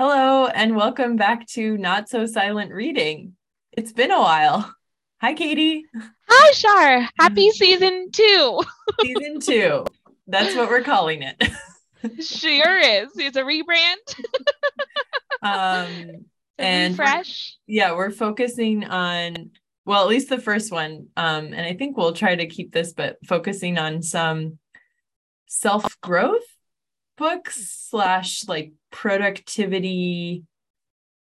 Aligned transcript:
Hello, 0.00 0.46
and 0.46 0.76
welcome 0.76 1.16
back 1.16 1.46
to 1.48 1.76
Not 1.76 2.08
So 2.08 2.24
Silent 2.24 2.72
Reading. 2.72 3.34
It's 3.70 3.92
been 3.92 4.10
a 4.10 4.18
while. 4.18 4.74
Hi, 5.20 5.34
Katie. 5.34 5.84
Hi, 6.26 6.52
Shar. 6.52 7.06
Happy 7.18 7.50
season 7.50 8.10
two. 8.10 8.62
season 9.02 9.40
two. 9.40 9.84
That's 10.26 10.56
what 10.56 10.70
we're 10.70 10.80
calling 10.84 11.20
it. 11.20 11.36
sure 12.24 12.78
is. 12.78 13.10
It's 13.16 13.36
a 13.36 13.42
rebrand. 13.42 14.14
um, 15.42 16.24
and 16.56 16.96
fresh. 16.96 17.58
Yeah, 17.66 17.92
we're 17.94 18.10
focusing 18.10 18.84
on 18.84 19.50
well, 19.84 20.02
at 20.02 20.08
least 20.08 20.30
the 20.30 20.40
first 20.40 20.72
one. 20.72 21.08
Um, 21.18 21.52
and 21.52 21.60
I 21.60 21.74
think 21.74 21.98
we'll 21.98 22.14
try 22.14 22.36
to 22.36 22.46
keep 22.46 22.72
this, 22.72 22.94
but 22.94 23.18
focusing 23.26 23.76
on 23.76 24.00
some 24.00 24.58
self 25.46 26.00
growth 26.00 26.46
books 27.18 27.86
slash 27.90 28.48
like 28.48 28.72
productivity 28.90 30.44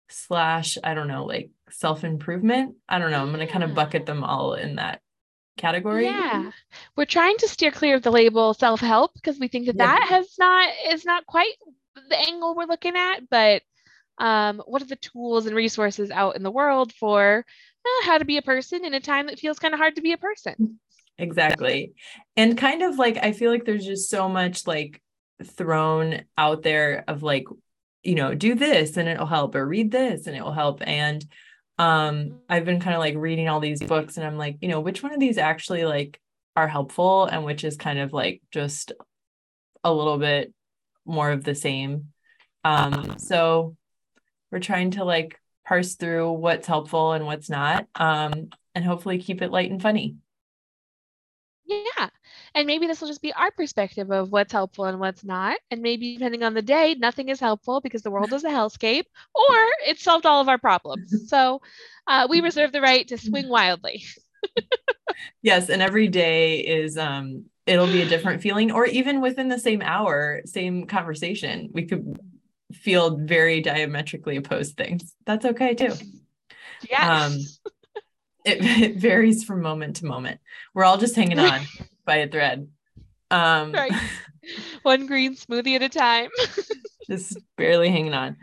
slash 0.10 0.78
I 0.84 0.94
don't 0.94 1.08
know 1.08 1.26
like 1.26 1.50
self 1.70 2.04
improvement. 2.04 2.76
I 2.88 3.00
don't 3.00 3.12
know. 3.12 3.22
I'm 3.22 3.32
gonna 3.32 3.48
kind 3.48 3.64
of 3.64 3.76
bucket 3.76 4.06
them 4.06 4.24
all 4.24 4.54
in 4.54 4.76
that 4.76 5.02
category. 5.58 6.06
Yeah, 6.06 6.52
we're 6.96 7.06
trying 7.06 7.38
to 7.38 7.48
steer 7.48 7.72
clear 7.72 7.96
of 7.96 8.04
the 8.04 8.12
label 8.12 8.54
self 8.54 8.80
help 8.80 9.14
because 9.14 9.40
we 9.40 9.48
think 9.48 9.66
that 9.68 9.76
yeah. 9.76 9.86
that 9.86 10.08
has 10.10 10.28
not 10.40 10.70
is 10.90 11.06
not 11.06 11.26
quite 11.26 11.54
the 12.10 12.20
angle 12.20 12.56
we're 12.56 12.66
looking 12.66 12.96
at. 12.96 13.30
But 13.30 13.62
um, 14.18 14.62
what 14.66 14.82
are 14.82 14.88
the 14.88 14.96
tools 14.96 15.46
and 15.46 15.56
resources 15.56 16.12
out 16.12 16.36
in 16.36 16.44
the 16.44 16.52
world 16.52 16.94
for 16.94 17.46
uh, 17.86 18.06
how 18.06 18.18
to 18.18 18.26
be 18.26 18.38
a 18.38 18.44
person 18.44 18.86
in 18.86 18.94
a 18.94 19.00
time 19.00 19.28
that 19.28 19.40
feels 19.40 19.60
kind 19.60 19.74
of 19.74 19.80
hard 19.80 19.96
to 19.96 20.02
be 20.02 20.14
a 20.14 20.18
person? 20.18 20.80
Exactly, 21.18 21.94
and 22.36 22.58
kind 22.58 22.82
of 22.82 22.98
like 22.98 23.18
I 23.18 23.34
feel 23.34 23.52
like 23.52 23.66
there's 23.66 23.86
just 23.86 24.10
so 24.10 24.28
much 24.30 24.66
like 24.66 25.02
thrown 25.44 26.24
out 26.38 26.64
there 26.64 27.04
of 27.08 27.24
like 27.24 27.46
you 28.04 28.16
know 28.16 28.34
do 28.34 28.56
this 28.56 28.98
and 28.98 29.08
it'll 29.08 29.26
help 29.26 29.56
or 29.56 29.66
read 29.66 29.92
this 29.92 30.28
and 30.28 30.36
it 30.36 30.44
will 30.44 30.54
help. 30.54 30.82
And 30.86 31.26
um 31.80 32.40
i've 32.48 32.66
been 32.66 32.80
kind 32.80 32.94
of 32.94 33.00
like 33.00 33.16
reading 33.16 33.50
all 33.50 33.60
these 33.60 33.82
books 33.82 34.18
and 34.18 34.28
i'm 34.28 34.38
like 34.38 34.58
you 34.62 34.68
know 34.68 34.80
which 34.80 35.02
one 35.02 35.12
of 35.12 35.20
these 35.20 35.40
actually 35.40 35.86
like 35.86 36.22
are 36.56 36.68
helpful 36.68 37.26
and 37.26 37.44
which 37.44 37.64
is 37.64 37.78
kind 37.78 38.00
of 38.00 38.14
like 38.14 38.42
just 38.52 38.92
a 39.84 39.94
little 39.94 40.18
bit 40.18 40.54
more 41.06 41.32
of 41.32 41.44
the 41.44 41.56
same. 41.56 42.10
Um 42.64 43.18
so 43.18 43.76
we're 44.52 44.60
trying 44.60 44.92
to 44.92 45.04
like 45.04 45.40
parse 45.66 45.96
through 45.96 46.32
what's 46.34 46.68
helpful 46.68 47.14
and 47.14 47.26
what's 47.26 47.50
not 47.50 47.88
um 47.96 48.50
and 48.76 48.86
hopefully 48.86 49.18
keep 49.18 49.42
it 49.42 49.52
light 49.52 49.72
and 49.72 49.82
funny. 49.82 50.16
Yeah. 51.66 52.10
And 52.56 52.68
maybe 52.68 52.86
this 52.86 53.02
will 53.02 53.08
just 53.08 53.22
be 53.22 53.34
our 53.34 53.52
perspective 53.52 54.12
of 54.12 54.32
what's 54.32 54.54
helpful 54.54 54.86
and 54.86 55.00
what's 55.00 55.24
not. 55.24 55.58
And 55.72 55.82
maybe 55.82 56.14
depending 56.14 56.44
on 56.44 56.54
the 56.54 56.62
day, 56.62 56.96
nothing 56.98 57.30
is 57.30 57.40
helpful 57.40 57.82
because 57.82 58.04
the 58.04 58.12
world 58.12 58.32
is 58.32 58.44
a 58.44 58.50
hellscape 58.50 59.06
or 59.34 59.56
it 59.88 60.00
solved 60.00 60.26
all 60.26 60.42
of 60.42 60.50
our 60.50 60.58
problems. 60.58 61.12
So 61.34 61.62
uh, 62.06 62.28
we 62.30 62.42
reserve 62.42 62.72
the 62.72 62.82
right 62.82 63.08
to 63.08 63.18
swing 63.18 63.50
wildly. 63.50 64.04
yes. 65.42 65.70
And 65.70 65.82
every 65.82 66.08
day 66.08 66.60
is, 66.60 66.96
um, 66.98 67.46
it'll 67.66 67.88
be 67.88 68.02
a 68.02 68.08
different 68.08 68.42
feeling, 68.42 68.72
or 68.72 68.86
even 68.86 69.20
within 69.20 69.48
the 69.48 69.58
same 69.58 69.82
hour, 69.82 70.42
same 70.46 70.86
conversation, 70.86 71.70
we 71.74 71.86
could 71.86 72.20
feel 72.74 73.18
very 73.18 73.62
diametrically 73.62 74.36
opposed 74.36 74.78
things. 74.78 75.16
That's 75.26 75.46
okay 75.46 75.74
too. 75.74 75.94
Yes. 76.88 77.32
Um, 77.34 77.40
it, 78.46 78.58
it 78.84 78.96
varies 78.98 79.44
from 79.44 79.62
moment 79.62 79.98
to 79.98 80.06
moment. 80.06 80.40
We're 80.74 80.84
all 80.84 80.98
just 80.98 81.16
hanging 81.16 81.40
on 81.40 81.62
by 82.06 82.18
a 82.18 82.28
thread. 82.28 82.68
Um, 83.32 83.72
right. 83.72 83.92
One 84.84 85.08
green 85.08 85.36
smoothie 85.36 85.76
at 85.76 85.84
a 85.84 85.90
time. 85.90 86.30
just 87.08 87.38
barely 87.58 87.90
hanging 87.90 88.14
on. 88.14 88.38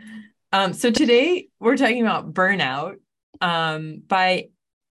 Um, 0.51 0.73
so 0.73 0.91
today 0.91 1.47
we're 1.59 1.77
talking 1.77 2.01
about 2.01 2.33
Burnout 2.33 2.95
um, 3.39 4.01
by 4.07 4.49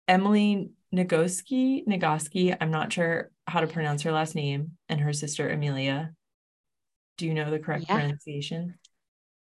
Emily 0.09 0.70
Nagoski. 0.94 1.86
Nagoski. 1.86 2.56
I'm 2.60 2.70
not 2.70 2.92
sure 2.92 3.30
how 3.47 3.60
to 3.60 3.66
pronounce 3.66 4.03
her 4.03 4.12
last 4.12 4.34
name, 4.34 4.72
and 4.88 5.00
her 5.00 5.12
sister 5.12 5.50
Amelia. 5.50 6.12
Do 7.19 7.26
you 7.26 7.34
know 7.34 7.50
the 7.50 7.59
correct 7.59 7.86
yeah. 7.88 7.98
pronunciation? 7.98 8.76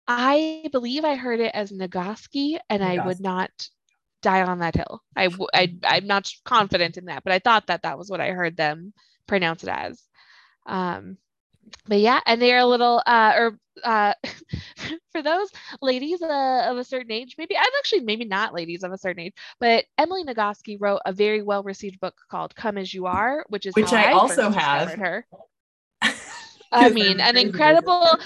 I 0.07 0.69
believe 0.71 1.03
I 1.03 1.15
heard 1.15 1.39
it 1.39 1.51
as 1.55 1.71
Nagoski, 1.71 2.59
and 2.69 2.83
Nagoski. 2.83 2.99
I 2.99 3.05
would 3.05 3.19
not 3.19 3.51
die 4.25 4.41
on 4.41 4.59
that 4.59 4.75
hill. 4.75 5.01
I, 5.15 5.29
I 5.53 5.73
I'm 5.83 6.07
not 6.07 6.29
confident 6.43 6.97
in 6.97 7.05
that, 7.05 7.23
but 7.23 7.31
I 7.31 7.39
thought 7.39 7.67
that 7.67 7.83
that 7.83 7.97
was 7.97 8.09
what 8.09 8.19
I 8.19 8.31
heard 8.31 8.57
them 8.57 8.91
pronounce 9.27 9.63
it 9.63 9.69
as. 9.69 10.01
Um, 10.65 11.17
but 11.87 11.99
yeah, 11.99 12.19
and 12.25 12.41
they 12.41 12.51
are 12.51 12.59
a 12.59 12.65
little 12.65 13.01
uh, 13.05 13.33
or 13.37 13.59
uh, 13.83 14.13
for 15.11 15.21
those 15.21 15.49
ladies 15.81 16.21
uh, 16.23 16.65
of 16.67 16.77
a 16.77 16.83
certain 16.83 17.11
age, 17.11 17.35
maybe 17.37 17.55
I'm 17.55 17.71
actually 17.77 18.01
maybe 18.01 18.25
not 18.25 18.53
ladies 18.53 18.83
of 18.83 18.91
a 18.91 18.97
certain 18.97 19.21
age, 19.21 19.33
but 19.59 19.85
Emily 19.97 20.23
Nagoski 20.23 20.77
wrote 20.79 21.01
a 21.05 21.13
very 21.13 21.43
well 21.43 21.61
received 21.61 21.99
book 21.99 22.15
called 22.29 22.55
"Come 22.55 22.79
as 22.79 22.93
You 22.93 23.05
Are," 23.05 23.45
which 23.49 23.67
is 23.67 23.75
which 23.75 23.93
I, 23.93 24.09
I 24.09 24.13
also 24.13 24.49
have. 24.49 24.89
Her. 24.91 25.25
I 26.71 26.89
mean, 26.89 27.19
an 27.19 27.37
incredible 27.37 28.17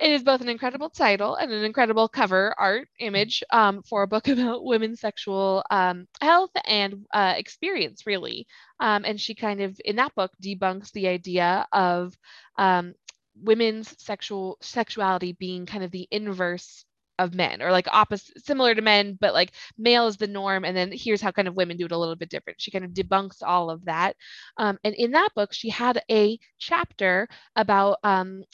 it 0.00 0.10
is 0.10 0.22
both 0.22 0.40
an 0.40 0.48
incredible 0.48 0.90
title 0.90 1.36
and 1.36 1.52
an 1.52 1.64
incredible 1.64 2.08
cover 2.08 2.54
art 2.58 2.88
image 2.98 3.42
um, 3.50 3.82
for 3.82 4.02
a 4.02 4.06
book 4.06 4.28
about 4.28 4.64
women's 4.64 5.00
sexual 5.00 5.64
um, 5.70 6.06
health 6.20 6.50
and 6.66 7.06
uh, 7.12 7.34
experience, 7.36 8.06
really. 8.06 8.46
Um, 8.80 9.04
and 9.04 9.20
she 9.20 9.34
kind 9.34 9.60
of, 9.60 9.78
in 9.84 9.96
that 9.96 10.14
book, 10.14 10.32
debunks 10.42 10.92
the 10.92 11.08
idea 11.08 11.66
of 11.72 12.16
um, 12.56 12.94
women's 13.42 13.94
sexual 14.02 14.58
sexuality 14.60 15.32
being 15.32 15.66
kind 15.66 15.84
of 15.84 15.90
the 15.90 16.08
inverse 16.10 16.84
of 17.18 17.34
men 17.34 17.60
or 17.60 17.72
like 17.72 17.88
opposite 17.90 18.44
similar 18.44 18.74
to 18.74 18.82
men 18.82 19.18
but 19.20 19.34
like 19.34 19.52
male 19.76 20.06
is 20.06 20.16
the 20.16 20.26
norm 20.26 20.64
and 20.64 20.76
then 20.76 20.90
here's 20.92 21.20
how 21.20 21.32
kind 21.32 21.48
of 21.48 21.56
women 21.56 21.76
do 21.76 21.84
it 21.84 21.90
a 21.90 21.98
little 21.98 22.14
bit 22.14 22.30
different 22.30 22.60
she 22.60 22.70
kind 22.70 22.84
of 22.84 22.92
debunks 22.92 23.42
all 23.44 23.70
of 23.70 23.84
that 23.86 24.14
um, 24.56 24.78
and 24.84 24.94
in 24.94 25.10
that 25.10 25.30
book 25.34 25.52
she 25.52 25.68
had 25.68 26.00
a 26.10 26.38
chapter 26.58 27.28
about 27.56 27.98
um, 28.04 28.44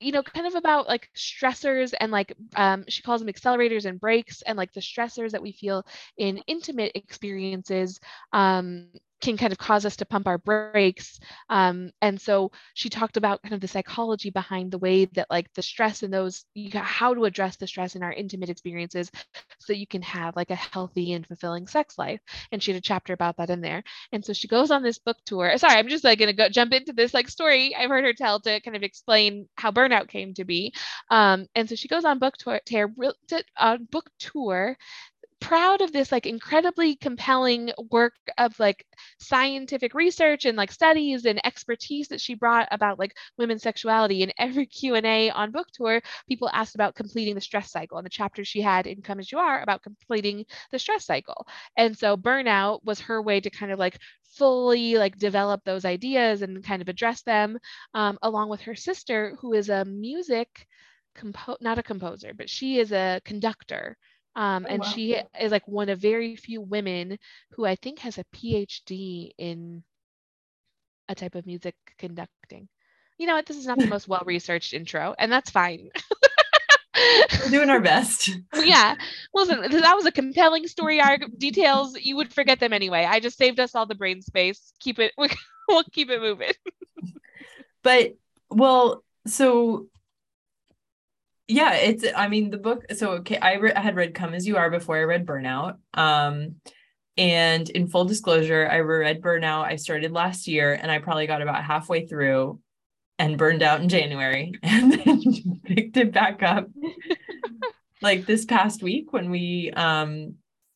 you 0.00 0.12
know, 0.12 0.22
kind 0.22 0.46
of 0.46 0.54
about 0.54 0.86
like 0.88 1.08
stressors 1.16 1.94
and 1.98 2.10
like 2.12 2.34
um, 2.56 2.84
she 2.88 3.02
calls 3.02 3.20
them 3.20 3.32
accelerators 3.32 3.84
and 3.84 4.00
brakes 4.00 4.42
and 4.42 4.56
like 4.56 4.72
the 4.72 4.80
stressors 4.80 5.30
that 5.32 5.42
we 5.42 5.52
feel 5.52 5.84
in 6.16 6.38
intimate 6.46 6.92
experiences 6.94 8.00
um, 8.32 8.88
can 9.20 9.36
kind 9.36 9.52
of 9.52 9.58
cause 9.58 9.84
us 9.84 9.96
to 9.96 10.06
pump 10.06 10.26
our 10.26 10.38
brakes. 10.38 11.18
Um, 11.48 11.90
and 12.00 12.20
so 12.20 12.52
she 12.74 12.88
talked 12.88 13.16
about 13.16 13.42
kind 13.42 13.54
of 13.54 13.60
the 13.60 13.68
psychology 13.68 14.30
behind 14.30 14.70
the 14.70 14.78
way 14.78 15.06
that 15.06 15.26
like 15.30 15.52
the 15.54 15.62
stress 15.62 16.02
and 16.02 16.12
those, 16.12 16.44
how 16.74 17.14
to 17.14 17.24
address 17.24 17.56
the 17.56 17.66
stress 17.66 17.96
in 17.96 18.02
our 18.02 18.12
intimate 18.12 18.50
experiences 18.50 19.10
so 19.58 19.72
you 19.72 19.86
can 19.86 20.02
have 20.02 20.36
like 20.36 20.50
a 20.50 20.54
healthy 20.54 21.12
and 21.12 21.26
fulfilling 21.26 21.66
sex 21.66 21.98
life. 21.98 22.20
And 22.52 22.62
she 22.62 22.72
had 22.72 22.78
a 22.78 22.82
chapter 22.82 23.12
about 23.12 23.36
that 23.38 23.50
in 23.50 23.60
there. 23.60 23.82
And 24.12 24.24
so 24.24 24.32
she 24.32 24.48
goes 24.48 24.70
on 24.70 24.82
this 24.82 24.98
book 24.98 25.16
tour. 25.24 25.56
Sorry, 25.58 25.74
I'm 25.74 25.88
just 25.88 26.04
like 26.04 26.18
gonna 26.18 26.32
go 26.32 26.48
jump 26.48 26.72
into 26.72 26.92
this 26.92 27.14
like 27.14 27.28
story 27.28 27.74
I've 27.74 27.90
heard 27.90 28.04
her 28.04 28.12
tell 28.12 28.40
to 28.40 28.60
kind 28.60 28.76
of 28.76 28.82
explain 28.82 29.48
how 29.56 29.70
burnout 29.70 30.08
came 30.08 30.34
to 30.34 30.44
be. 30.44 30.72
Um, 31.10 31.46
and 31.54 31.68
so 31.68 31.74
she 31.74 31.88
goes 31.88 32.04
on 32.04 32.18
book 32.18 32.36
tour, 32.36 32.60
to, 32.66 33.44
uh, 33.56 33.78
book 33.90 34.10
tour 34.18 34.76
proud 35.40 35.80
of 35.80 35.92
this 35.92 36.10
like 36.12 36.26
incredibly 36.26 36.96
compelling 36.96 37.70
work 37.90 38.14
of 38.38 38.58
like 38.58 38.84
scientific 39.20 39.94
research 39.94 40.44
and 40.44 40.56
like 40.56 40.72
studies 40.72 41.24
and 41.26 41.44
expertise 41.46 42.08
that 42.08 42.20
she 42.20 42.34
brought 42.34 42.68
about 42.70 42.98
like 42.98 43.14
women's 43.36 43.62
sexuality. 43.62 44.22
In 44.22 44.32
every 44.38 44.66
q&a 44.66 45.30
on 45.30 45.50
book 45.50 45.68
tour 45.72 46.00
people 46.28 46.50
asked 46.52 46.74
about 46.74 46.94
completing 46.94 47.34
the 47.34 47.40
stress 47.40 47.70
cycle 47.70 47.98
and 47.98 48.04
the 48.04 48.10
chapter 48.10 48.44
she 48.44 48.60
had 48.60 48.86
in 48.86 49.02
come 49.02 49.18
as 49.20 49.30
you 49.30 49.38
are 49.38 49.62
about 49.62 49.82
completing 49.82 50.44
the 50.70 50.78
stress 50.78 51.06
cycle. 51.06 51.46
And 51.76 51.96
so 51.96 52.16
burnout 52.16 52.80
was 52.84 53.00
her 53.00 53.22
way 53.22 53.40
to 53.40 53.50
kind 53.50 53.72
of 53.72 53.78
like 53.78 53.98
fully 54.34 54.96
like 54.96 55.18
develop 55.18 55.62
those 55.64 55.84
ideas 55.84 56.42
and 56.42 56.62
kind 56.64 56.82
of 56.82 56.88
address 56.88 57.22
them 57.22 57.58
um, 57.94 58.18
along 58.22 58.48
with 58.48 58.60
her 58.62 58.74
sister 58.74 59.36
who 59.40 59.52
is 59.54 59.68
a 59.68 59.84
music 59.84 60.66
compo 61.14 61.56
not 61.60 61.78
a 61.78 61.82
composer 61.82 62.32
but 62.36 62.48
she 62.48 62.78
is 62.78 62.92
a 62.92 63.20
conductor 63.24 63.96
um, 64.36 64.66
oh, 64.68 64.72
and 64.72 64.82
wow. 64.82 64.88
she 64.88 65.20
is 65.40 65.52
like 65.52 65.66
one 65.66 65.88
of 65.88 66.00
very 66.00 66.36
few 66.36 66.60
women 66.60 67.18
who 67.52 67.64
I 67.64 67.76
think 67.76 68.00
has 68.00 68.18
a 68.18 68.24
PhD 68.34 69.30
in 69.38 69.82
a 71.08 71.14
type 71.14 71.34
of 71.34 71.46
music 71.46 71.74
conducting. 71.98 72.68
You 73.18 73.26
know 73.26 73.34
what? 73.34 73.46
This 73.46 73.56
is 73.56 73.66
not 73.66 73.78
the 73.78 73.86
most 73.88 74.08
well 74.08 74.22
researched 74.24 74.72
intro, 74.72 75.14
and 75.18 75.30
that's 75.32 75.50
fine. 75.50 75.90
We're 77.44 77.50
doing 77.50 77.70
our 77.70 77.80
best. 77.80 78.30
yeah. 78.54 78.96
Listen, 79.34 79.60
that 79.60 79.96
was 79.96 80.06
a 80.06 80.12
compelling 80.12 80.66
story 80.66 81.00
arc. 81.00 81.22
Details, 81.36 81.96
you 82.00 82.16
would 82.16 82.32
forget 82.32 82.60
them 82.60 82.72
anyway. 82.72 83.04
I 83.04 83.20
just 83.20 83.38
saved 83.38 83.60
us 83.60 83.74
all 83.74 83.86
the 83.86 83.94
brain 83.94 84.22
space. 84.22 84.72
Keep 84.80 84.98
it, 84.98 85.12
we'll 85.68 85.84
keep 85.92 86.10
it 86.10 86.20
moving. 86.20 86.52
but, 87.82 88.14
well, 88.50 89.04
so 89.26 89.86
yeah 91.48 91.74
it's 91.74 92.04
i 92.14 92.28
mean 92.28 92.50
the 92.50 92.58
book 92.58 92.84
so 92.94 93.12
okay 93.12 93.38
i, 93.38 93.54
re- 93.54 93.72
I 93.72 93.80
had 93.80 93.96
read 93.96 94.14
come 94.14 94.34
as 94.34 94.46
you 94.46 94.56
are 94.56 94.70
before 94.70 94.96
i 94.96 95.02
read 95.02 95.26
burnout 95.26 95.78
um 95.94 96.56
and 97.16 97.68
in 97.70 97.88
full 97.88 98.04
disclosure 98.04 98.68
i 98.70 98.80
read 98.80 99.22
burnout 99.22 99.64
i 99.64 99.76
started 99.76 100.12
last 100.12 100.46
year 100.46 100.74
and 100.74 100.90
i 100.90 100.98
probably 100.98 101.26
got 101.26 101.42
about 101.42 101.64
halfway 101.64 102.06
through 102.06 102.60
and 103.18 103.38
burned 103.38 103.62
out 103.62 103.80
in 103.80 103.88
january 103.88 104.52
and 104.62 104.92
then 104.92 105.60
picked 105.64 105.96
it 105.96 106.12
back 106.12 106.42
up 106.42 106.68
like 108.02 108.26
this 108.26 108.44
past 108.44 108.82
week 108.82 109.12
when 109.12 109.30
we 109.30 109.72
um 109.74 110.34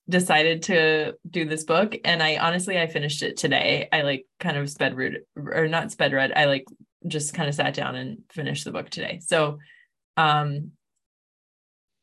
decided 0.08 0.62
to 0.64 1.14
do 1.28 1.44
this 1.44 1.64
book 1.64 1.94
and 2.04 2.22
I 2.22 2.36
honestly 2.36 2.78
I 2.78 2.86
finished 2.86 3.22
it 3.22 3.36
today. 3.36 3.88
I 3.92 4.02
like 4.02 4.26
kind 4.40 4.56
of 4.56 4.68
sped 4.68 4.96
read 4.96 5.20
or 5.36 5.68
not 5.68 5.92
sped 5.92 6.12
read. 6.12 6.32
I 6.34 6.46
like 6.46 6.66
just 7.06 7.34
kind 7.34 7.48
of 7.48 7.54
sat 7.54 7.74
down 7.74 7.94
and 7.94 8.18
finished 8.30 8.64
the 8.64 8.72
book 8.72 8.90
today. 8.90 9.20
So 9.22 9.58
um 10.16 10.72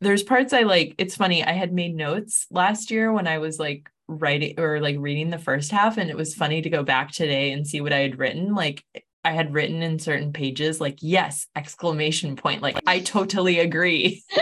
there's 0.02 0.24
parts 0.24 0.54
I 0.54 0.62
like 0.62 0.96
it's 0.98 1.16
funny 1.16 1.44
I 1.44 1.52
had 1.52 1.74
made 1.74 1.96
notes 1.96 2.48
last 2.52 2.92
year 2.92 3.12
when 3.12 3.28
I 3.28 3.40
was 3.40 3.60
like 3.60 3.90
writing 4.08 4.60
or 4.60 4.80
like 4.80 4.96
reading 5.00 5.30
the 5.30 5.38
first 5.38 5.72
half 5.72 5.98
and 5.98 6.10
it 6.10 6.18
was 6.18 6.34
funny 6.34 6.62
to 6.62 6.70
go 6.70 6.84
back 6.84 7.12
today 7.12 7.52
and 7.52 7.68
see 7.68 7.82
what 7.82 7.94
I 7.94 8.00
had 8.00 8.18
written 8.18 8.56
like 8.56 8.84
I 9.24 9.32
had 9.32 9.54
written 9.54 9.84
in 9.84 10.00
certain 10.00 10.32
pages 10.32 10.80
like 10.80 11.00
yes 11.02 11.48
exclamation 11.56 12.36
point 12.36 12.62
like 12.62 12.80
I 12.88 13.00
totally 13.00 13.60
agree. 13.60 14.24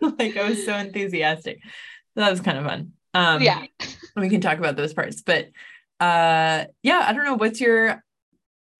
Like 0.18 0.36
I 0.36 0.48
was 0.48 0.64
so 0.64 0.74
enthusiastic. 0.76 1.58
So 1.62 2.20
that 2.20 2.30
was 2.30 2.40
kind 2.40 2.58
of 2.58 2.64
fun. 2.64 2.92
Um 3.14 3.42
yeah. 3.42 3.64
we 4.16 4.28
can 4.28 4.40
talk 4.40 4.58
about 4.58 4.76
those 4.76 4.94
parts 4.94 5.22
but 5.22 5.46
uh 6.00 6.64
yeah 6.82 7.04
I 7.06 7.12
don't 7.12 7.24
know 7.24 7.34
what's 7.34 7.60
your 7.60 8.02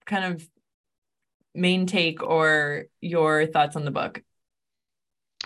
kind 0.05 0.25
of 0.25 0.49
main 1.57 1.87
take 1.87 2.23
or 2.23 2.85
your 3.01 3.47
thoughts 3.47 3.77
on 3.77 3.85
the 3.85 3.91
book? 3.91 4.23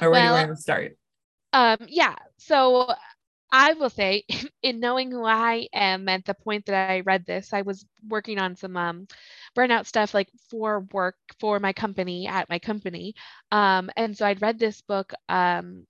Or 0.00 0.10
where 0.10 0.20
well, 0.20 0.34
do 0.34 0.40
you 0.40 0.46
want 0.46 0.56
to 0.56 0.62
start? 0.62 0.96
um 1.52 1.78
yeah. 1.88 2.16
So 2.38 2.88
I 3.52 3.72
will 3.74 3.90
say, 3.90 4.24
in 4.62 4.80
knowing 4.80 5.10
who 5.10 5.24
I 5.24 5.68
am 5.72 6.08
at 6.08 6.24
the 6.24 6.34
point 6.34 6.66
that 6.66 6.90
I 6.90 7.00
read 7.00 7.26
this, 7.26 7.52
I 7.52 7.62
was 7.62 7.84
working 8.08 8.38
on 8.38 8.56
some 8.56 8.76
um, 8.76 9.06
burnout 9.56 9.86
stuff 9.86 10.14
like 10.14 10.28
for 10.48 10.80
work 10.92 11.16
for 11.38 11.58
my 11.58 11.72
company 11.72 12.26
at 12.26 12.48
my 12.48 12.58
company. 12.58 13.14
Um, 13.50 13.90
and 13.96 14.16
so 14.16 14.26
I'd 14.26 14.42
read 14.42 14.58
this 14.58 14.80
book 14.82 15.12
um, 15.28 15.86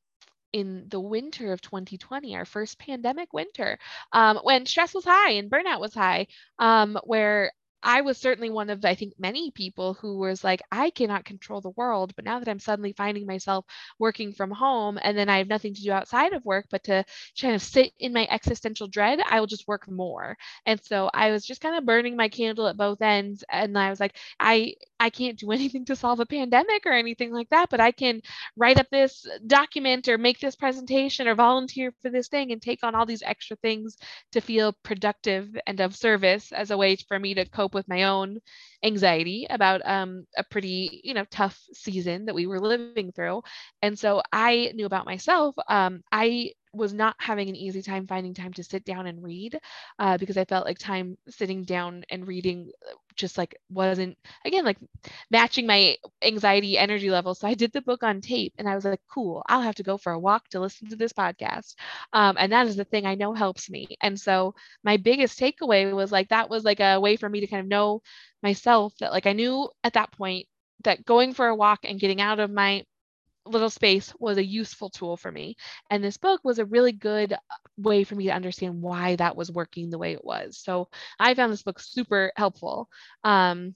in 0.52 0.86
the 0.88 1.00
winter 1.00 1.52
of 1.52 1.60
2020, 1.60 2.34
our 2.34 2.44
first 2.44 2.78
pandemic 2.78 3.32
winter, 3.32 3.78
um, 4.12 4.38
when 4.42 4.66
stress 4.66 4.94
was 4.94 5.04
high 5.04 5.32
and 5.32 5.50
burnout 5.50 5.80
was 5.80 5.94
high, 5.94 6.26
um, 6.58 6.98
where 7.04 7.52
I 7.82 8.00
was 8.02 8.18
certainly 8.18 8.50
one 8.50 8.70
of, 8.70 8.84
I 8.84 8.94
think, 8.94 9.14
many 9.18 9.50
people 9.50 9.94
who 9.94 10.18
was 10.18 10.44
like, 10.44 10.60
I 10.70 10.90
cannot 10.90 11.24
control 11.24 11.60
the 11.60 11.70
world. 11.70 12.14
But 12.16 12.24
now 12.24 12.38
that 12.38 12.48
I'm 12.48 12.58
suddenly 12.58 12.92
finding 12.92 13.26
myself 13.26 13.64
working 13.98 14.32
from 14.32 14.50
home 14.50 14.98
and 15.02 15.16
then 15.16 15.28
I 15.28 15.38
have 15.38 15.48
nothing 15.48 15.74
to 15.74 15.82
do 15.82 15.92
outside 15.92 16.32
of 16.32 16.44
work 16.44 16.66
but 16.70 16.84
to 16.84 17.04
kind 17.40 17.54
of 17.54 17.62
sit 17.62 17.92
in 17.98 18.12
my 18.12 18.26
existential 18.30 18.88
dread, 18.88 19.20
I 19.28 19.40
will 19.40 19.46
just 19.46 19.68
work 19.68 19.88
more. 19.90 20.36
And 20.66 20.80
so 20.82 21.10
I 21.14 21.30
was 21.30 21.44
just 21.46 21.60
kind 21.60 21.76
of 21.76 21.86
burning 21.86 22.16
my 22.16 22.28
candle 22.28 22.66
at 22.68 22.76
both 22.76 23.00
ends. 23.02 23.44
And 23.50 23.78
I 23.78 23.90
was 23.90 24.00
like, 24.00 24.16
I 24.38 24.74
I 25.00 25.10
can't 25.10 25.38
do 25.38 25.50
anything 25.52 25.86
to 25.86 25.96
solve 25.96 26.20
a 26.20 26.26
pandemic 26.26 26.86
or 26.86 26.92
anything 26.92 27.32
like 27.32 27.48
that, 27.50 27.70
but 27.70 27.80
I 27.80 27.92
can 27.92 28.20
write 28.56 28.78
up 28.78 28.88
this 28.90 29.26
document 29.46 30.08
or 30.08 30.18
make 30.18 30.38
this 30.38 30.56
presentation 30.56 31.26
or 31.26 31.34
volunteer 31.34 31.92
for 32.02 32.10
this 32.10 32.28
thing 32.28 32.52
and 32.52 32.62
take 32.62 32.84
on 32.84 32.94
all 32.94 33.06
these 33.06 33.22
extra 33.22 33.56
things 33.56 33.96
to 34.32 34.40
feel 34.40 34.74
productive 34.84 35.56
and 35.66 35.80
of 35.80 35.96
service 35.96 36.52
as 36.52 36.70
a 36.70 36.76
way 36.76 36.96
for 36.96 37.18
me 37.18 37.34
to 37.34 37.48
cope 37.48 37.74
with 37.74 37.88
my 37.88 38.04
own 38.04 38.38
anxiety 38.84 39.46
about 39.50 39.80
um, 39.86 40.26
a 40.36 40.44
pretty, 40.44 41.00
you 41.04 41.14
know, 41.14 41.24
tough 41.30 41.58
season 41.72 42.26
that 42.26 42.34
we 42.34 42.46
were 42.46 42.60
living 42.60 43.12
through. 43.12 43.42
And 43.82 43.98
so 43.98 44.22
I 44.32 44.72
knew 44.74 44.86
about 44.86 45.06
myself. 45.06 45.54
Um, 45.68 46.02
I 46.12 46.52
was 46.72 46.92
not 46.92 47.16
having 47.18 47.48
an 47.48 47.56
easy 47.56 47.82
time 47.82 48.06
finding 48.06 48.34
time 48.34 48.52
to 48.52 48.62
sit 48.62 48.84
down 48.84 49.06
and 49.06 49.22
read 49.22 49.58
uh, 49.98 50.16
because 50.18 50.36
I 50.36 50.44
felt 50.44 50.66
like 50.66 50.78
time 50.78 51.16
sitting 51.28 51.64
down 51.64 52.04
and 52.10 52.26
reading 52.26 52.70
uh, 52.88 52.94
just 53.20 53.38
like 53.38 53.56
wasn't 53.70 54.16
again 54.44 54.64
like 54.64 54.78
matching 55.30 55.66
my 55.66 55.96
anxiety 56.22 56.78
energy 56.78 57.10
level. 57.10 57.34
So 57.34 57.48
I 57.48 57.54
did 57.54 57.72
the 57.72 57.82
book 57.82 58.02
on 58.02 58.20
tape 58.20 58.54
and 58.58 58.68
I 58.68 58.74
was 58.74 58.84
like, 58.84 59.00
cool, 59.12 59.42
I'll 59.48 59.62
have 59.62 59.76
to 59.76 59.82
go 59.82 59.98
for 59.98 60.12
a 60.12 60.18
walk 60.18 60.48
to 60.50 60.60
listen 60.60 60.88
to 60.90 60.96
this 60.96 61.12
podcast. 61.12 61.74
Um, 62.12 62.36
and 62.38 62.52
that 62.52 62.66
is 62.66 62.76
the 62.76 62.84
thing 62.84 63.06
I 63.06 63.14
know 63.14 63.32
helps 63.34 63.70
me. 63.70 63.88
And 64.00 64.18
so 64.20 64.54
my 64.84 64.96
biggest 64.96 65.38
takeaway 65.38 65.92
was 65.94 66.12
like 66.12 66.28
that 66.30 66.50
was 66.50 66.64
like 66.64 66.80
a 66.80 67.00
way 67.00 67.16
for 67.16 67.28
me 67.28 67.40
to 67.40 67.46
kind 67.46 67.60
of 67.60 67.68
know 67.68 68.02
myself 68.42 68.94
that 69.00 69.12
like 69.12 69.26
I 69.26 69.32
knew 69.32 69.68
at 69.84 69.94
that 69.94 70.12
point 70.12 70.46
that 70.84 71.04
going 71.04 71.34
for 71.34 71.48
a 71.48 71.56
walk 71.56 71.80
and 71.84 72.00
getting 72.00 72.20
out 72.20 72.40
of 72.40 72.50
my 72.50 72.84
little 73.50 73.70
space 73.70 74.12
was 74.18 74.38
a 74.38 74.44
useful 74.44 74.90
tool 74.90 75.16
for 75.16 75.30
me. 75.30 75.56
And 75.90 76.02
this 76.02 76.16
book 76.16 76.40
was 76.44 76.58
a 76.58 76.64
really 76.64 76.92
good 76.92 77.32
uh, 77.32 77.38
way 77.76 78.04
for 78.04 78.14
me 78.14 78.24
to 78.24 78.34
understand 78.34 78.80
why 78.80 79.16
that 79.16 79.36
was 79.36 79.50
working 79.50 79.90
the 79.90 79.98
way 79.98 80.12
it 80.12 80.24
was. 80.24 80.58
So 80.58 80.88
I 81.18 81.34
found 81.34 81.52
this 81.52 81.62
book 81.62 81.80
super 81.80 82.32
helpful 82.36 82.88
um, 83.24 83.74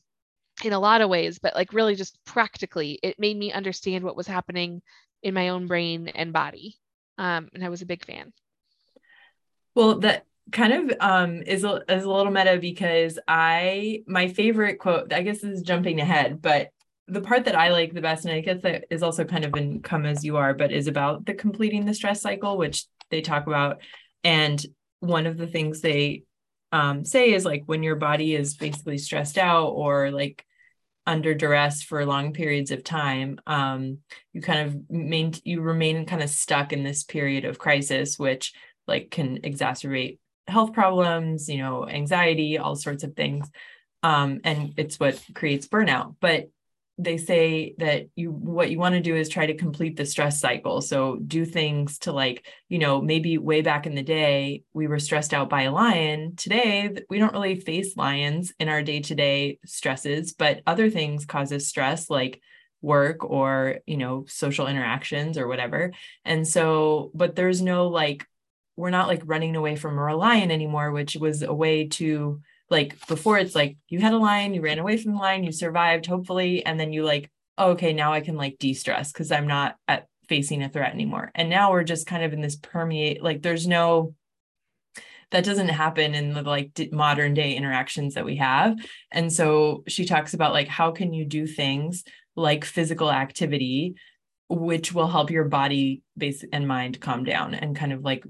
in 0.65 0.73
a 0.73 0.79
lot 0.79 1.01
of 1.01 1.11
ways, 1.11 1.39
but 1.39 1.55
like 1.55 1.73
really 1.73 1.95
just 1.95 2.19
practically, 2.25 2.99
it 3.03 3.19
made 3.19 3.37
me 3.37 3.53
understand 3.53 4.05
what 4.05 4.17
was 4.17 4.27
happening 4.27 4.83
in 5.23 5.35
my 5.35 5.51
own 5.51 5.67
brain 5.67 6.09
and 6.09 6.33
body. 6.33 6.77
Um, 7.19 7.49
and 7.55 7.65
I 7.65 7.69
was 7.69 7.83
a 7.83 7.87
big 7.87 8.05
fan. 8.05 8.33
Well, 9.75 10.01
that 10.01 10.27
kind 10.53 10.73
of 10.73 10.97
um, 11.01 11.43
is 11.43 11.65
a, 11.65 11.83
is 11.89 12.05
a 12.05 12.11
little 12.11 12.33
meta 12.33 12.59
because 12.61 13.19
I 13.27 14.03
my 14.07 14.29
favorite 14.29 14.79
quote. 14.79 15.13
I 15.13 15.23
guess 15.23 15.41
this 15.41 15.59
is 15.59 15.63
jumping 15.63 16.01
ahead, 16.01 16.43
but 16.43 16.71
the 17.07 17.21
part 17.21 17.45
that 17.45 17.55
I 17.55 17.69
like 17.69 17.93
the 17.93 18.01
best, 18.01 18.25
and 18.25 18.35
I 18.35 18.41
guess 18.41 18.63
that 18.63 18.87
is 18.91 19.03
also 19.03 19.25
kind 19.25 19.45
of 19.45 19.55
in 19.57 19.83
Come 19.83 20.07
As 20.07 20.25
You 20.25 20.37
Are, 20.37 20.55
but 20.55 20.73
is 20.73 20.87
about 20.87 21.27
the 21.27 21.35
completing 21.35 21.85
the 21.85 21.95
stress 21.95 22.23
cycle, 22.23 22.57
which 22.57 22.87
they 23.11 23.21
talk 23.21 23.47
about. 23.47 23.79
And 24.23 24.65
one 25.01 25.27
of 25.27 25.37
the 25.37 25.47
things 25.47 25.81
they 25.81 26.23
um, 26.73 27.05
say 27.05 27.33
is 27.33 27.45
like 27.45 27.63
when 27.67 27.83
your 27.83 27.97
body 27.97 28.35
is 28.35 28.55
basically 28.55 28.99
stressed 28.99 29.39
out 29.39 29.69
or 29.69 30.11
like 30.11 30.45
under 31.07 31.35
duress 31.35 31.83
for 31.83 32.07
long 32.07 32.33
periods 32.33 32.71
of 32.71 32.83
time, 32.83 33.39
um, 33.47 33.99
you 34.33 34.41
kind 34.41 34.67
of 34.67 34.91
main 34.91 35.33
you 35.45 35.61
remain 35.61 36.07
kind 36.07 36.23
of 36.23 36.31
stuck 36.31 36.73
in 36.73 36.83
this 36.83 37.05
period 37.05 37.45
of 37.45 37.59
crisis, 37.59 38.19
which 38.19 38.55
like 38.87 39.11
can 39.11 39.43
exacerbate 39.43 40.19
health 40.47 40.73
problems, 40.73 41.49
you 41.49 41.59
know, 41.59 41.89
anxiety, 41.89 42.59
all 42.59 42.77
sorts 42.77 43.05
of 43.05 43.15
things. 43.15 43.49
Um, 44.03 44.41
and 44.45 44.75
it's 44.77 44.99
what 44.99 45.23
creates 45.35 45.67
burnout. 45.69 46.17
But 46.21 46.51
they 46.97 47.17
say 47.17 47.75
that 47.79 48.07
you 48.15 48.31
what 48.31 48.71
you 48.71 48.79
want 48.79 48.95
to 48.95 49.01
do 49.01 49.17
is 49.17 49.29
try 49.29 49.47
to 49.47 49.57
complete 49.57 49.97
the 49.97 50.07
stress 50.07 50.39
cycle. 50.39 50.81
So 50.81 51.17
do 51.17 51.45
things 51.45 51.99
to 52.01 52.13
like 52.13 52.47
you 52.69 52.79
know 52.79 53.01
maybe 53.01 53.37
way 53.37 53.63
back 53.63 53.87
in 53.87 53.95
the 53.95 54.03
day 54.03 54.63
we 54.73 54.87
were 54.87 55.01
stressed 55.01 55.35
out 55.35 55.51
by 55.51 55.63
a 55.63 55.73
lion. 55.73 56.37
Today 56.37 56.97
we 57.11 57.19
don't 57.19 57.33
really 57.33 57.57
face 57.57 57.97
lions 57.97 58.53
in 58.61 58.69
our 58.69 58.83
day-to-day 58.83 59.59
stresses 59.65 60.35
but 60.35 60.63
other 60.67 60.89
things 60.89 61.27
causes 61.27 61.69
stress 61.69 62.09
like 62.09 62.41
work 62.81 63.25
or 63.25 63.79
you 63.87 63.97
know 63.97 64.25
social 64.29 64.69
interactions 64.69 65.37
or 65.37 65.49
whatever. 65.49 65.93
And 66.25 66.47
so 66.47 67.11
but 67.13 67.35
there's 67.35 67.61
no 67.61 67.89
like 67.89 68.25
we're 68.77 68.91
not 68.91 69.09
like 69.09 69.23
running 69.25 69.57
away 69.57 69.75
from 69.75 69.99
a 69.99 70.17
lion 70.17 70.53
anymore 70.53 70.93
which 70.93 71.17
was 71.17 71.43
a 71.43 71.53
way 71.53 71.89
to 71.89 72.41
like 72.71 73.07
before 73.07 73.39
it's 73.39 73.55
like 73.55 73.77
you 73.89 74.01
had 74.01 74.15
a 74.15 74.19
line, 74.19 74.55
you 74.55 74.61
ran 74.61 74.79
away 74.79 74.97
from 74.97 75.13
the 75.13 75.19
line, 75.19 75.45
you 75.45 75.53
survived, 75.53 76.07
hopefully, 76.07 76.65
and 76.65 76.79
then 76.79 76.93
you 76.93 77.05
like, 77.05 77.31
oh, 77.59 77.73
okay, 77.73 77.93
now 77.93 78.13
I 78.13 78.21
can 78.21 78.37
like 78.37 78.59
de-stress 78.59 79.13
because 79.13 79.31
I'm 79.31 79.47
not 79.47 79.77
at 79.87 80.07
facing 80.29 80.63
a 80.63 80.69
threat 80.69 80.93
anymore. 80.93 81.31
And 81.35 81.51
now 81.51 81.71
we're 81.71 81.85
just 81.85 82.07
kind 82.07 82.25
of 82.25 82.33
in 82.33 82.41
this 82.41 82.57
permeate, 82.57 83.23
like 83.23 83.43
there's 83.43 83.67
no 83.67 84.15
that 85.31 85.45
doesn't 85.45 85.69
happen 85.69 86.15
in 86.15 86.33
the 86.33 86.43
like 86.43 86.71
modern 86.93 87.35
day 87.35 87.57
interactions 87.57 88.15
that 88.15 88.25
we 88.25 88.37
have. 88.37 88.77
And 89.11 89.33
so 89.33 89.83
she 89.89 90.05
talks 90.05 90.33
about 90.33 90.53
like 90.53 90.69
how 90.69 90.93
can 90.93 91.13
you 91.13 91.25
do 91.25 91.47
things 91.47 92.05
like 92.37 92.65
physical 92.65 93.11
activity 93.11 93.97
which 94.49 94.93
will 94.93 95.09
help 95.09 95.31
your 95.31 95.45
body 95.45 96.03
base 96.17 96.45
and 96.53 96.69
mind 96.69 97.01
calm 97.01 97.25
down 97.25 97.55
and 97.55 97.75
kind 97.75 97.93
of 97.93 98.03
like 98.03 98.25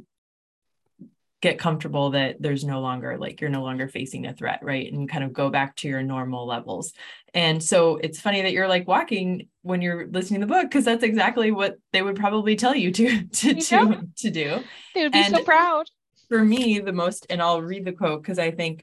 get 1.45 1.59
comfortable 1.59 2.09
that 2.13 2.41
there's 2.41 2.65
no 2.65 2.81
longer 2.81 3.19
like 3.19 3.39
you're 3.39 3.51
no 3.51 3.63
longer 3.63 3.87
facing 3.87 4.25
a 4.25 4.33
threat 4.33 4.61
right? 4.63 4.91
And 4.91 5.07
kind 5.07 5.23
of 5.23 5.35
go 5.35 5.51
back 5.51 5.77
to 5.77 5.89
your 5.89 6.03
normal 6.03 6.47
levels. 6.47 6.95
And 7.35 7.63
so 7.63 7.97
it's 7.99 8.19
funny 8.19 8.41
that 8.41 8.53
you're 8.53 8.67
like 8.67 8.89
walking 8.89 9.49
when 9.61 9.83
you're 9.83 10.07
listening 10.07 10.41
to 10.41 10.47
the 10.47 10.53
book 10.55 10.63
because 10.63 10.87
that's 10.87 11.05
exactly 11.05 11.51
what 11.51 11.77
they 11.93 12.01
would 12.01 12.17
probably 12.17 12.57
tell 12.57 12.75
you 12.75 12.91
to 12.93 13.27
to 13.41 13.49
you 13.49 13.61
to, 13.61 14.09
to 14.17 14.31
do. 14.31 14.65
They 14.95 15.03
would 15.03 15.13
be 15.13 15.19
and 15.19 15.37
so 15.37 15.45
proud. 15.45 15.85
for 16.31 16.43
me 16.43 16.79
the 16.79 16.95
most 16.95 17.27
and 17.29 17.43
i'll 17.43 17.61
read 17.61 17.85
the 17.85 17.93
quote 17.93 18.23
because 18.23 18.39
i 18.39 18.51
think 18.51 18.83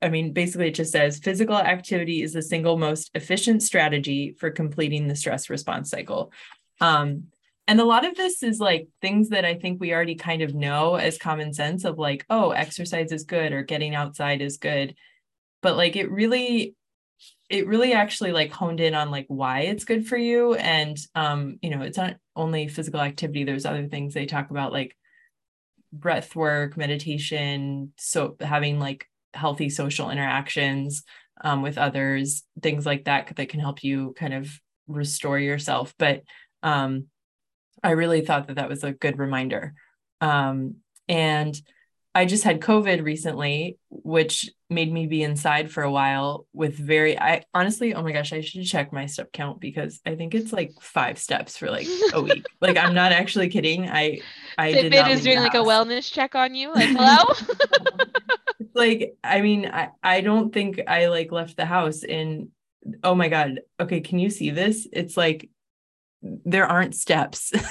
I 0.00 0.10
mean, 0.10 0.32
basically, 0.32 0.68
it 0.68 0.76
just 0.76 0.92
says 0.92 1.18
physical 1.18 1.56
activity 1.56 2.22
is 2.22 2.32
the 2.32 2.40
single 2.40 2.78
most 2.78 3.10
efficient 3.16 3.64
strategy 3.64 4.36
for 4.38 4.48
completing 4.48 5.08
the 5.08 5.16
stress 5.16 5.50
response 5.50 5.90
cycle. 5.90 6.30
Um, 6.80 7.32
and 7.68 7.82
a 7.82 7.84
lot 7.84 8.06
of 8.06 8.16
this 8.16 8.42
is 8.42 8.58
like 8.60 8.88
things 9.02 9.28
that 9.28 9.44
I 9.44 9.54
think 9.54 9.78
we 9.78 9.92
already 9.92 10.14
kind 10.14 10.40
of 10.40 10.54
know 10.54 10.94
as 10.94 11.18
common 11.18 11.52
sense 11.52 11.84
of 11.84 11.98
like, 11.98 12.24
oh, 12.30 12.50
exercise 12.50 13.12
is 13.12 13.24
good 13.24 13.52
or 13.52 13.62
getting 13.62 13.94
outside 13.94 14.40
is 14.40 14.56
good. 14.56 14.94
But 15.60 15.76
like 15.76 15.94
it 15.94 16.10
really, 16.10 16.74
it 17.50 17.66
really 17.66 17.92
actually 17.92 18.32
like 18.32 18.52
honed 18.52 18.80
in 18.80 18.94
on 18.94 19.10
like 19.10 19.26
why 19.28 19.60
it's 19.60 19.84
good 19.84 20.08
for 20.08 20.16
you. 20.16 20.54
And 20.54 20.96
um, 21.14 21.58
you 21.60 21.68
know, 21.68 21.82
it's 21.82 21.98
not 21.98 22.16
only 22.34 22.68
physical 22.68 23.02
activity, 23.02 23.44
there's 23.44 23.66
other 23.66 23.86
things 23.86 24.14
they 24.14 24.24
talk 24.24 24.50
about 24.50 24.72
like 24.72 24.96
breath 25.92 26.34
work, 26.34 26.74
meditation, 26.78 27.92
so 27.98 28.36
having 28.40 28.78
like 28.78 29.06
healthy 29.34 29.68
social 29.68 30.08
interactions 30.08 31.02
um, 31.44 31.60
with 31.60 31.76
others, 31.76 32.44
things 32.62 32.86
like 32.86 33.04
that 33.04 33.36
that 33.36 33.50
can 33.50 33.60
help 33.60 33.84
you 33.84 34.14
kind 34.18 34.32
of 34.32 34.50
restore 34.86 35.38
yourself. 35.38 35.92
But 35.98 36.22
um 36.62 37.08
I 37.82 37.90
really 37.90 38.22
thought 38.22 38.48
that 38.48 38.56
that 38.56 38.68
was 38.68 38.84
a 38.84 38.92
good 38.92 39.18
reminder. 39.18 39.74
Um, 40.20 40.76
and 41.08 41.60
I 42.14 42.24
just 42.24 42.42
had 42.42 42.60
COVID 42.60 43.04
recently, 43.04 43.78
which 43.90 44.50
made 44.68 44.92
me 44.92 45.06
be 45.06 45.22
inside 45.22 45.70
for 45.70 45.82
a 45.82 45.90
while 45.90 46.46
with 46.52 46.74
very 46.76 47.18
I 47.18 47.44
honestly, 47.54 47.94
oh 47.94 48.02
my 48.02 48.12
gosh, 48.12 48.32
I 48.32 48.40
should 48.40 48.64
check 48.64 48.92
my 48.92 49.06
step 49.06 49.30
count 49.32 49.60
because 49.60 50.00
I 50.04 50.16
think 50.16 50.34
it's 50.34 50.52
like 50.52 50.72
five 50.80 51.18
steps 51.18 51.56
for 51.56 51.70
like 51.70 51.86
a 52.12 52.20
week. 52.20 52.44
like 52.60 52.76
I'm 52.76 52.94
not 52.94 53.12
actually 53.12 53.48
kidding. 53.48 53.88
I 53.88 54.20
I 54.56 54.72
Fitbit 54.72 54.90
did 54.90 55.08
is 55.08 55.22
doing 55.22 55.38
like 55.38 55.54
a 55.54 55.58
wellness 55.58 56.10
check 56.10 56.34
on 56.34 56.54
you. 56.54 56.74
Like, 56.74 56.88
hello? 56.96 57.34
like, 58.74 59.14
I 59.22 59.40
mean, 59.40 59.66
I, 59.66 59.90
I 60.02 60.20
don't 60.20 60.52
think 60.52 60.80
I 60.88 61.06
like 61.06 61.30
left 61.30 61.56
the 61.56 61.66
house 61.66 62.02
in 62.02 62.50
oh 63.04 63.14
my 63.14 63.28
god. 63.28 63.60
Okay, 63.78 64.00
can 64.00 64.18
you 64.18 64.30
see 64.30 64.50
this? 64.50 64.88
It's 64.92 65.16
like 65.16 65.50
there 66.22 66.66
aren't 66.66 66.94
steps. 66.94 67.52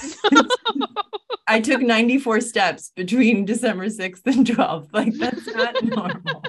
I 1.47 1.61
took 1.61 1.81
94 1.81 2.41
steps 2.41 2.91
between 2.95 3.45
December 3.45 3.85
6th 3.85 4.25
and 4.25 4.45
12th. 4.45 4.89
Like 4.91 5.13
that's 5.13 5.47
not 5.47 5.83
normal. 5.83 6.43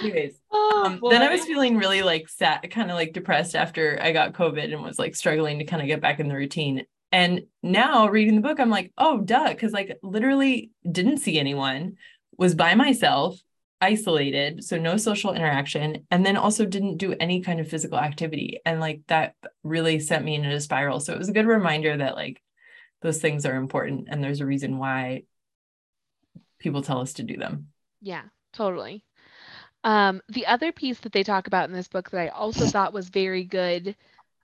Anyways, 0.00 0.40
oh, 0.50 0.84
um, 0.86 1.00
then 1.10 1.22
I 1.22 1.30
was 1.30 1.44
feeling 1.44 1.76
really 1.76 2.02
like 2.02 2.28
sad, 2.28 2.70
kind 2.70 2.90
of 2.90 2.96
like 2.96 3.12
depressed 3.12 3.54
after 3.54 3.98
I 4.00 4.12
got 4.12 4.32
COVID 4.32 4.72
and 4.72 4.82
was 4.82 4.98
like 4.98 5.14
struggling 5.14 5.58
to 5.58 5.64
kind 5.64 5.82
of 5.82 5.88
get 5.88 6.00
back 6.00 6.20
in 6.20 6.28
the 6.28 6.36
routine. 6.36 6.86
And 7.12 7.42
now 7.62 8.08
reading 8.08 8.36
the 8.36 8.40
book, 8.40 8.60
I'm 8.60 8.70
like, 8.70 8.92
oh, 8.96 9.20
duh, 9.20 9.48
because 9.48 9.72
like 9.72 9.98
literally 10.02 10.70
didn't 10.90 11.18
see 11.18 11.38
anyone, 11.38 11.96
was 12.38 12.54
by 12.54 12.74
myself, 12.74 13.38
isolated, 13.80 14.64
so 14.64 14.78
no 14.78 14.96
social 14.96 15.32
interaction, 15.32 16.06
and 16.10 16.24
then 16.24 16.36
also 16.36 16.64
didn't 16.66 16.98
do 16.98 17.14
any 17.20 17.40
kind 17.40 17.60
of 17.60 17.68
physical 17.68 17.98
activity. 17.98 18.60
And 18.64 18.80
like 18.80 19.02
that 19.08 19.34
really 19.62 20.00
sent 20.00 20.24
me 20.24 20.34
into 20.34 20.50
a 20.50 20.60
spiral. 20.60 21.00
So 21.00 21.12
it 21.12 21.18
was 21.18 21.28
a 21.28 21.32
good 21.32 21.46
reminder 21.46 21.96
that 21.96 22.16
like 22.16 22.42
those 23.02 23.20
things 23.20 23.46
are 23.46 23.56
important 23.56 24.08
and 24.10 24.22
there's 24.22 24.40
a 24.40 24.46
reason 24.46 24.78
why 24.78 25.22
people 26.58 26.82
tell 26.82 27.00
us 27.00 27.14
to 27.14 27.22
do 27.22 27.36
them. 27.36 27.68
Yeah, 28.00 28.24
totally. 28.52 29.04
Um, 29.84 30.20
the 30.28 30.46
other 30.46 30.72
piece 30.72 30.98
that 31.00 31.12
they 31.12 31.22
talk 31.22 31.46
about 31.46 31.68
in 31.68 31.74
this 31.74 31.88
book 31.88 32.10
that 32.10 32.20
I 32.20 32.28
also 32.28 32.66
thought 32.66 32.92
was 32.92 33.08
very 33.08 33.44
good 33.44 33.94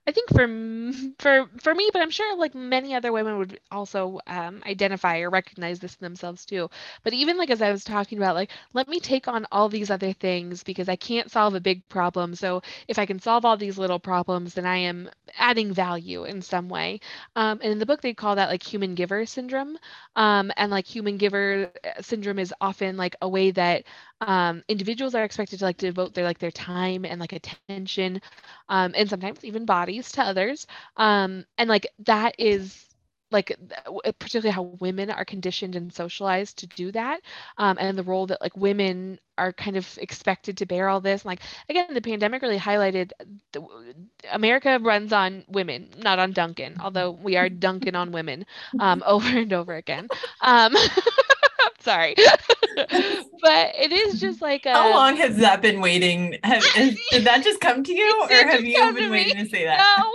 I 0.07 0.11
think 0.11 0.29
for 0.29 0.47
for 1.19 1.49
for 1.61 1.73
me, 1.73 1.89
but 1.91 2.01
I'm 2.01 2.11
sure 2.11 2.37
like 2.37 2.53
many 2.53 2.93
other 2.93 3.11
women 3.11 3.37
would 3.39 3.59
also 3.71 4.19
um, 4.27 4.61
identify 4.65 5.19
or 5.19 5.29
recognize 5.29 5.79
this 5.79 5.95
in 5.95 6.03
themselves 6.05 6.45
too. 6.45 6.69
But 7.03 7.13
even 7.13 7.37
like 7.37 7.49
as 7.49 7.61
I 7.61 7.71
was 7.71 7.83
talking 7.83 8.17
about, 8.19 8.35
like 8.35 8.51
let 8.73 8.87
me 8.87 8.99
take 8.99 9.27
on 9.27 9.47
all 9.51 9.67
these 9.69 9.89
other 9.89 10.13
things 10.13 10.63
because 10.63 10.89
I 10.89 10.95
can't 10.95 11.31
solve 11.31 11.55
a 11.55 11.59
big 11.59 11.87
problem. 11.89 12.35
So 12.35 12.61
if 12.87 12.99
I 12.99 13.05
can 13.05 13.19
solve 13.19 13.45
all 13.45 13.57
these 13.57 13.77
little 13.79 13.99
problems, 13.99 14.53
then 14.53 14.65
I 14.65 14.77
am 14.77 15.09
adding 15.39 15.73
value 15.73 16.23
in 16.25 16.41
some 16.41 16.69
way. 16.69 16.99
Um, 17.35 17.59
and 17.63 17.71
in 17.71 17.79
the 17.79 17.85
book, 17.85 18.01
they 18.01 18.13
call 18.13 18.35
that 18.35 18.49
like 18.49 18.63
human 18.63 18.95
giver 18.95 19.25
syndrome. 19.25 19.77
Um, 20.15 20.51
and 20.57 20.71
like 20.71 20.85
human 20.85 21.17
giver 21.17 21.71
uh, 21.83 22.01
syndrome 22.01 22.39
is 22.39 22.53
often 22.61 22.97
like 22.97 23.15
a 23.21 23.29
way 23.29 23.51
that 23.51 23.83
um, 24.21 24.63
individuals 24.67 25.15
are 25.15 25.23
expected 25.23 25.59
to 25.59 25.65
like 25.65 25.77
devote 25.77 26.13
their 26.13 26.25
like 26.25 26.39
their 26.39 26.51
time 26.51 27.05
and 27.05 27.19
like 27.19 27.33
attention 27.33 28.21
um, 28.69 28.93
and 28.95 29.09
sometimes 29.09 29.43
even 29.43 29.65
bodies 29.65 30.11
to 30.13 30.21
others. 30.23 30.67
Um, 30.97 31.45
and 31.57 31.69
like 31.69 31.87
that 31.99 32.35
is 32.39 32.85
like 33.31 33.57
particularly 34.19 34.51
how 34.51 34.63
women 34.79 35.09
are 35.09 35.25
conditioned 35.25 35.75
and 35.75 35.91
socialized 35.91 36.59
to 36.59 36.67
do 36.67 36.91
that 36.91 37.19
um, 37.57 37.77
and 37.79 37.97
the 37.97 38.03
role 38.03 38.27
that 38.27 38.39
like 38.41 38.55
women 38.55 39.19
are 39.37 39.51
kind 39.51 39.75
of 39.75 39.97
expected 39.99 40.57
to 40.57 40.65
bear 40.65 40.87
all 40.87 41.01
this. 41.01 41.25
Like 41.25 41.41
again 41.69 41.93
the 41.93 42.01
pandemic 42.01 42.41
really 42.41 42.59
highlighted 42.59 43.11
the, 43.51 43.61
america 44.31 44.79
runs 44.81 45.11
on 45.11 45.43
women 45.47 45.89
not 45.97 46.19
on 46.19 46.31
Dunkin 46.31 46.77
although 46.79 47.11
we 47.11 47.35
are 47.35 47.49
duncan 47.65 47.95
on 47.95 48.11
women 48.11 48.45
um, 48.79 49.03
over 49.05 49.27
and 49.27 49.51
over 49.53 49.75
again. 49.75 50.07
Um, 50.41 50.73
sorry. 51.79 52.15
But 53.41 53.75
it 53.77 53.91
is 53.91 54.19
just 54.19 54.41
like 54.41 54.65
a, 54.65 54.73
how 54.73 54.89
long 54.89 55.17
has 55.17 55.37
that 55.37 55.61
been 55.61 55.79
waiting? 55.79 56.39
Have, 56.43 56.63
is, 56.77 56.99
did 57.11 57.25
that 57.25 57.43
just 57.43 57.61
come 57.61 57.83
to 57.83 57.93
you 57.93 58.23
or 58.23 58.27
have 58.33 58.65
you 58.65 58.93
been 58.93 59.11
waiting 59.11 59.37
to 59.37 59.45
say 59.49 59.65
that? 59.65 59.77
No. 59.77 60.13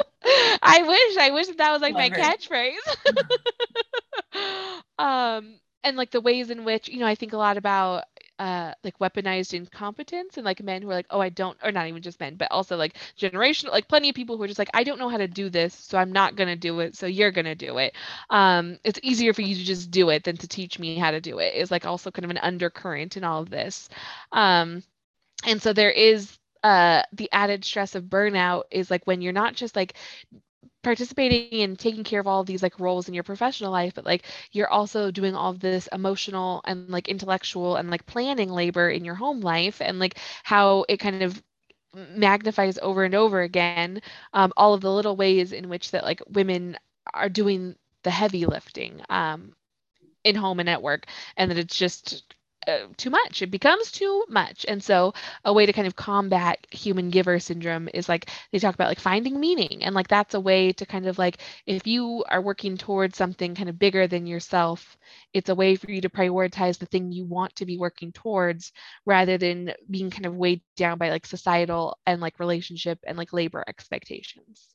I 0.62 0.82
wish 0.82 1.16
i 1.16 1.30
wish 1.30 1.46
that 1.46 1.56
that 1.58 1.72
was 1.72 1.80
like 1.80 1.94
Love 1.94 2.10
my 2.10 2.10
catchphrase. 2.10 2.74
Um 4.98 5.60
and 5.84 5.96
like 5.96 6.10
the 6.10 6.20
ways 6.20 6.50
in 6.50 6.64
which 6.64 6.88
you 6.88 6.98
know 6.98 7.06
i 7.06 7.14
think 7.14 7.32
a 7.32 7.38
lot 7.38 7.56
about 7.56 8.04
uh, 8.40 8.74
like 8.84 8.98
weaponized 9.00 9.54
incompetence 9.54 10.38
and 10.38 10.46
like 10.46 10.62
men 10.64 10.82
who 10.82 10.90
are 10.90 10.94
like, 10.94 11.06
oh, 11.10 11.20
I 11.20 11.30
don't, 11.30 11.58
or 11.64 11.72
not 11.72 11.88
even 11.88 12.02
just 12.02 12.20
men, 12.20 12.36
but 12.36 12.50
also 12.52 12.76
like 12.76 12.96
generational, 13.18 13.72
like 13.72 13.88
plenty 13.88 14.10
of 14.10 14.16
people 14.16 14.38
who 14.38 14.44
are 14.44 14.48
just 14.48 14.58
like, 14.60 14.70
I 14.74 14.84
don't 14.84 14.98
know 14.98 15.10
how 15.10 15.18
to 15.18 15.28
do 15.28 15.50
this, 15.50 15.74
so 15.74 15.98
I'm 15.98 16.12
not 16.12 16.36
gonna 16.36 16.56
do 16.56 16.80
it, 16.80 16.96
so 16.96 17.06
you're 17.06 17.32
gonna 17.32 17.56
do 17.56 17.78
it. 17.78 17.94
Um, 18.30 18.78
it's 18.84 19.00
easier 19.04 19.34
for 19.34 19.42
you 19.42 19.56
to 19.56 19.64
just 19.64 19.92
do 19.92 20.10
it 20.10 20.24
than 20.24 20.38
to 20.38 20.48
teach 20.48 20.78
me 20.80 20.96
how 20.96 21.12
to 21.12 21.20
do 21.20 21.38
it. 21.40 21.54
Is 21.54 21.70
like 21.70 21.86
also 21.86 22.10
kind 22.10 22.24
of 22.24 22.30
an 22.30 22.38
undercurrent 22.38 23.16
in 23.16 23.24
all 23.24 23.42
of 23.42 23.50
this. 23.50 23.88
Um, 24.32 24.82
and 25.46 25.62
so 25.62 25.72
there 25.72 25.90
is 25.90 26.38
uh 26.64 27.02
the 27.12 27.30
added 27.32 27.64
stress 27.64 27.94
of 27.94 28.04
burnout 28.04 28.64
is 28.70 28.90
like 28.90 29.06
when 29.06 29.22
you're 29.22 29.32
not 29.32 29.54
just 29.54 29.76
like 29.76 29.94
participating 30.82 31.62
and 31.62 31.78
taking 31.78 32.04
care 32.04 32.20
of 32.20 32.26
all 32.26 32.40
of 32.40 32.46
these 32.46 32.62
like 32.62 32.78
roles 32.80 33.08
in 33.08 33.14
your 33.14 33.24
professional 33.24 33.72
life 33.72 33.94
but 33.94 34.04
like 34.06 34.24
you're 34.52 34.68
also 34.70 35.10
doing 35.10 35.34
all 35.34 35.52
this 35.54 35.88
emotional 35.92 36.62
and 36.66 36.88
like 36.90 37.08
intellectual 37.08 37.76
and 37.76 37.90
like 37.90 38.06
planning 38.06 38.50
labor 38.50 38.88
in 38.90 39.04
your 39.04 39.14
home 39.16 39.40
life 39.40 39.80
and 39.80 39.98
like 39.98 40.18
how 40.44 40.84
it 40.88 40.98
kind 40.98 41.22
of 41.22 41.42
magnifies 41.94 42.78
over 42.82 43.04
and 43.04 43.14
over 43.14 43.40
again 43.40 44.00
um, 44.32 44.52
all 44.56 44.74
of 44.74 44.80
the 44.80 44.92
little 44.92 45.16
ways 45.16 45.52
in 45.52 45.68
which 45.68 45.90
that 45.90 46.04
like 46.04 46.20
women 46.28 46.76
are 47.14 47.28
doing 47.28 47.74
the 48.02 48.10
heavy 48.10 48.46
lifting 48.46 49.00
um, 49.08 49.52
in 50.24 50.34
home 50.34 50.60
and 50.60 50.68
at 50.68 50.82
work 50.82 51.06
and 51.36 51.50
that 51.50 51.58
it's 51.58 51.76
just 51.76 52.34
uh, 52.66 52.86
too 52.96 53.10
much. 53.10 53.42
It 53.42 53.50
becomes 53.50 53.90
too 53.90 54.24
much. 54.28 54.64
And 54.68 54.82
so 54.82 55.14
a 55.44 55.52
way 55.52 55.66
to 55.66 55.72
kind 55.72 55.86
of 55.86 55.96
combat 55.96 56.66
human 56.70 57.10
giver 57.10 57.38
syndrome 57.38 57.88
is 57.94 58.08
like 58.08 58.30
they 58.52 58.58
talk 58.58 58.74
about 58.74 58.88
like 58.88 59.00
finding 59.00 59.40
meaning 59.40 59.82
and 59.82 59.94
like 59.94 60.08
that's 60.08 60.34
a 60.34 60.40
way 60.40 60.72
to 60.72 60.86
kind 60.86 61.06
of 61.06 61.18
like 61.18 61.38
if 61.66 61.86
you 61.86 62.24
are 62.28 62.42
working 62.42 62.76
towards 62.76 63.16
something 63.16 63.54
kind 63.54 63.68
of 63.68 63.78
bigger 63.78 64.06
than 64.06 64.26
yourself, 64.26 64.96
it's 65.32 65.48
a 65.48 65.54
way 65.54 65.76
for 65.76 65.90
you 65.90 66.00
to 66.02 66.08
prioritize 66.10 66.78
the 66.78 66.86
thing 66.86 67.12
you 67.12 67.24
want 67.24 67.54
to 67.56 67.66
be 67.66 67.78
working 67.78 68.12
towards 68.12 68.72
rather 69.06 69.38
than 69.38 69.72
being 69.90 70.10
kind 70.10 70.26
of 70.26 70.36
weighed 70.36 70.62
down 70.76 70.98
by 70.98 71.10
like 71.10 71.26
societal 71.26 71.98
and 72.06 72.20
like 72.20 72.38
relationship 72.40 72.98
and 73.06 73.16
like 73.16 73.32
labor 73.32 73.64
expectations. 73.66 74.68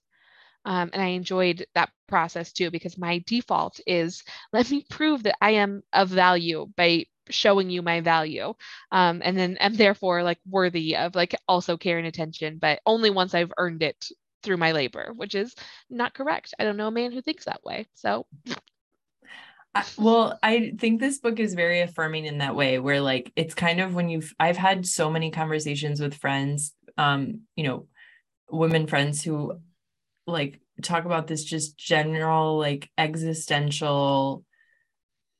Um, 0.65 0.89
and 0.93 1.01
I 1.01 1.07
enjoyed 1.09 1.65
that 1.75 1.91
process 2.07 2.51
too 2.51 2.71
because 2.71 2.97
my 2.97 3.23
default 3.27 3.79
is 3.85 4.23
let 4.53 4.69
me 4.71 4.85
prove 4.89 5.23
that 5.23 5.37
I 5.41 5.51
am 5.51 5.83
of 5.93 6.09
value 6.09 6.67
by 6.75 7.05
showing 7.29 7.69
you 7.69 7.81
my 7.81 8.01
value 8.01 8.53
um, 8.91 9.21
and 9.23 9.37
then 9.37 9.57
am 9.57 9.75
therefore 9.75 10.23
like 10.23 10.39
worthy 10.49 10.95
of 10.95 11.15
like 11.15 11.35
also 11.47 11.77
care 11.77 11.97
and 11.97 12.07
attention 12.07 12.57
but 12.57 12.79
only 12.85 13.09
once 13.09 13.33
i've 13.33 13.53
earned 13.57 13.83
it 13.83 14.09
through 14.45 14.57
my 14.57 14.71
labor 14.71 15.11
which 15.15 15.35
is 15.35 15.55
not 15.89 16.13
correct. 16.13 16.53
I 16.59 16.63
don't 16.63 16.77
know 16.77 16.87
a 16.87 16.91
man 16.91 17.11
who 17.11 17.21
thinks 17.21 17.45
that 17.45 17.63
way 17.63 17.87
so. 17.95 18.25
Well 19.97 20.39
i 20.41 20.71
think 20.79 21.01
this 21.01 21.19
book 21.19 21.37
is 21.37 21.53
very 21.53 21.81
affirming 21.81 22.25
in 22.25 22.37
that 22.37 22.55
way 22.55 22.79
where 22.79 23.01
like 23.01 23.33
it's 23.35 23.53
kind 23.53 23.81
of 23.81 23.93
when 23.93 24.07
you've 24.07 24.33
i've 24.39 24.55
had 24.55 24.85
so 24.85 25.11
many 25.11 25.31
conversations 25.31 25.99
with 25.99 26.13
friends 26.13 26.73
um 26.97 27.41
you 27.57 27.65
know 27.65 27.87
women 28.49 28.87
friends 28.87 29.21
who 29.21 29.59
like 30.25 30.61
talk 30.81 31.03
about 31.03 31.27
this 31.27 31.43
just 31.43 31.77
general 31.77 32.57
like 32.57 32.89
existential 32.97 34.45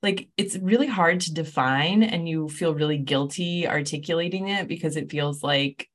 like 0.06 0.30
it's 0.38 0.56
really 0.58 0.86
hard 0.86 1.20
to 1.20 1.34
define 1.34 2.04
and 2.04 2.30
you 2.30 2.48
feel 2.48 2.76
really 2.76 3.00
guilty 3.00 3.68
articulating 3.68 4.48
it 4.48 4.68
because 4.68 4.96
it 4.96 5.10
feels 5.10 5.42
like 5.42 5.90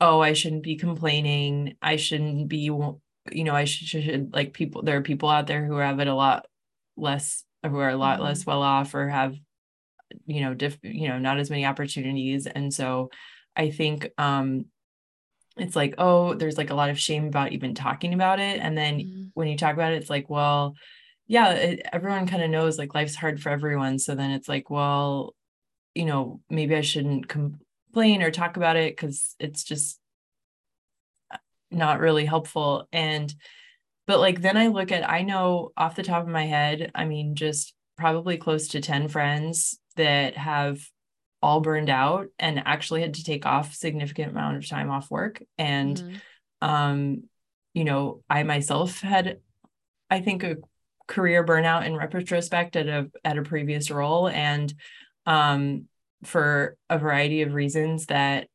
oh 0.00 0.20
i 0.20 0.32
shouldn't 0.32 0.64
be 0.64 0.74
complaining 0.74 1.76
i 1.80 1.94
shouldn't 1.94 2.48
be 2.48 2.58
you 2.58 3.44
know 3.44 3.54
i 3.54 3.64
should, 3.64 3.86
should 3.86 4.34
like 4.34 4.52
people 4.52 4.82
there 4.82 4.96
are 4.96 5.02
people 5.02 5.28
out 5.28 5.46
there 5.46 5.64
who 5.64 5.76
have 5.76 6.00
it 6.00 6.08
a 6.08 6.14
lot 6.14 6.46
less 6.96 7.44
who 7.64 7.78
are 7.78 7.90
a 7.90 7.96
lot 7.96 8.16
mm-hmm. 8.16 8.24
less 8.24 8.44
well 8.44 8.62
off 8.62 8.92
or 8.92 9.08
have 9.08 9.36
you 10.26 10.40
know 10.40 10.52
diff, 10.52 10.76
you 10.82 11.06
know 11.06 11.18
not 11.18 11.38
as 11.38 11.48
many 11.48 11.64
opportunities 11.64 12.48
and 12.48 12.74
so 12.74 13.08
i 13.54 13.70
think 13.70 14.10
um 14.18 14.64
it's 15.56 15.76
like 15.76 15.94
oh 15.98 16.34
there's 16.34 16.58
like 16.58 16.70
a 16.70 16.74
lot 16.74 16.90
of 16.90 16.98
shame 16.98 17.28
about 17.28 17.52
even 17.52 17.72
talking 17.72 18.14
about 18.14 18.40
it 18.40 18.58
and 18.60 18.76
then 18.76 18.98
mm-hmm. 18.98 19.22
when 19.34 19.46
you 19.46 19.56
talk 19.56 19.74
about 19.74 19.92
it 19.92 19.96
it's 19.96 20.10
like 20.10 20.28
well 20.28 20.74
yeah 21.28 21.50
it, 21.50 21.86
everyone 21.92 22.26
kind 22.26 22.42
of 22.42 22.50
knows 22.50 22.78
like 22.78 22.94
life's 22.94 23.14
hard 23.14 23.40
for 23.40 23.50
everyone 23.50 23.98
so 23.98 24.14
then 24.14 24.30
it's 24.30 24.48
like 24.48 24.70
well 24.70 25.34
you 25.94 26.04
know 26.04 26.40
maybe 26.50 26.74
i 26.74 26.80
shouldn't 26.80 27.28
complain 27.28 28.22
or 28.22 28.30
talk 28.30 28.56
about 28.56 28.76
it 28.76 28.96
because 28.96 29.36
it's 29.38 29.62
just 29.62 30.00
uh, 31.30 31.36
not 31.70 32.00
really 32.00 32.24
helpful 32.24 32.88
and 32.92 33.32
but 34.06 34.18
like 34.18 34.40
then 34.40 34.56
i 34.56 34.66
look 34.66 34.90
at 34.90 35.08
i 35.08 35.22
know 35.22 35.70
off 35.76 35.94
the 35.94 36.02
top 36.02 36.22
of 36.22 36.28
my 36.28 36.46
head 36.46 36.90
i 36.94 37.04
mean 37.04 37.34
just 37.36 37.74
probably 37.96 38.36
close 38.36 38.68
to 38.68 38.80
10 38.80 39.08
friends 39.08 39.78
that 39.96 40.36
have 40.36 40.80
all 41.40 41.60
burned 41.60 41.90
out 41.90 42.28
and 42.38 42.62
actually 42.64 43.00
had 43.00 43.14
to 43.14 43.24
take 43.24 43.46
off 43.46 43.74
significant 43.74 44.30
amount 44.30 44.56
of 44.56 44.66
time 44.66 44.90
off 44.90 45.10
work 45.10 45.42
and 45.56 45.98
mm-hmm. 45.98 46.68
um 46.68 47.22
you 47.74 47.84
know 47.84 48.22
i 48.28 48.42
myself 48.42 49.00
had 49.00 49.38
I 50.10 50.20
think 50.20 50.42
a 50.42 50.56
career 51.08 51.44
burnout 51.44 51.84
in 51.84 51.96
retrospect 51.96 52.76
at 52.76 52.86
a 52.86 53.10
at 53.24 53.38
a 53.38 53.42
previous 53.42 53.90
role. 53.90 54.28
And 54.28 54.72
um 55.26 55.86
for 56.24 56.76
a 56.88 56.98
variety 56.98 57.42
of 57.42 57.54
reasons 57.54 58.06
that 58.06 58.48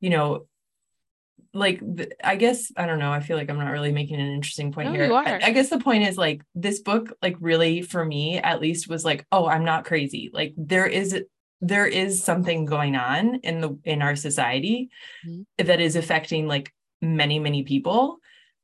you 0.00 0.10
know 0.10 0.46
like 1.54 1.82
i 2.24 2.34
guess 2.34 2.72
i 2.78 2.86
don't 2.86 2.98
know 2.98 3.12
i 3.12 3.20
feel 3.20 3.36
like 3.36 3.50
i'm 3.50 3.58
not 3.58 3.70
really 3.70 3.92
making 3.92 4.18
an 4.18 4.32
interesting 4.32 4.72
point 4.72 4.88
no, 4.88 4.94
here. 4.94 5.12
I, 5.12 5.38
I, 5.42 5.50
guess 5.50 5.68
the 5.68 5.78
point 5.78 6.08
is 6.08 6.16
like 6.16 6.40
this 6.54 6.80
book 6.80 7.14
like 7.20 7.36
really 7.40 7.82
for 7.82 8.02
me 8.02 8.38
at 8.38 8.60
least 8.60 8.88
was 8.88 9.04
like 9.04 9.26
oh 9.30 9.46
i'm 9.46 9.64
not 9.64 9.84
crazy. 9.84 10.30
Like 10.32 10.54
there 10.56 10.86
is 10.86 11.22
there 11.62 11.86
is 11.86 12.22
something 12.22 12.64
going 12.64 12.96
on 12.96 13.36
in 13.36 13.60
the 13.60 13.78
in 13.84 14.02
our 14.02 14.16
society 14.16 14.90
mm-hmm. 15.26 15.42
that 15.64 15.80
is 15.80 15.94
affecting 15.96 16.48
like 16.48 16.72
many 17.00 17.38
many 17.38 17.62
people 17.62 18.18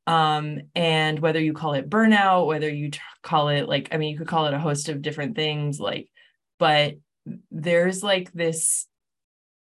um 0.09 0.61
and 0.75 1.21
whether 1.21 1.41
you 1.41 1.53
call 1.53 1.75
it 1.75 1.89
burnout 1.89 2.47
whether 2.47 2.69
you 2.69 2.91
t- 2.91 2.99
call 3.23 3.49
it 3.49 3.69
like 3.69 3.89
i 3.93 3.97
mean 3.97 4.11
you 4.11 4.19
could 4.19 4.27
call 4.27 4.47
it 4.47 4.55
a 4.55 4.59
host 4.59 4.89
of 4.89 5.03
different 5.03 5.37
things 5.37 5.79
like 5.79 6.09
but 6.59 6.95
there's 7.51 8.03
like 8.03 8.33
this 8.33 8.87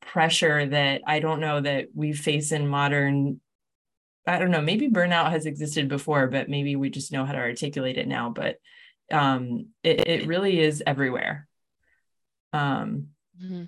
pressure 0.01 0.65
that 0.65 1.01
I 1.05 1.19
don't 1.19 1.39
know 1.39 1.61
that 1.61 1.87
we 1.93 2.13
face 2.13 2.51
in 2.51 2.67
modern 2.67 3.39
I 4.25 4.39
don't 4.39 4.51
know, 4.51 4.61
maybe 4.61 4.89
burnout 4.89 5.31
has 5.31 5.45
existed 5.45 5.89
before, 5.89 6.27
but 6.27 6.47
maybe 6.47 6.77
we 6.77 6.89
just 6.89 7.11
know 7.11 7.25
how 7.25 7.33
to 7.33 7.39
articulate 7.39 7.97
it 7.97 8.07
now. 8.07 8.29
But 8.29 8.55
um, 9.11 9.67
it, 9.83 10.07
it 10.07 10.27
really 10.27 10.61
is 10.61 10.81
everywhere. 10.87 11.45
Um, 12.53 13.07
mm-hmm. 13.37 13.63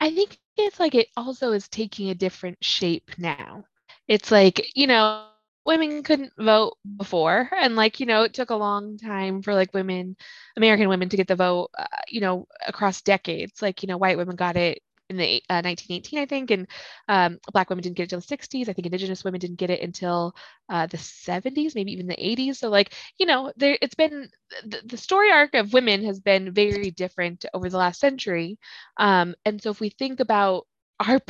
I 0.00 0.10
think 0.10 0.36
it's 0.56 0.80
like 0.80 0.96
it 0.96 1.06
also 1.16 1.52
is 1.52 1.68
taking 1.68 2.10
a 2.10 2.14
different 2.16 2.58
shape 2.60 3.12
now. 3.18 3.66
It's 4.08 4.32
like, 4.32 4.66
you 4.74 4.88
know, 4.88 5.26
women 5.66 6.02
couldn't 6.02 6.32
vote 6.38 6.76
before. 6.96 7.50
And 7.58 7.76
like, 7.76 8.00
you 8.00 8.06
know, 8.06 8.22
it 8.22 8.34
took 8.34 8.50
a 8.50 8.56
long 8.56 8.98
time 8.98 9.42
for 9.42 9.54
like 9.54 9.74
women, 9.74 10.16
American 10.56 10.88
women 10.88 11.08
to 11.08 11.16
get 11.16 11.28
the 11.28 11.36
vote, 11.36 11.70
uh, 11.78 11.86
you 12.08 12.20
know, 12.20 12.46
across 12.66 13.02
decades. 13.02 13.62
Like, 13.62 13.82
you 13.82 13.86
know, 13.86 13.96
white 13.96 14.18
women 14.18 14.36
got 14.36 14.56
it 14.56 14.82
in 15.10 15.16
the 15.16 15.42
uh, 15.50 15.60
1918, 15.62 16.18
I 16.18 16.26
think, 16.26 16.50
and 16.50 16.66
um, 17.08 17.38
Black 17.52 17.68
women 17.68 17.82
didn't 17.82 17.96
get 17.96 18.04
it 18.04 18.12
until 18.12 18.20
the 18.20 18.26
60s. 18.26 18.68
I 18.68 18.72
think 18.72 18.86
Indigenous 18.86 19.24
women 19.24 19.40
didn't 19.40 19.58
get 19.58 19.70
it 19.70 19.82
until 19.82 20.34
uh, 20.68 20.86
the 20.86 20.96
70s, 20.96 21.74
maybe 21.74 21.92
even 21.92 22.06
the 22.06 22.16
80s. 22.16 22.58
So, 22.58 22.70
like, 22.70 22.94
you 23.18 23.26
know, 23.26 23.52
there 23.56 23.76
it's 23.82 23.94
been 23.94 24.28
the, 24.64 24.80
the 24.84 24.96
story 24.96 25.30
arc 25.30 25.54
of 25.54 25.72
women 25.72 26.04
has 26.04 26.20
been 26.20 26.52
very 26.52 26.90
different 26.90 27.44
over 27.54 27.68
the 27.68 27.78
last 27.78 28.00
century. 28.00 28.58
Um, 28.96 29.34
and 29.44 29.62
so, 29.62 29.70
if 29.70 29.80
we 29.80 29.90
think 29.90 30.20
about 30.20 30.66
our 31.00 31.20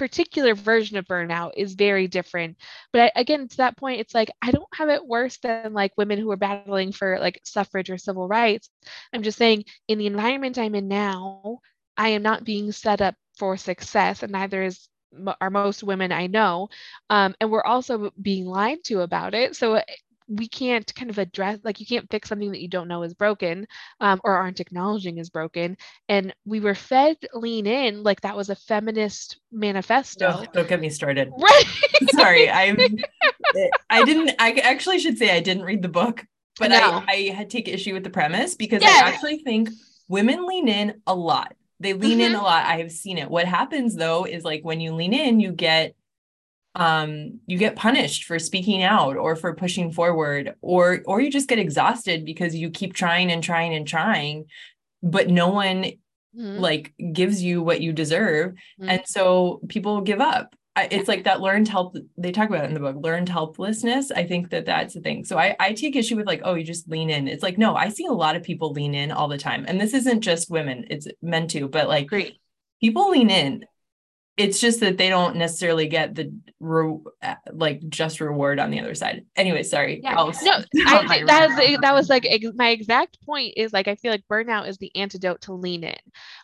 particular 0.00 0.54
version 0.54 0.96
of 0.96 1.04
burnout 1.04 1.50
is 1.58 1.74
very 1.74 2.08
different. 2.08 2.56
But 2.90 3.02
I, 3.02 3.20
again, 3.20 3.46
to 3.48 3.56
that 3.58 3.76
point, 3.76 4.00
it's 4.00 4.14
like 4.14 4.30
I 4.40 4.50
don't 4.50 4.74
have 4.74 4.88
it 4.88 5.06
worse 5.06 5.36
than 5.36 5.74
like 5.74 5.92
women 5.98 6.18
who 6.18 6.30
are 6.30 6.38
battling 6.38 6.90
for 6.92 7.18
like 7.20 7.38
suffrage 7.44 7.90
or 7.90 7.98
civil 7.98 8.26
rights. 8.26 8.70
I'm 9.12 9.22
just 9.22 9.36
saying, 9.36 9.64
in 9.88 9.98
the 9.98 10.06
environment 10.06 10.56
I'm 10.56 10.74
in 10.74 10.88
now, 10.88 11.58
I 11.98 12.08
am 12.08 12.22
not 12.22 12.44
being 12.44 12.72
set 12.72 13.02
up 13.02 13.14
for 13.36 13.58
success, 13.58 14.22
and 14.22 14.32
neither 14.32 14.62
is 14.62 14.88
are 15.38 15.50
most 15.50 15.82
women 15.82 16.12
I 16.12 16.28
know. 16.28 16.70
Um, 17.10 17.34
and 17.38 17.50
we're 17.50 17.62
also 17.62 18.10
being 18.22 18.46
lied 18.46 18.78
to 18.84 19.02
about 19.02 19.34
it. 19.34 19.54
So 19.54 19.82
we 20.30 20.46
can't 20.48 20.94
kind 20.94 21.10
of 21.10 21.18
address 21.18 21.58
like 21.64 21.80
you 21.80 21.86
can't 21.86 22.08
fix 22.10 22.28
something 22.28 22.52
that 22.52 22.60
you 22.60 22.68
don't 22.68 22.88
know 22.88 23.02
is 23.02 23.14
broken 23.14 23.66
um, 24.00 24.20
or 24.24 24.34
aren't 24.34 24.60
acknowledging 24.60 25.18
is 25.18 25.28
broken 25.28 25.76
and 26.08 26.32
we 26.44 26.60
were 26.60 26.74
fed 26.74 27.16
lean 27.34 27.66
in 27.66 28.02
like 28.02 28.20
that 28.20 28.36
was 28.36 28.48
a 28.48 28.54
feminist 28.54 29.40
manifesto 29.50 30.44
don't 30.52 30.68
get 30.68 30.80
me 30.80 30.88
started 30.88 31.30
right 31.38 31.64
sorry 32.12 32.48
i 32.48 32.76
i 33.90 34.04
didn't 34.04 34.30
i 34.38 34.52
actually 34.62 34.98
should 34.98 35.18
say 35.18 35.36
i 35.36 35.40
didn't 35.40 35.64
read 35.64 35.82
the 35.82 35.88
book 35.88 36.24
but 36.58 36.68
no. 36.68 37.02
I, 37.08 37.30
I 37.30 37.34
had 37.34 37.50
take 37.50 37.68
issue 37.68 37.94
with 37.94 38.04
the 38.04 38.10
premise 38.10 38.54
because 38.54 38.82
yes. 38.82 39.02
i 39.02 39.08
actually 39.08 39.38
think 39.38 39.70
women 40.08 40.46
lean 40.46 40.68
in 40.68 41.02
a 41.06 41.14
lot 41.14 41.54
they 41.80 41.94
lean 41.94 42.18
mm-hmm. 42.18 42.20
in 42.20 42.34
a 42.34 42.42
lot. 42.42 42.66
I 42.66 42.76
have 42.76 42.92
seen 42.92 43.16
it. 43.16 43.30
What 43.30 43.46
happens 43.46 43.96
though 43.96 44.24
is 44.26 44.44
like 44.44 44.62
when 44.62 44.80
you 44.80 44.92
lean 44.92 45.14
in, 45.14 45.40
you 45.40 45.50
get 45.50 45.94
um 46.76 47.40
you 47.46 47.58
get 47.58 47.74
punished 47.74 48.24
for 48.24 48.38
speaking 48.38 48.82
out 48.82 49.16
or 49.16 49.34
for 49.34 49.54
pushing 49.54 49.90
forward 49.90 50.54
or 50.60 51.00
or 51.04 51.20
you 51.20 51.30
just 51.30 51.48
get 51.48 51.58
exhausted 51.58 52.24
because 52.24 52.54
you 52.54 52.70
keep 52.70 52.94
trying 52.94 53.32
and 53.32 53.42
trying 53.42 53.74
and 53.74 53.88
trying 53.88 54.44
but 55.02 55.28
no 55.28 55.48
one 55.48 55.84
mm-hmm. 56.36 56.58
like 56.58 56.92
gives 57.12 57.42
you 57.42 57.62
what 57.62 57.80
you 57.80 57.92
deserve. 57.92 58.52
Mm-hmm. 58.52 58.88
and 58.90 59.02
so 59.06 59.60
people 59.68 60.00
give 60.00 60.20
up. 60.20 60.54
It's 60.90 61.08
like 61.08 61.24
that 61.24 61.42
learned 61.42 61.68
help 61.68 61.94
they 62.16 62.32
talk 62.32 62.48
about 62.48 62.64
it 62.64 62.68
in 62.68 62.74
the 62.74 62.80
book 62.80 62.96
learned 62.98 63.28
helplessness. 63.28 64.10
I 64.10 64.24
think 64.24 64.48
that 64.50 64.64
that's 64.64 64.94
the 64.94 65.00
thing. 65.00 65.26
So 65.26 65.36
I, 65.36 65.54
I 65.60 65.72
take 65.74 65.94
issue 65.94 66.16
with 66.16 66.26
like 66.26 66.40
oh 66.44 66.54
you 66.54 66.64
just 66.64 66.88
lean 66.88 67.10
in. 67.10 67.28
It's 67.28 67.42
like 67.42 67.58
no 67.58 67.74
i 67.74 67.90
see 67.90 68.06
a 68.06 68.12
lot 68.12 68.34
of 68.34 68.42
people 68.42 68.72
lean 68.72 68.94
in 68.94 69.10
all 69.10 69.28
the 69.28 69.36
time. 69.36 69.66
And 69.68 69.78
this 69.78 69.92
isn't 69.92 70.22
just 70.22 70.50
women. 70.50 70.86
It's 70.88 71.06
men 71.20 71.48
too. 71.48 71.68
But 71.68 71.88
like 71.88 72.06
Great. 72.06 72.38
people 72.80 73.10
lean 73.10 73.28
in 73.28 73.66
it's 74.36 74.60
just 74.60 74.80
that 74.80 74.96
they 74.96 75.08
don't 75.08 75.36
necessarily 75.36 75.86
get 75.86 76.14
the 76.14 76.32
re- 76.60 76.98
like 77.52 77.86
just 77.88 78.20
reward 78.20 78.58
on 78.58 78.70
the 78.70 78.80
other 78.80 78.94
side. 78.94 79.26
Anyway, 79.36 79.62
sorry. 79.62 80.00
Yeah. 80.02 80.14
no, 80.42 80.62
I, 80.86 81.24
that, 81.26 81.78
that 81.82 81.94
was 81.94 82.08
like 82.08 82.26
ex- 82.26 82.46
my 82.54 82.70
exact 82.70 83.18
point 83.26 83.54
is 83.56 83.72
like 83.72 83.88
I 83.88 83.96
feel 83.96 84.10
like 84.10 84.24
burnout 84.30 84.68
is 84.68 84.78
the 84.78 84.94
antidote 84.96 85.42
to 85.42 85.52
lean 85.52 85.84
in, 85.84 85.98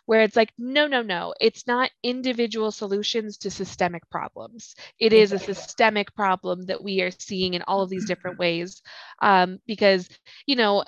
where 0.05 0.21
it's 0.21 0.35
like 0.35 0.51
no, 0.57 0.87
no, 0.87 1.01
no, 1.01 1.33
it's 1.41 1.65
not 1.65 1.89
individual 2.03 2.71
solutions 2.71 3.37
to 3.39 3.49
systemic 3.49 4.07
problems. 4.09 4.75
It 4.99 5.13
is 5.13 5.31
a 5.31 5.39
systemic 5.39 6.13
problem 6.15 6.65
that 6.67 6.83
we 6.83 7.01
are 7.01 7.11
seeing 7.11 7.55
in 7.55 7.63
all 7.63 7.81
of 7.81 7.89
these 7.89 8.05
different 8.05 8.37
ways, 8.37 8.81
um, 9.21 9.59
because 9.65 10.07
you 10.45 10.55
know 10.55 10.83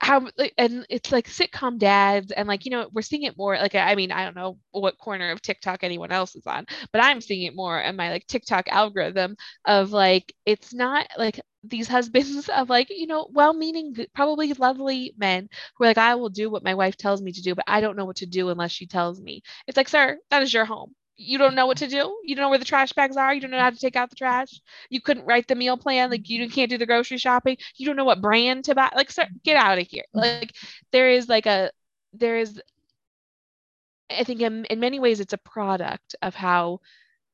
how 0.00 0.28
and 0.58 0.86
it's 0.88 1.10
like 1.10 1.28
sitcom 1.28 1.78
dads 1.78 2.30
and 2.32 2.46
like 2.46 2.64
you 2.64 2.70
know 2.70 2.88
we're 2.92 3.02
seeing 3.02 3.24
it 3.24 3.36
more 3.36 3.56
like 3.56 3.74
i 3.74 3.94
mean 3.94 4.12
i 4.12 4.24
don't 4.24 4.36
know 4.36 4.58
what 4.70 4.98
corner 4.98 5.30
of 5.30 5.42
tiktok 5.42 5.82
anyone 5.82 6.12
else 6.12 6.36
is 6.36 6.46
on 6.46 6.64
but 6.92 7.02
i'm 7.02 7.20
seeing 7.20 7.42
it 7.42 7.56
more 7.56 7.80
in 7.80 7.96
my 7.96 8.10
like 8.10 8.26
tiktok 8.26 8.68
algorithm 8.68 9.36
of 9.64 9.92
like 9.92 10.32
it's 10.44 10.72
not 10.72 11.06
like 11.18 11.40
these 11.64 11.88
husbands 11.88 12.48
of 12.56 12.68
like 12.70 12.88
you 12.90 13.06
know 13.06 13.28
well-meaning 13.32 13.94
probably 14.14 14.52
lovely 14.54 15.12
men 15.16 15.48
who 15.76 15.84
are 15.84 15.88
like 15.88 15.98
i 15.98 16.14
will 16.14 16.30
do 16.30 16.48
what 16.50 16.64
my 16.64 16.74
wife 16.74 16.96
tells 16.96 17.20
me 17.20 17.32
to 17.32 17.42
do 17.42 17.54
but 17.54 17.64
i 17.66 17.80
don't 17.80 17.96
know 17.96 18.04
what 18.04 18.16
to 18.16 18.26
do 18.26 18.48
unless 18.50 18.70
she 18.72 18.86
tells 18.86 19.20
me. 19.20 19.42
It's 19.66 19.76
like 19.76 19.88
sir 19.88 20.18
that 20.30 20.42
is 20.42 20.52
your 20.52 20.64
home 20.64 20.94
you 21.16 21.38
don't 21.38 21.54
know 21.54 21.66
what 21.66 21.78
to 21.78 21.86
do. 21.86 22.18
You 22.24 22.34
don't 22.34 22.42
know 22.42 22.50
where 22.50 22.58
the 22.58 22.64
trash 22.64 22.92
bags 22.92 23.16
are. 23.16 23.34
You 23.34 23.40
don't 23.40 23.50
know 23.50 23.58
how 23.58 23.70
to 23.70 23.78
take 23.78 23.96
out 23.96 24.10
the 24.10 24.16
trash. 24.16 24.60
You 24.90 25.00
couldn't 25.00 25.24
write 25.24 25.48
the 25.48 25.54
meal 25.54 25.76
plan. 25.76 26.10
Like 26.10 26.28
you 26.28 26.48
can't 26.48 26.70
do 26.70 26.78
the 26.78 26.86
grocery 26.86 27.18
shopping. 27.18 27.56
You 27.76 27.86
don't 27.86 27.96
know 27.96 28.04
what 28.04 28.20
brand 28.20 28.64
to 28.64 28.74
buy. 28.74 28.90
Like, 28.94 29.10
sir, 29.10 29.26
get 29.44 29.56
out 29.56 29.78
of 29.78 29.86
here. 29.86 30.04
Mm-hmm. 30.14 30.40
Like 30.40 30.52
there 30.92 31.10
is 31.10 31.28
like 31.28 31.46
a 31.46 31.70
there 32.12 32.36
is. 32.38 32.60
I 34.10 34.22
think 34.22 34.40
in, 34.40 34.64
in 34.66 34.78
many 34.78 35.00
ways 35.00 35.18
it's 35.18 35.32
a 35.32 35.38
product 35.38 36.14
of 36.22 36.34
how 36.34 36.80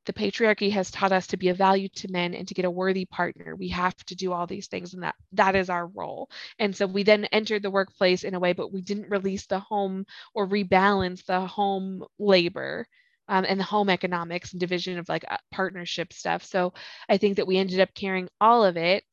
the 0.06 0.12
patriarchy 0.12 0.70
has 0.72 0.90
taught 0.90 1.12
us 1.12 1.26
to 1.28 1.36
be 1.36 1.48
a 1.48 1.54
value 1.54 1.88
to 1.88 2.10
men 2.10 2.34
and 2.34 2.48
to 2.48 2.54
get 2.54 2.64
a 2.64 2.70
worthy 2.70 3.04
partner 3.04 3.54
we 3.54 3.68
have 3.68 3.94
to 4.06 4.16
do 4.16 4.32
all 4.32 4.46
these 4.46 4.66
things 4.66 4.94
and 4.94 5.02
that 5.04 5.14
that 5.32 5.54
is 5.54 5.70
our 5.70 5.86
role 5.86 6.28
and 6.58 6.74
so 6.74 6.86
we 6.86 7.04
then 7.04 7.24
entered 7.26 7.62
the 7.62 7.70
workplace 7.70 8.24
in 8.24 8.34
a 8.34 8.40
way 8.40 8.52
but 8.52 8.72
we 8.72 8.82
didn't 8.82 9.10
release 9.10 9.46
the 9.46 9.60
home 9.60 10.04
or 10.34 10.48
rebalance 10.48 11.24
the 11.26 11.40
home 11.40 12.04
labor 12.18 12.84
um, 13.28 13.44
and 13.48 13.58
the 13.58 13.64
home 13.64 13.88
economics 13.88 14.52
and 14.52 14.60
division 14.60 14.98
of 14.98 15.08
like 15.08 15.24
uh, 15.30 15.36
partnership 15.50 16.12
stuff. 16.12 16.44
So 16.44 16.72
I 17.08 17.16
think 17.16 17.36
that 17.36 17.46
we 17.46 17.58
ended 17.58 17.80
up 17.80 17.94
carrying 17.94 18.28
all 18.40 18.64
of 18.64 18.76
it 18.76 19.04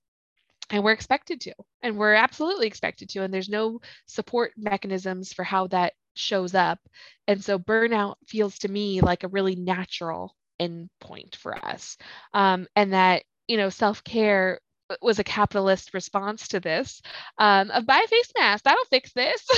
and 0.71 0.83
we're 0.83 0.91
expected 0.91 1.41
to 1.41 1.53
and 1.81 1.97
we're 1.97 2.13
absolutely 2.13 2.67
expected 2.67 3.09
to 3.09 3.23
and 3.23 3.33
there's 3.33 3.49
no 3.49 3.79
support 4.05 4.51
mechanisms 4.57 5.33
for 5.33 5.43
how 5.43 5.67
that 5.67 5.93
shows 6.15 6.53
up 6.53 6.79
and 7.27 7.43
so 7.43 7.57
burnout 7.57 8.15
feels 8.27 8.57
to 8.59 8.67
me 8.67 9.01
like 9.01 9.23
a 9.23 9.29
really 9.29 9.55
natural 9.55 10.35
endpoint 10.61 11.35
for 11.35 11.55
us 11.65 11.97
um, 12.33 12.67
and 12.75 12.93
that 12.93 13.23
you 13.47 13.57
know 13.57 13.69
self-care 13.69 14.59
was 15.01 15.19
a 15.19 15.23
capitalist 15.23 15.93
response 15.93 16.47
to 16.49 16.59
this 16.59 17.01
um, 17.37 17.71
of 17.71 17.85
buy 17.85 18.01
a 18.03 18.07
face 18.07 18.31
mask 18.37 18.63
that'll 18.63 18.85
fix 18.85 19.13
this. 19.13 19.45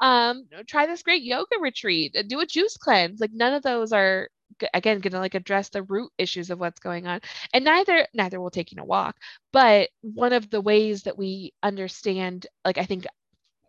Um, 0.00 0.46
try 0.68 0.86
this 0.86 1.02
great 1.02 1.24
yoga 1.24 1.58
retreat 1.60 2.14
uh, 2.16 2.22
do 2.22 2.38
a 2.40 2.46
juice 2.46 2.76
cleanse. 2.76 3.20
Like 3.20 3.32
none 3.32 3.52
of 3.52 3.64
those 3.64 3.92
are 3.92 4.28
again 4.74 5.00
going 5.00 5.12
to 5.12 5.18
like 5.18 5.34
address 5.34 5.70
the 5.70 5.82
root 5.82 6.10
issues 6.18 6.50
of 6.50 6.60
what's 6.60 6.78
going 6.78 7.06
on. 7.06 7.20
And 7.52 7.64
neither 7.64 8.06
neither 8.14 8.40
will 8.40 8.50
taking 8.50 8.78
a 8.78 8.84
walk. 8.84 9.16
But 9.52 9.90
one 10.02 10.32
of 10.32 10.50
the 10.50 10.60
ways 10.60 11.02
that 11.02 11.18
we 11.18 11.52
understand 11.62 12.46
like 12.64 12.78
i 12.78 12.84
think 12.84 13.06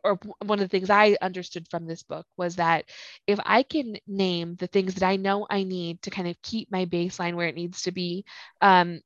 or 0.04 0.20
one 0.46 0.60
of 0.60 0.66
the 0.66 0.70
things 0.70 0.90
I 0.90 1.18
understood 1.22 1.68
from 1.70 1.86
this 1.86 2.04
book 2.04 2.26
was 2.38 2.56
that 2.56 2.86
if 3.28 3.40
I 3.46 3.64
can 3.64 3.98
name 4.08 4.56
the 4.56 4.68
things 4.68 4.96
that 4.96 5.08
I 5.08 5.16
know 5.18 5.46
I 5.50 5.64
need 5.64 6.02
to 6.04 6.10
kind 6.10 6.28
of 6.28 6.42
keep 6.42 6.72
my 6.72 6.86
baseline 6.86 7.36
where 7.36 7.48
it 7.48 7.56
needs 7.56 7.82
to 7.84 7.92
be, 7.92 8.26
um, 8.62 9.02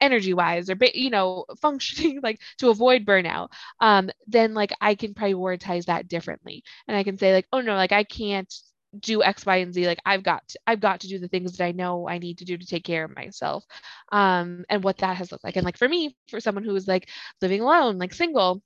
energy 0.00 0.34
wise 0.34 0.70
or 0.70 0.76
you 0.94 1.10
know 1.10 1.44
functioning 1.60 2.20
like 2.22 2.40
to 2.58 2.70
avoid 2.70 3.04
burnout 3.04 3.48
um 3.80 4.10
then 4.26 4.54
like 4.54 4.72
i 4.80 4.94
can 4.94 5.14
prioritize 5.14 5.84
that 5.86 6.08
differently 6.08 6.62
and 6.88 6.96
i 6.96 7.02
can 7.02 7.18
say 7.18 7.32
like 7.32 7.46
oh 7.52 7.60
no 7.60 7.74
like 7.74 7.92
i 7.92 8.04
can't 8.04 8.52
do 8.98 9.22
X, 9.22 9.46
Y, 9.46 9.56
and 9.58 9.72
Z. 9.72 9.86
Like 9.86 10.00
I've 10.04 10.22
got 10.22 10.46
to, 10.48 10.58
I've 10.66 10.80
got 10.80 11.00
to 11.00 11.08
do 11.08 11.18
the 11.18 11.28
things 11.28 11.56
that 11.56 11.64
I 11.64 11.72
know 11.72 12.08
I 12.08 12.18
need 12.18 12.38
to 12.38 12.44
do 12.44 12.56
to 12.56 12.66
take 12.66 12.84
care 12.84 13.04
of 13.04 13.14
myself. 13.14 13.64
Um, 14.12 14.64
and 14.68 14.82
what 14.82 14.98
that 14.98 15.16
has 15.16 15.30
looked 15.30 15.44
like. 15.44 15.56
And 15.56 15.64
like 15.64 15.78
for 15.78 15.88
me, 15.88 16.16
for 16.28 16.40
someone 16.40 16.64
who 16.64 16.74
is 16.74 16.88
like 16.88 17.08
living 17.40 17.60
alone, 17.60 17.98
like 17.98 18.12
single, 18.14 18.62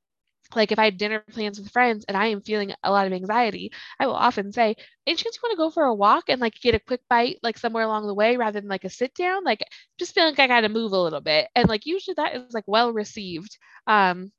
like 0.54 0.72
if 0.72 0.78
I 0.78 0.84
had 0.84 0.98
dinner 0.98 1.20
plans 1.30 1.58
with 1.58 1.70
friends 1.70 2.04
and 2.06 2.16
I 2.16 2.26
am 2.26 2.40
feeling 2.40 2.72
a 2.82 2.90
lot 2.90 3.06
of 3.06 3.12
anxiety, 3.12 3.72
I 3.98 4.06
will 4.06 4.14
often 4.14 4.52
say, 4.52 4.76
any 5.06 5.16
chance 5.16 5.36
you 5.36 5.40
want 5.42 5.52
to 5.52 5.56
go 5.56 5.70
for 5.70 5.84
a 5.84 5.94
walk 5.94 6.24
and 6.28 6.40
like 6.40 6.60
get 6.60 6.74
a 6.74 6.80
quick 6.80 7.00
bite 7.08 7.38
like 7.42 7.58
somewhere 7.58 7.84
along 7.84 8.06
the 8.06 8.14
way 8.14 8.36
rather 8.36 8.60
than 8.60 8.68
like 8.68 8.84
a 8.84 8.90
sit 8.90 9.14
down? 9.14 9.44
Like 9.44 9.64
just 9.98 10.14
feeling 10.14 10.32
like 10.32 10.40
I 10.40 10.46
gotta 10.46 10.68
move 10.68 10.92
a 10.92 11.00
little 11.00 11.20
bit. 11.20 11.48
And 11.54 11.68
like 11.68 11.86
usually 11.86 12.14
that 12.14 12.36
is 12.36 12.54
like 12.54 12.64
well 12.66 12.92
received. 12.92 13.58
Um, 13.86 14.32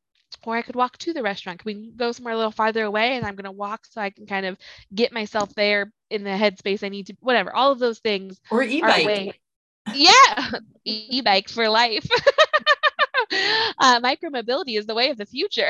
or 0.43 0.55
I 0.55 0.61
could 0.61 0.75
walk 0.75 0.97
to 0.99 1.13
the 1.13 1.23
restaurant. 1.23 1.59
Can 1.59 1.75
we 1.75 1.91
go 1.95 2.11
somewhere 2.11 2.33
a 2.33 2.37
little 2.37 2.51
farther 2.51 2.83
away 2.83 3.15
and 3.15 3.25
I'm 3.25 3.35
going 3.35 3.45
to 3.45 3.51
walk 3.51 3.85
so 3.85 4.01
I 4.01 4.09
can 4.09 4.25
kind 4.25 4.45
of 4.45 4.57
get 4.93 5.13
myself 5.13 5.53
there 5.55 5.91
in 6.09 6.23
the 6.23 6.31
headspace 6.31 6.83
I 6.83 6.89
need 6.89 7.07
to, 7.07 7.15
whatever, 7.21 7.55
all 7.55 7.71
of 7.71 7.79
those 7.79 7.99
things. 7.99 8.39
Or 8.51 8.63
e-bike. 8.63 9.39
Yeah, 9.93 10.51
e-bike 10.85 11.49
for 11.49 11.69
life. 11.69 12.07
uh, 13.79 13.99
micromobility 14.01 14.77
is 14.77 14.85
the 14.85 14.95
way 14.95 15.09
of 15.09 15.17
the 15.17 15.25
future. 15.25 15.67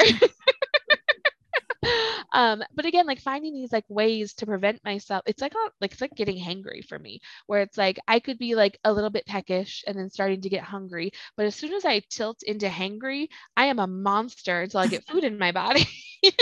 um 2.33 2.63
but 2.73 2.85
again 2.85 3.05
like 3.05 3.19
finding 3.19 3.53
these 3.53 3.71
like 3.71 3.85
ways 3.89 4.33
to 4.33 4.45
prevent 4.45 4.83
myself 4.83 5.21
it's 5.25 5.41
like 5.41 5.53
a, 5.53 5.69
like 5.81 5.91
it's 5.91 6.01
like 6.01 6.15
getting 6.15 6.37
hangry 6.37 6.83
for 6.83 6.97
me 6.97 7.19
where 7.47 7.61
it's 7.61 7.77
like 7.77 7.99
i 8.07 8.19
could 8.19 8.37
be 8.37 8.55
like 8.55 8.79
a 8.83 8.91
little 8.91 9.09
bit 9.09 9.25
peckish 9.25 9.83
and 9.87 9.97
then 9.97 10.09
starting 10.09 10.41
to 10.41 10.49
get 10.49 10.63
hungry 10.63 11.11
but 11.37 11.45
as 11.45 11.55
soon 11.55 11.73
as 11.73 11.85
i 11.85 12.01
tilt 12.09 12.41
into 12.43 12.67
hangry 12.67 13.27
i 13.55 13.65
am 13.65 13.79
a 13.79 13.87
monster 13.87 14.61
until 14.61 14.79
i 14.79 14.87
get 14.87 15.05
food 15.07 15.23
in 15.23 15.37
my 15.37 15.51
body 15.51 15.87
and 16.23 16.33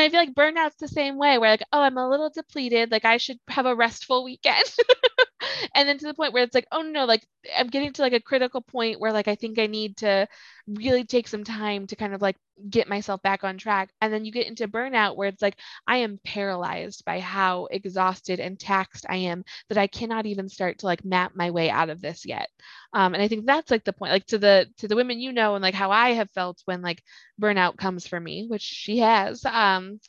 i 0.00 0.08
feel 0.08 0.20
like 0.20 0.34
burnout's 0.34 0.76
the 0.76 0.88
same 0.88 1.16
way 1.16 1.38
where 1.38 1.50
like 1.50 1.62
oh 1.72 1.80
i'm 1.80 1.96
a 1.98 2.08
little 2.08 2.30
depleted 2.30 2.90
like 2.90 3.04
i 3.04 3.16
should 3.16 3.38
have 3.48 3.66
a 3.66 3.74
restful 3.74 4.24
weekend 4.24 4.64
and 5.74 5.88
then 5.88 5.98
to 5.98 6.06
the 6.06 6.14
point 6.14 6.32
where 6.32 6.42
it's 6.42 6.54
like 6.54 6.66
oh 6.72 6.82
no 6.82 7.04
like 7.04 7.26
i'm 7.56 7.68
getting 7.68 7.92
to 7.92 8.02
like 8.02 8.12
a 8.12 8.20
critical 8.20 8.60
point 8.60 9.00
where 9.00 9.12
like 9.12 9.28
i 9.28 9.34
think 9.34 9.58
i 9.58 9.66
need 9.66 9.96
to 9.96 10.26
really 10.66 11.04
take 11.04 11.26
some 11.28 11.44
time 11.44 11.86
to 11.86 11.96
kind 11.96 12.14
of 12.14 12.22
like 12.22 12.36
get 12.68 12.88
myself 12.88 13.22
back 13.22 13.42
on 13.42 13.56
track. 13.56 13.90
And 14.00 14.12
then 14.12 14.24
you 14.24 14.32
get 14.32 14.46
into 14.46 14.68
burnout 14.68 15.16
where 15.16 15.28
it's 15.28 15.42
like 15.42 15.56
i 15.86 15.98
am 15.98 16.20
paralyzed 16.24 17.04
by 17.04 17.20
how 17.20 17.66
exhausted 17.70 18.40
and 18.40 18.58
taxed 18.58 19.06
i 19.08 19.16
am 19.16 19.44
that 19.68 19.78
i 19.78 19.86
cannot 19.86 20.26
even 20.26 20.48
start 20.48 20.78
to 20.78 20.86
like 20.86 21.04
map 21.04 21.32
my 21.34 21.50
way 21.50 21.70
out 21.70 21.90
of 21.90 22.00
this 22.00 22.26
yet. 22.26 22.48
Um, 22.92 23.14
and 23.14 23.22
i 23.22 23.28
think 23.28 23.46
that's 23.46 23.70
like 23.70 23.84
the 23.84 23.92
point 23.92 24.12
like 24.12 24.26
to 24.26 24.38
the 24.38 24.66
to 24.78 24.88
the 24.88 24.96
women 24.96 25.20
you 25.20 25.32
know 25.32 25.54
and 25.54 25.62
like 25.62 25.74
how 25.74 25.90
i 25.90 26.10
have 26.10 26.30
felt 26.30 26.60
when 26.64 26.82
like 26.82 27.02
burnout 27.40 27.76
comes 27.76 28.06
for 28.06 28.20
me 28.20 28.46
which 28.48 28.62
she 28.62 28.98
has. 28.98 29.44
Um 29.44 30.00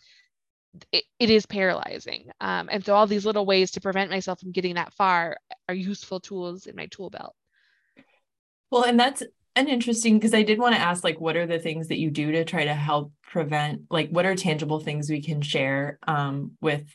it, 0.92 1.04
it 1.20 1.30
is 1.30 1.46
paralyzing. 1.46 2.30
Um, 2.40 2.70
and 2.72 2.84
so 2.86 2.96
all 2.96 3.08
these 3.08 3.26
little 3.26 3.46
ways 3.46 3.72
to 3.72 3.82
prevent 3.82 4.10
myself 4.10 4.40
from 4.40 4.52
getting 4.52 4.76
that 4.76 4.94
far 4.94 5.38
are 5.68 5.76
useful 5.76 6.20
tools 6.20 6.68
in 6.68 6.76
my 6.76 6.88
tool 6.88 7.10
belt. 7.10 7.36
Well, 8.70 8.84
and 8.84 9.00
that's 9.00 9.24
an 9.56 9.68
interesting 9.68 10.18
because 10.18 10.34
I 10.34 10.44
did 10.44 10.60
want 10.60 10.76
to 10.76 10.82
ask 10.82 11.04
like 11.04 11.20
what 11.20 11.36
are 11.36 11.46
the 11.46 11.60
things 11.60 11.90
that 11.90 12.00
you 12.00 12.10
do 12.10 12.32
to 12.32 12.46
try 12.46 12.66
to 12.66 12.74
help 12.74 13.12
prevent 13.22 13.82
like 13.90 14.10
what 14.10 14.26
are 14.26 14.36
tangible 14.36 14.80
things 14.80 15.10
we 15.10 15.22
can 15.22 15.42
share 15.42 16.00
um, 16.08 16.52
with 16.62 16.86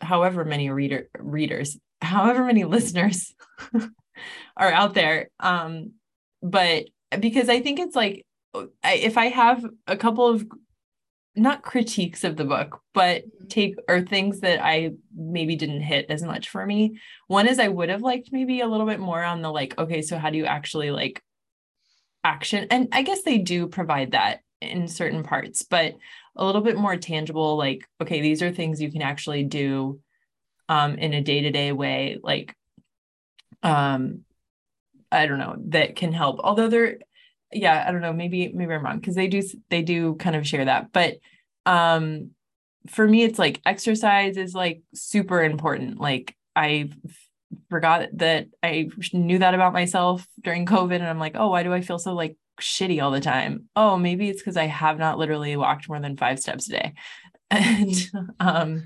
however 0.00 0.44
many 0.44 0.70
reader 0.70 1.08
readers, 1.18 1.76
however 2.00 2.44
many 2.44 2.64
listeners 2.64 3.34
are 4.56 4.70
out 4.70 4.94
there. 4.94 5.28
Um, 5.40 5.94
but 6.40 6.84
because 7.18 7.48
I 7.48 7.60
think 7.60 7.80
it's 7.80 7.96
like 7.96 8.24
if 8.84 9.18
I 9.18 9.26
have 9.26 9.64
a 9.86 9.96
couple 9.96 10.28
of 10.28 10.46
not 11.36 11.62
critiques 11.62 12.24
of 12.24 12.36
the 12.36 12.44
book, 12.44 12.80
but 12.92 13.22
mm-hmm. 13.22 13.46
take 13.48 13.76
or 13.88 14.02
things 14.02 14.40
that 14.40 14.64
I 14.64 14.92
maybe 15.16 15.56
didn't 15.56 15.80
hit 15.80 16.06
as 16.08 16.22
much 16.22 16.48
for 16.48 16.64
me. 16.64 17.00
One 17.26 17.48
is 17.48 17.58
I 17.58 17.68
would 17.68 17.88
have 17.88 18.02
liked 18.02 18.30
maybe 18.32 18.60
a 18.60 18.68
little 18.68 18.86
bit 18.86 19.00
more 19.00 19.22
on 19.22 19.42
the 19.42 19.50
like, 19.50 19.76
okay, 19.78 20.02
so 20.02 20.18
how 20.18 20.30
do 20.30 20.38
you 20.38 20.46
actually 20.46 20.90
like 20.90 21.22
action? 22.22 22.66
And 22.70 22.88
I 22.92 23.02
guess 23.02 23.22
they 23.22 23.38
do 23.38 23.66
provide 23.66 24.12
that 24.12 24.40
in 24.60 24.88
certain 24.88 25.22
parts, 25.22 25.62
but 25.62 25.94
a 26.36 26.44
little 26.44 26.62
bit 26.62 26.76
more 26.76 26.96
tangible, 26.96 27.56
like, 27.56 27.86
okay, 28.00 28.20
these 28.20 28.42
are 28.42 28.52
things 28.52 28.80
you 28.80 28.90
can 28.90 29.02
actually 29.02 29.44
do 29.44 30.00
um 30.68 30.94
in 30.94 31.12
a 31.12 31.20
day-to-day 31.20 31.72
way, 31.72 32.18
like 32.22 32.56
um, 33.64 34.20
I 35.10 35.26
don't 35.26 35.38
know, 35.38 35.56
that 35.68 35.96
can 35.96 36.12
help. 36.12 36.40
Although 36.44 36.68
they're 36.68 36.98
yeah, 37.52 37.84
I 37.86 37.92
don't 37.92 38.00
know, 38.00 38.12
maybe 38.12 38.52
maybe 38.52 38.72
I'm 38.74 38.84
wrong 38.84 38.98
because 38.98 39.14
they 39.14 39.28
do 39.28 39.42
they 39.70 39.82
do 39.82 40.14
kind 40.16 40.36
of 40.36 40.46
share 40.46 40.64
that. 40.64 40.92
But 40.92 41.16
um 41.66 42.30
for 42.88 43.06
me 43.06 43.22
it's 43.24 43.38
like 43.38 43.60
exercise 43.64 44.36
is 44.36 44.54
like 44.54 44.82
super 44.94 45.42
important. 45.42 46.00
Like 46.00 46.36
I 46.56 46.90
forgot 47.70 48.08
that 48.14 48.46
I 48.62 48.88
knew 49.12 49.38
that 49.38 49.54
about 49.54 49.72
myself 49.72 50.26
during 50.42 50.66
COVID 50.66 50.96
and 50.96 51.06
I'm 51.06 51.18
like, 51.18 51.36
"Oh, 51.36 51.50
why 51.50 51.62
do 51.62 51.72
I 51.72 51.80
feel 51.80 51.98
so 51.98 52.14
like 52.14 52.36
shitty 52.60 53.02
all 53.02 53.10
the 53.10 53.20
time?" 53.20 53.68
Oh, 53.76 53.96
maybe 53.96 54.28
it's 54.28 54.42
cuz 54.42 54.56
I 54.56 54.66
have 54.66 54.98
not 54.98 55.18
literally 55.18 55.56
walked 55.56 55.88
more 55.88 56.00
than 56.00 56.16
5 56.16 56.38
steps 56.40 56.68
a 56.68 56.72
day. 56.72 56.92
And 57.50 58.10
um 58.40 58.84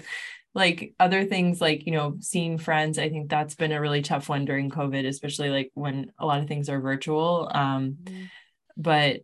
like 0.55 0.94
other 0.99 1.25
things 1.25 1.61
like 1.61 1.87
you 1.87 1.92
know 1.92 2.16
seeing 2.21 2.59
friends 2.59 2.99
i 2.99 3.09
think 3.09 3.31
that's 3.31 3.55
been 3.55 3.71
a 3.71 3.81
really 3.81 4.03
tough 4.03 4.29
one 4.29 4.44
during 4.44 4.71
covid 4.71 5.07
especially 5.07 5.51
like 5.51 5.71
when 5.75 6.11
a 6.18 6.27
lot 6.27 6.40
of 6.40 6.49
things 6.49 6.68
are 6.68 6.81
virtual 6.81 7.51
um 7.55 7.97
mm-hmm 8.03 8.25
but 8.79 9.21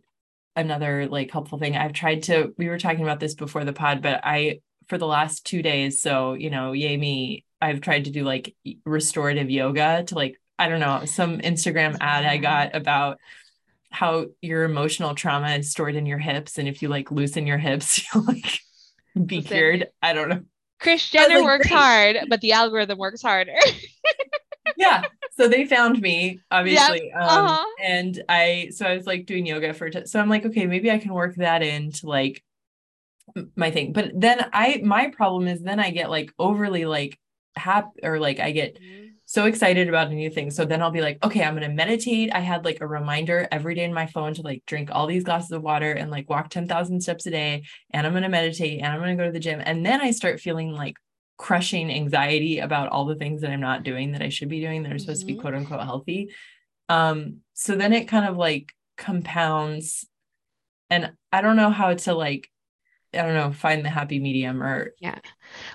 another 0.55 1.07
like 1.07 1.31
helpful 1.31 1.57
thing 1.57 1.75
i've 1.75 1.93
tried 1.93 2.23
to 2.23 2.53
we 2.57 2.69
were 2.69 2.77
talking 2.77 3.01
about 3.01 3.19
this 3.19 3.33
before 3.33 3.65
the 3.65 3.73
pod 3.73 4.01
but 4.01 4.21
i 4.23 4.59
for 4.87 4.97
the 4.97 5.07
last 5.07 5.45
two 5.45 5.61
days 5.61 6.01
so 6.01 6.33
you 6.33 6.49
know 6.49 6.71
yay 6.71 6.95
me 6.95 7.43
i've 7.61 7.81
tried 7.81 8.05
to 8.05 8.11
do 8.11 8.23
like 8.23 8.55
restorative 8.85 9.49
yoga 9.49 10.03
to 10.03 10.15
like 10.15 10.39
i 10.59 10.69
don't 10.69 10.79
know 10.79 11.03
some 11.05 11.39
instagram 11.39 11.97
ad 11.99 12.25
i 12.25 12.37
got 12.37 12.75
about 12.75 13.17
how 13.91 14.25
your 14.41 14.63
emotional 14.63 15.15
trauma 15.15 15.51
is 15.51 15.71
stored 15.71 15.95
in 15.95 16.05
your 16.05 16.17
hips 16.19 16.57
and 16.57 16.67
if 16.67 16.81
you 16.81 16.89
like 16.89 17.11
loosen 17.11 17.47
your 17.47 17.57
hips 17.57 18.01
you'll 18.13 18.23
like 18.23 18.59
be 19.25 19.41
cured. 19.41 19.87
I 20.01 20.11
don't 20.11 20.27
know. 20.27 20.41
Kris 20.81 21.09
Jenner 21.09 21.35
like, 21.35 21.45
works 21.45 21.67
Great. 21.67 21.77
hard 21.77 22.17
but 22.29 22.41
the 22.41 22.51
algorithm 22.51 22.97
works 22.97 23.21
harder. 23.21 23.55
Yeah 24.77 25.03
so 25.37 25.47
they 25.47 25.65
found 25.65 26.01
me 26.01 26.39
obviously 26.51 27.07
yep. 27.07 27.15
um, 27.15 27.45
uh-huh. 27.45 27.65
and 27.83 28.23
i 28.29 28.69
so 28.71 28.85
i 28.85 28.95
was 28.95 29.05
like 29.05 29.25
doing 29.25 29.45
yoga 29.45 29.73
for 29.73 29.89
t- 29.89 30.05
so 30.05 30.19
i'm 30.19 30.29
like 30.29 30.45
okay 30.45 30.65
maybe 30.65 30.91
i 30.91 30.97
can 30.97 31.13
work 31.13 31.35
that 31.35 31.61
into 31.61 32.07
like 32.07 32.43
my 33.55 33.71
thing 33.71 33.91
but 33.91 34.11
then 34.15 34.49
i 34.53 34.81
my 34.83 35.09
problem 35.09 35.47
is 35.47 35.61
then 35.61 35.79
i 35.79 35.89
get 35.89 36.09
like 36.09 36.31
overly 36.39 36.85
like 36.85 37.19
happy 37.55 37.89
or 38.03 38.19
like 38.19 38.39
i 38.39 38.51
get 38.51 38.79
mm-hmm. 38.79 39.07
so 39.25 39.45
excited 39.45 39.87
about 39.89 40.07
a 40.07 40.13
new 40.13 40.29
thing 40.29 40.51
so 40.51 40.63
then 40.63 40.81
i'll 40.81 40.91
be 40.91 41.01
like 41.01 41.23
okay 41.23 41.43
i'm 41.43 41.55
going 41.55 41.67
to 41.67 41.73
meditate 41.73 42.33
i 42.33 42.39
had 42.39 42.65
like 42.65 42.81
a 42.81 42.87
reminder 42.87 43.47
every 43.51 43.73
day 43.73 43.83
in 43.83 43.93
my 43.93 44.05
phone 44.05 44.33
to 44.33 44.41
like 44.41 44.61
drink 44.67 44.89
all 44.91 45.07
these 45.07 45.23
glasses 45.23 45.51
of 45.51 45.63
water 45.63 45.91
and 45.91 46.11
like 46.11 46.29
walk 46.29 46.49
10,000 46.49 47.01
steps 47.01 47.25
a 47.25 47.31
day 47.31 47.63
and 47.91 48.05
i'm 48.05 48.13
going 48.13 48.23
to 48.23 48.29
meditate 48.29 48.81
and 48.81 48.87
i'm 48.87 48.99
going 48.99 49.17
to 49.17 49.21
go 49.21 49.25
to 49.25 49.33
the 49.33 49.39
gym 49.39 49.61
and 49.63 49.85
then 49.85 50.01
i 50.01 50.11
start 50.11 50.39
feeling 50.39 50.71
like 50.71 50.97
crushing 51.37 51.91
anxiety 51.91 52.59
about 52.59 52.89
all 52.89 53.05
the 53.05 53.15
things 53.15 53.41
that 53.41 53.51
I'm 53.51 53.61
not 53.61 53.83
doing 53.83 54.13
that 54.13 54.21
I 54.21 54.29
should 54.29 54.49
be 54.49 54.61
doing 54.61 54.83
that 54.83 54.93
are 54.93 54.99
supposed 54.99 55.21
mm-hmm. 55.21 55.27
to 55.27 55.33
be 55.33 55.33
mm-hmm. 55.33 55.41
quote 55.41 55.55
unquote 55.55 55.83
healthy. 55.83 56.29
Um, 56.87 57.37
so 57.53 57.75
then 57.75 57.93
it 57.93 58.07
kind 58.07 58.25
of 58.25 58.37
like 58.37 58.73
compounds 58.97 60.07
and 60.89 61.11
I 61.31 61.41
don't 61.41 61.55
know 61.55 61.71
how 61.71 61.93
to 61.93 62.13
like 62.13 62.49
I 63.15 63.25
don't 63.25 63.33
know, 63.33 63.51
find 63.51 63.83
the 63.83 63.89
happy 63.89 64.19
medium 64.19 64.61
or 64.61 64.93
yeah. 64.99 65.19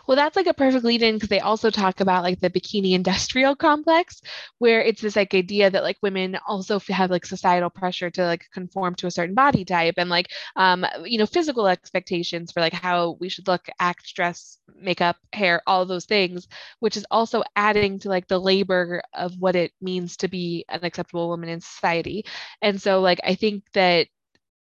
Well, 0.06 0.16
that's 0.16 0.36
like 0.36 0.46
a 0.46 0.54
perfect 0.54 0.84
lead 0.84 1.02
in 1.02 1.14
because 1.14 1.28
they 1.28 1.40
also 1.40 1.70
talk 1.70 2.00
about 2.00 2.22
like 2.22 2.40
the 2.40 2.50
bikini 2.50 2.92
industrial 2.92 3.56
complex, 3.56 4.20
where 4.58 4.82
it's 4.82 5.00
this 5.00 5.16
like 5.16 5.34
idea 5.34 5.70
that 5.70 5.82
like 5.82 5.98
women 6.02 6.38
also 6.46 6.78
have 6.88 7.10
like 7.10 7.24
societal 7.26 7.70
pressure 7.70 8.10
to 8.10 8.24
like 8.24 8.46
conform 8.52 8.94
to 8.96 9.06
a 9.06 9.10
certain 9.10 9.34
body 9.34 9.64
type 9.64 9.94
and 9.96 10.10
like 10.10 10.28
um 10.56 10.84
you 11.04 11.18
know 11.18 11.26
physical 11.26 11.66
expectations 11.66 12.52
for 12.52 12.60
like 12.60 12.72
how 12.72 13.16
we 13.20 13.28
should 13.28 13.46
look, 13.48 13.68
act, 13.78 14.14
dress, 14.14 14.58
makeup, 14.76 15.16
hair, 15.32 15.62
all 15.66 15.86
those 15.86 16.06
things, 16.06 16.48
which 16.80 16.96
is 16.96 17.06
also 17.10 17.42
adding 17.56 17.98
to 17.98 18.08
like 18.08 18.26
the 18.28 18.38
labor 18.40 19.02
of 19.14 19.32
what 19.38 19.56
it 19.56 19.72
means 19.80 20.16
to 20.18 20.28
be 20.28 20.64
an 20.68 20.80
acceptable 20.84 21.28
woman 21.28 21.48
in 21.48 21.60
society. 21.60 22.24
And 22.62 22.80
so 22.80 23.00
like 23.00 23.20
I 23.24 23.34
think 23.34 23.64
that 23.74 24.08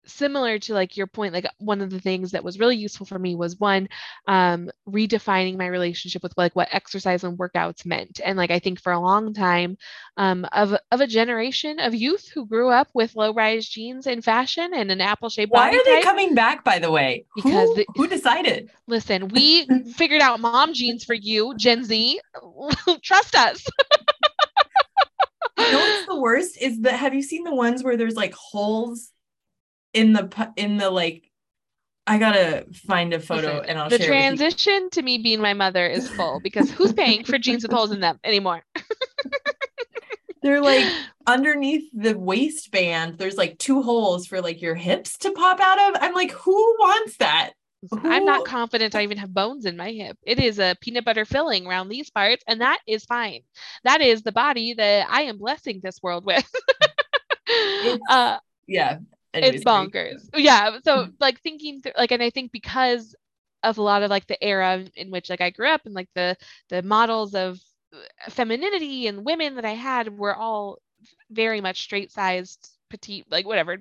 similar 0.07 0.59
to 0.59 0.73
like 0.73 0.97
your 0.97 1.07
point 1.07 1.33
like 1.33 1.45
one 1.57 1.81
of 1.81 1.89
the 1.89 1.99
things 1.99 2.31
that 2.31 2.43
was 2.43 2.59
really 2.59 2.77
useful 2.77 3.05
for 3.05 3.17
me 3.17 3.35
was 3.35 3.59
one 3.59 3.87
um, 4.27 4.69
redefining 4.87 5.57
my 5.57 5.67
relationship 5.67 6.23
with 6.23 6.33
like 6.37 6.55
what 6.55 6.69
exercise 6.71 7.23
and 7.23 7.37
workouts 7.37 7.85
meant. 7.85 8.19
And 8.23 8.37
like 8.37 8.51
i 8.51 8.59
think 8.59 8.81
for 8.81 8.91
a 8.91 8.99
long 8.99 9.33
time 9.33 9.77
um, 10.17 10.45
of, 10.51 10.75
of 10.91 11.01
a 11.01 11.07
generation 11.07 11.79
of 11.79 11.93
youth 11.93 12.29
who 12.33 12.45
grew 12.45 12.69
up 12.69 12.89
with 12.93 13.15
low 13.15 13.33
rise 13.33 13.67
jeans 13.67 14.07
in 14.07 14.21
fashion 14.21 14.73
and 14.73 14.91
an 14.91 15.01
apple 15.01 15.29
shaped 15.29 15.51
why 15.51 15.69
are 15.69 15.83
they 15.85 16.01
coming 16.01 16.35
back 16.35 16.63
by 16.63 16.79
the 16.79 16.91
way? 16.91 17.25
Because 17.35 17.69
who, 17.69 17.75
the, 17.75 17.85
who 17.95 18.07
decided? 18.07 18.69
Listen 18.87 19.27
we 19.35 19.67
figured 19.93 20.21
out 20.21 20.39
mom 20.39 20.73
jeans 20.73 21.03
for 21.03 21.13
you 21.13 21.55
gen 21.57 21.83
z. 21.83 22.19
Trust 23.01 23.35
us. 23.35 23.65
You 25.57 25.71
know 25.71 25.79
what's 25.79 26.05
the 26.05 26.19
worst 26.19 26.57
is 26.61 26.81
that 26.81 26.93
have 26.93 27.13
you 27.13 27.21
seen 27.21 27.43
the 27.43 27.55
ones 27.55 27.83
where 27.83 27.97
there's 27.97 28.15
like 28.15 28.33
holes 28.33 29.11
in 29.95 30.13
the 30.13 30.53
in 30.57 30.77
the 30.77 30.91
like 30.91 31.31
I 32.05 32.19
gotta 32.19 32.67
find 32.85 33.13
a 33.13 33.19
photo 33.19 33.55
Listen, 33.55 33.69
and 33.69 33.79
I'll 33.79 33.89
the 33.89 33.97
transition 33.97 34.89
to 34.91 35.01
me 35.01 35.17
being 35.17 35.41
my 35.41 35.53
mother 35.53 35.87
is 35.87 36.07
full 36.09 36.39
because 36.39 36.69
who's 36.69 36.93
paying 36.93 37.23
for 37.23 37.39
jeans 37.39 37.63
with 37.63 37.71
holes 37.71 37.91
in 37.91 38.01
them 38.01 38.19
anymore? 38.23 38.63
They're 40.43 40.61
like 40.61 40.85
underneath 41.25 41.89
the 41.93 42.15
waistband, 42.15 43.17
there's 43.17 43.37
like 43.37 43.57
two 43.57 43.81
holes 43.81 44.27
for 44.27 44.41
like 44.41 44.61
your 44.61 44.75
hips 44.75 45.17
to 45.19 45.31
pop 45.31 45.59
out 45.59 45.79
of. 45.95 46.01
I'm 46.03 46.13
like, 46.13 46.31
who 46.31 46.53
wants 46.79 47.17
that? 47.17 47.53
Who? 47.89 47.99
I'm 48.03 48.25
not 48.25 48.45
confident 48.45 48.95
I 48.95 49.03
even 49.03 49.17
have 49.17 49.33
bones 49.33 49.65
in 49.65 49.75
my 49.75 49.91
hip. 49.91 50.17
It 50.21 50.39
is 50.39 50.59
a 50.59 50.75
peanut 50.81 51.05
butter 51.05 51.25
filling 51.25 51.65
around 51.65 51.89
these 51.89 52.11
parts, 52.11 52.43
and 52.47 52.61
that 52.61 52.79
is 52.87 53.05
fine. 53.05 53.41
That 53.83 54.01
is 54.01 54.21
the 54.21 54.31
body 54.31 54.75
that 54.75 55.07
I 55.09 55.23
am 55.23 55.39
blessing 55.39 55.81
this 55.83 55.99
world 56.03 56.25
with. 56.25 56.47
uh, 58.09 58.37
yeah. 58.67 58.99
Anyways, 59.35 59.55
it's 59.55 59.63
bonkers. 59.63 60.29
Yeah. 60.35 60.79
So 60.83 60.97
mm-hmm. 60.97 61.11
like 61.19 61.41
thinking 61.41 61.81
through 61.81 61.93
like, 61.97 62.11
and 62.11 62.23
I 62.23 62.29
think 62.29 62.51
because 62.51 63.15
of 63.63 63.77
a 63.77 63.81
lot 63.81 64.03
of 64.03 64.09
like 64.09 64.27
the 64.27 64.43
era 64.43 64.85
in 64.95 65.11
which 65.11 65.29
like 65.29 65.41
I 65.41 65.49
grew 65.49 65.67
up 65.67 65.81
and 65.85 65.95
like 65.95 66.09
the 66.15 66.37
the 66.69 66.81
models 66.83 67.33
of 67.35 67.59
uh, 67.93 68.29
femininity 68.29 69.07
and 69.07 69.25
women 69.25 69.55
that 69.55 69.65
I 69.65 69.73
had 69.73 70.17
were 70.17 70.35
all 70.35 70.79
very 71.29 71.61
much 71.61 71.81
straight 71.81 72.11
sized 72.11 72.69
petite 72.89 73.25
like 73.29 73.45
whatever 73.45 73.77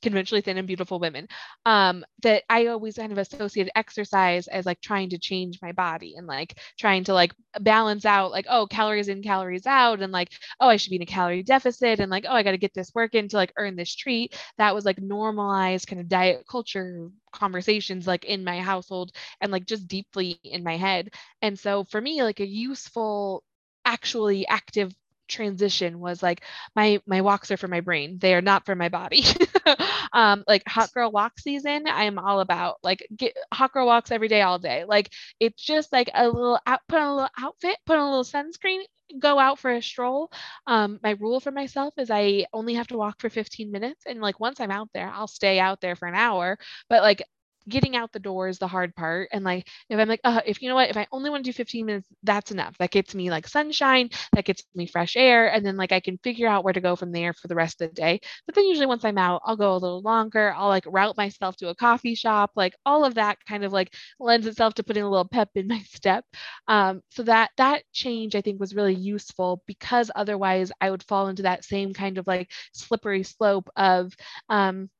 conventionally 0.00 0.40
thin 0.40 0.56
and 0.56 0.66
beautiful 0.66 0.98
women 0.98 1.28
um 1.66 2.04
that 2.22 2.42
i 2.48 2.66
always 2.66 2.96
kind 2.96 3.12
of 3.12 3.18
associated 3.18 3.70
exercise 3.76 4.46
as 4.48 4.64
like 4.64 4.80
trying 4.80 5.10
to 5.10 5.18
change 5.18 5.58
my 5.60 5.72
body 5.72 6.14
and 6.16 6.26
like 6.26 6.58
trying 6.78 7.04
to 7.04 7.12
like 7.12 7.34
balance 7.60 8.04
out 8.04 8.30
like 8.30 8.46
oh 8.48 8.66
calories 8.66 9.08
in 9.08 9.22
calories 9.22 9.66
out 9.66 10.00
and 10.00 10.12
like 10.12 10.30
oh 10.60 10.68
i 10.68 10.76
should 10.76 10.90
be 10.90 10.96
in 10.96 11.02
a 11.02 11.06
calorie 11.06 11.42
deficit 11.42 12.00
and 12.00 12.10
like 12.10 12.24
oh 12.28 12.32
i 12.34 12.42
got 12.42 12.52
to 12.52 12.58
get 12.58 12.72
this 12.74 12.94
work 12.94 13.14
in 13.14 13.28
to 13.28 13.36
like 13.36 13.52
earn 13.56 13.76
this 13.76 13.94
treat. 13.94 14.34
That 14.58 14.74
was 14.74 14.84
like 14.84 14.98
normalized 15.00 15.86
kind 15.86 16.00
of 16.00 16.08
diet 16.08 16.44
culture 16.48 17.08
conversations 17.32 18.06
like 18.06 18.24
in 18.24 18.44
my 18.44 18.60
household 18.60 19.12
and 19.40 19.52
like 19.52 19.66
just 19.66 19.86
deeply 19.86 20.38
in 20.44 20.62
my 20.64 20.76
head. 20.76 21.10
And 21.42 21.58
so 21.58 21.84
for 21.84 22.00
me 22.00 22.22
like 22.22 22.40
a 22.40 22.46
useful 22.46 23.44
actually 23.84 24.46
active 24.48 24.94
transition 25.28 26.00
was 26.00 26.22
like 26.22 26.42
my 26.74 27.00
my 27.06 27.20
walks 27.20 27.50
are 27.50 27.56
for 27.56 27.68
my 27.68 27.80
brain 27.80 28.18
they 28.18 28.34
are 28.34 28.40
not 28.42 28.64
for 28.66 28.74
my 28.74 28.88
body. 28.88 29.24
Um 30.12 30.42
like 30.46 30.62
hot 30.66 30.92
girl 30.94 31.10
walk 31.10 31.38
season 31.38 31.86
i 31.86 32.04
am 32.04 32.18
all 32.18 32.40
about 32.40 32.76
like 32.82 33.06
get 33.14 33.36
hot 33.52 33.72
girl 33.72 33.86
walks 33.86 34.10
every 34.10 34.28
day 34.28 34.40
all 34.40 34.58
day. 34.58 34.84
Like 34.86 35.12
it's 35.38 35.62
just 35.62 35.92
like 35.92 36.10
a 36.14 36.26
little 36.28 36.58
out 36.66 36.80
put 36.88 36.98
on 36.98 37.08
a 37.08 37.14
little 37.14 37.28
outfit 37.38 37.76
put 37.86 37.98
on 37.98 38.06
a 38.08 38.10
little 38.10 38.24
sunscreen 38.24 38.80
go 39.18 39.38
out 39.38 39.58
for 39.58 39.70
a 39.70 39.82
stroll. 39.82 40.30
Um 40.66 40.98
my 41.02 41.10
rule 41.20 41.40
for 41.40 41.50
myself 41.50 41.94
is 41.98 42.10
i 42.10 42.46
only 42.52 42.74
have 42.74 42.88
to 42.88 42.96
walk 42.96 43.20
for 43.20 43.28
15 43.30 43.70
minutes 43.70 44.04
and 44.06 44.20
like 44.20 44.40
once 44.40 44.60
i'm 44.60 44.70
out 44.70 44.88
there 44.94 45.10
i'll 45.14 45.26
stay 45.28 45.58
out 45.58 45.80
there 45.80 45.96
for 45.96 46.08
an 46.08 46.14
hour 46.14 46.58
but 46.88 47.02
like 47.02 47.22
getting 47.68 47.96
out 47.96 48.12
the 48.12 48.18
door 48.18 48.48
is 48.48 48.58
the 48.58 48.68
hard 48.68 48.94
part. 48.94 49.28
And 49.32 49.44
like, 49.44 49.68
if 49.88 49.98
I'm 49.98 50.08
like, 50.08 50.20
uh, 50.24 50.40
if 50.46 50.62
you 50.62 50.68
know 50.68 50.74
what, 50.74 50.90
if 50.90 50.96
I 50.96 51.06
only 51.12 51.30
want 51.30 51.44
to 51.44 51.50
do 51.50 51.54
15 51.56 51.86
minutes, 51.86 52.08
that's 52.22 52.50
enough. 52.50 52.76
That 52.78 52.90
gets 52.90 53.14
me 53.14 53.30
like 53.30 53.46
sunshine, 53.48 54.10
that 54.32 54.44
gets 54.44 54.64
me 54.74 54.86
fresh 54.86 55.16
air. 55.16 55.52
And 55.52 55.64
then 55.64 55.76
like 55.76 55.92
I 55.92 56.00
can 56.00 56.18
figure 56.18 56.48
out 56.48 56.64
where 56.64 56.72
to 56.72 56.80
go 56.80 56.96
from 56.96 57.12
there 57.12 57.32
for 57.32 57.48
the 57.48 57.54
rest 57.54 57.80
of 57.80 57.90
the 57.90 57.94
day. 57.94 58.20
But 58.46 58.54
then 58.54 58.66
usually 58.66 58.86
once 58.86 59.04
I'm 59.04 59.18
out, 59.18 59.42
I'll 59.44 59.56
go 59.56 59.72
a 59.74 59.78
little 59.78 60.02
longer. 60.02 60.52
I'll 60.56 60.68
like 60.68 60.84
route 60.86 61.16
myself 61.16 61.56
to 61.58 61.68
a 61.68 61.74
coffee 61.74 62.14
shop. 62.14 62.52
Like 62.56 62.74
all 62.86 63.04
of 63.04 63.14
that 63.14 63.38
kind 63.48 63.64
of 63.64 63.72
like 63.72 63.94
lends 64.20 64.46
itself 64.46 64.74
to 64.74 64.82
putting 64.84 65.02
a 65.02 65.10
little 65.10 65.28
pep 65.28 65.50
in 65.54 65.68
my 65.68 65.80
step. 65.82 66.24
Um, 66.66 67.02
so 67.10 67.22
that 67.24 67.50
that 67.56 67.82
change 67.92 68.34
I 68.34 68.40
think 68.40 68.60
was 68.60 68.74
really 68.74 68.94
useful 68.94 69.62
because 69.66 70.10
otherwise 70.14 70.72
I 70.80 70.90
would 70.90 71.02
fall 71.04 71.28
into 71.28 71.42
that 71.42 71.64
same 71.64 71.92
kind 71.94 72.18
of 72.18 72.26
like 72.26 72.50
slippery 72.72 73.22
slope 73.22 73.68
of 73.76 74.14
um, 74.48 74.90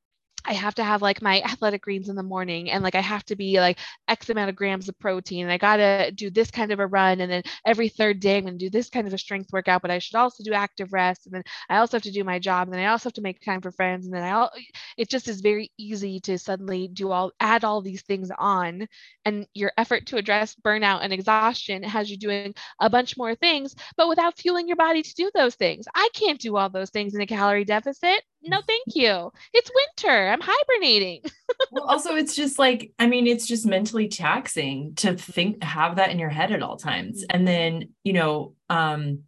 I 0.49 0.53
have 0.53 0.73
to 0.75 0.83
have 0.83 1.03
like 1.03 1.21
my 1.21 1.41
athletic 1.45 1.83
greens 1.83 2.09
in 2.09 2.15
the 2.15 2.23
morning 2.23 2.71
and 2.71 2.83
like 2.83 2.95
I 2.95 3.01
have 3.01 3.23
to 3.25 3.35
be 3.35 3.59
like 3.59 3.77
X 4.07 4.29
amount 4.29 4.49
of 4.49 4.55
grams 4.55 4.89
of 4.89 4.97
protein 4.99 5.43
and 5.43 5.51
I 5.51 5.57
got 5.57 5.77
to 5.77 6.11
do 6.11 6.31
this 6.31 6.49
kind 6.49 6.71
of 6.71 6.79
a 6.79 6.87
run 6.87 7.21
and 7.21 7.31
then 7.31 7.43
every 7.65 7.87
third 7.87 8.19
day 8.19 8.37
I'm 8.37 8.45
to 8.45 8.51
do 8.57 8.69
this 8.69 8.89
kind 8.89 9.07
of 9.07 9.13
a 9.13 9.17
strength 9.17 9.53
workout 9.53 9.83
but 9.83 9.91
I 9.91 9.99
should 9.99 10.15
also 10.15 10.43
do 10.43 10.53
active 10.53 10.91
rest 10.91 11.27
and 11.27 11.35
then 11.35 11.43
I 11.69 11.77
also 11.77 11.97
have 11.97 12.03
to 12.03 12.11
do 12.11 12.23
my 12.23 12.39
job 12.39 12.67
and 12.67 12.73
then 12.73 12.83
I 12.83 12.87
also 12.87 13.09
have 13.09 13.13
to 13.13 13.21
make 13.21 13.41
time 13.41 13.61
for 13.61 13.71
friends 13.71 14.05
and 14.05 14.13
then 14.13 14.23
I 14.23 14.31
all 14.31 14.51
it 14.97 15.09
just 15.09 15.27
is 15.27 15.41
very 15.41 15.71
easy 15.77 16.19
to 16.21 16.39
suddenly 16.39 16.87
do 16.87 17.11
all 17.11 17.31
add 17.39 17.63
all 17.63 17.81
these 17.81 18.01
things 18.01 18.31
on 18.37 18.87
and 19.25 19.45
your 19.53 19.71
effort 19.77 20.07
to 20.07 20.17
address 20.17 20.55
burnout 20.55 21.03
and 21.03 21.13
exhaustion 21.13 21.83
has 21.83 22.09
you 22.09 22.17
doing 22.17 22.55
a 22.81 22.89
bunch 22.89 23.17
more 23.17 23.35
things 23.35 23.75
but 23.95 24.09
without 24.09 24.37
fueling 24.37 24.67
your 24.67 24.77
body 24.77 25.03
to 25.03 25.13
do 25.13 25.29
those 25.35 25.55
things. 25.55 25.85
I 25.93 26.09
can't 26.13 26.39
do 26.39 26.57
all 26.57 26.69
those 26.69 26.89
things 26.89 27.13
in 27.13 27.21
a 27.21 27.27
calorie 27.27 27.65
deficit 27.65 28.23
no 28.43 28.61
thank 28.65 28.95
you. 28.95 29.31
It's 29.53 29.71
winter. 29.73 30.29
I'm 30.29 30.41
hibernating. 30.41 31.21
Well 31.71 31.83
also 31.83 32.15
it's 32.15 32.35
just 32.35 32.57
like 32.57 32.93
i 32.99 33.05
mean 33.05 33.27
it's 33.27 33.45
just 33.45 33.65
mentally 33.65 34.07
taxing 34.07 34.95
to 34.95 35.15
think 35.15 35.61
have 35.63 35.97
that 35.97 36.09
in 36.09 36.17
your 36.17 36.29
head 36.29 36.51
at 36.51 36.63
all 36.63 36.77
times. 36.77 37.25
And 37.29 37.47
then 37.47 37.89
you 38.03 38.13
know 38.13 38.53
um 38.69 39.23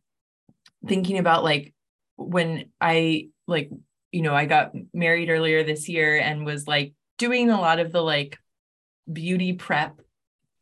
thinking 0.87 1.17
about 1.17 1.43
like 1.43 1.73
when 2.15 2.65
i 2.79 3.29
like 3.47 3.69
you 4.11 4.21
know 4.21 4.33
i 4.33 4.45
got 4.45 4.71
married 4.93 5.29
earlier 5.29 5.63
this 5.63 5.89
year 5.89 6.17
and 6.17 6.45
was 6.45 6.67
like 6.67 6.93
doing 7.17 7.49
a 7.49 7.59
lot 7.59 7.79
of 7.79 7.91
the 7.91 8.01
like 8.01 8.37
beauty 9.11 9.53
prep 9.53 9.99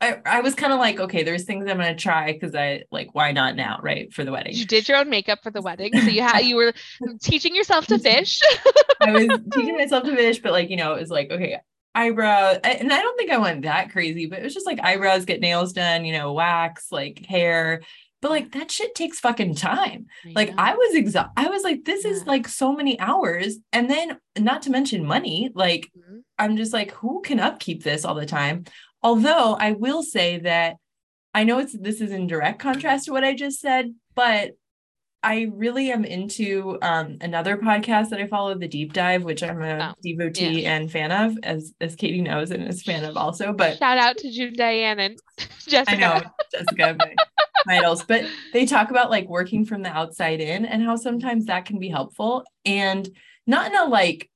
I, 0.02 0.18
I 0.26 0.42
was 0.42 0.56
kind 0.56 0.72
of 0.72 0.80
like, 0.80 1.00
okay, 1.00 1.24
there's 1.24 1.44
things 1.44 1.70
I'm 1.70 1.78
gonna 1.78 1.96
try 1.96 2.32
because 2.32 2.56
I 2.56 2.84
like 2.92 3.10
why 3.14 3.32
not 3.32 3.56
now, 3.56 3.80
right? 3.82 4.12
For 4.14 4.24
the 4.24 4.32
wedding. 4.32 4.56
You 4.56 4.66
did 4.66 4.88
your 4.88 4.98
own 4.98 5.10
makeup 5.10 5.40
for 5.44 5.52
the 5.52 5.62
wedding. 5.62 5.92
So 5.94 6.08
you 6.08 6.22
had 6.28 6.40
you 6.40 6.56
were 6.56 6.74
teaching 7.22 7.56
yourself 7.56 7.88
to 7.88 8.00
fish. 8.00 8.40
I 9.02 9.12
was 9.12 9.28
teaching 9.54 9.76
myself 9.78 10.04
to 10.06 10.16
fish, 10.16 10.40
but 10.40 10.54
like, 10.54 10.70
you 10.70 10.78
know, 10.78 10.94
it 10.94 11.02
was 11.02 11.10
like, 11.10 11.32
okay, 11.32 11.58
eyebrow 11.96 12.56
and 12.64 12.94
I 12.94 13.02
don't 13.02 13.18
think 13.18 13.32
I 13.32 13.40
went 13.40 13.64
that 13.64 13.92
crazy, 13.92 14.26
but 14.28 14.40
it 14.40 14.44
was 14.44 14.54
just 14.54 14.66
like 14.66 14.80
eyebrows, 14.82 15.26
get 15.26 15.42
nails 15.42 15.74
done, 15.74 16.06
you 16.06 16.14
know, 16.14 16.32
wax, 16.32 16.92
like 16.92 17.26
hair. 17.26 17.82
But 18.22 18.32
like 18.32 18.52
that 18.52 18.72
shit 18.72 18.96
takes 18.96 19.20
fucking 19.20 19.56
time. 19.56 20.08
I 20.26 20.32
like 20.34 20.54
I 20.58 20.76
was 20.76 20.96
exhausted. 20.96 21.32
I 21.38 21.48
was 21.50 21.64
like, 21.64 21.84
this 21.86 22.06
yeah. 22.06 22.12
is 22.12 22.26
like 22.26 22.48
so 22.48 22.74
many 22.74 23.00
hours. 23.00 23.58
And 23.72 23.90
then 23.90 24.18
not 24.38 24.62
to 24.64 24.72
mention 24.72 25.06
money. 25.06 25.52
Like 25.54 25.90
mm-hmm. 25.98 26.20
I'm 26.38 26.58
just 26.58 26.74
like, 26.74 26.92
who 26.92 27.22
can 27.22 27.40
upkeep 27.40 27.84
this 27.84 28.04
all 28.04 28.16
the 28.16 28.26
time? 28.26 28.66
Although 29.02 29.56
I 29.60 29.72
will 29.74 30.04
say 30.04 30.40
that 30.40 30.78
I 31.34 31.44
know 31.44 31.60
it's 31.60 31.78
this 31.78 32.02
is 32.02 32.12
in 32.12 32.28
direct 32.28 32.60
contrast 32.60 33.06
to 33.06 33.12
what 33.12 33.24
I 33.24 33.36
just 33.36 33.60
said, 33.60 33.94
but 34.16 34.52
I 35.22 35.52
really 35.54 35.92
am 35.92 36.06
into 36.06 36.78
um, 36.82 37.18
another 37.20 37.58
podcast 37.58 38.10
that 38.10 38.22
I 38.22 38.28
follow, 38.28 38.56
The 38.56 38.70
Deep 38.70 38.94
Dive, 38.94 39.24
which 39.24 39.44
I'm 39.44 39.62
a 39.62 39.92
oh, 39.92 40.00
devotee 40.02 40.62
yeah. 40.62 40.76
and 40.76 40.90
fan 40.90 41.12
of, 41.12 41.38
as 41.44 41.74
as 41.82 41.96
Katie 41.96 42.22
knows 42.22 42.52
and 42.52 42.68
is 42.68 42.84
fan 42.84 43.04
of 43.04 43.18
also. 43.18 43.52
But 43.52 43.78
shout 43.80 43.98
out 43.98 44.18
to 44.20 44.32
June 44.32 44.54
Diane 44.54 45.00
and 45.00 45.20
Jessica. 45.68 45.92
I 45.92 45.96
know 45.96 46.22
Jessica, 46.52 46.96
my, 46.98 47.16
my 47.66 47.78
idols. 47.80 48.04
But 48.04 48.26
they 48.54 48.66
talk 48.66 48.92
about 48.92 49.10
like 49.10 49.28
working 49.28 49.66
from 49.66 49.84
the 49.84 49.90
outside 49.90 50.40
in 50.40 50.66
and 50.66 50.82
how 50.82 50.96
sometimes 50.96 51.46
that 51.46 51.66
can 51.66 51.80
be 51.80 51.90
helpful, 51.90 52.46
and 52.66 53.08
not 53.46 53.72
in 53.72 53.78
a 53.78 53.86
like 53.86 54.30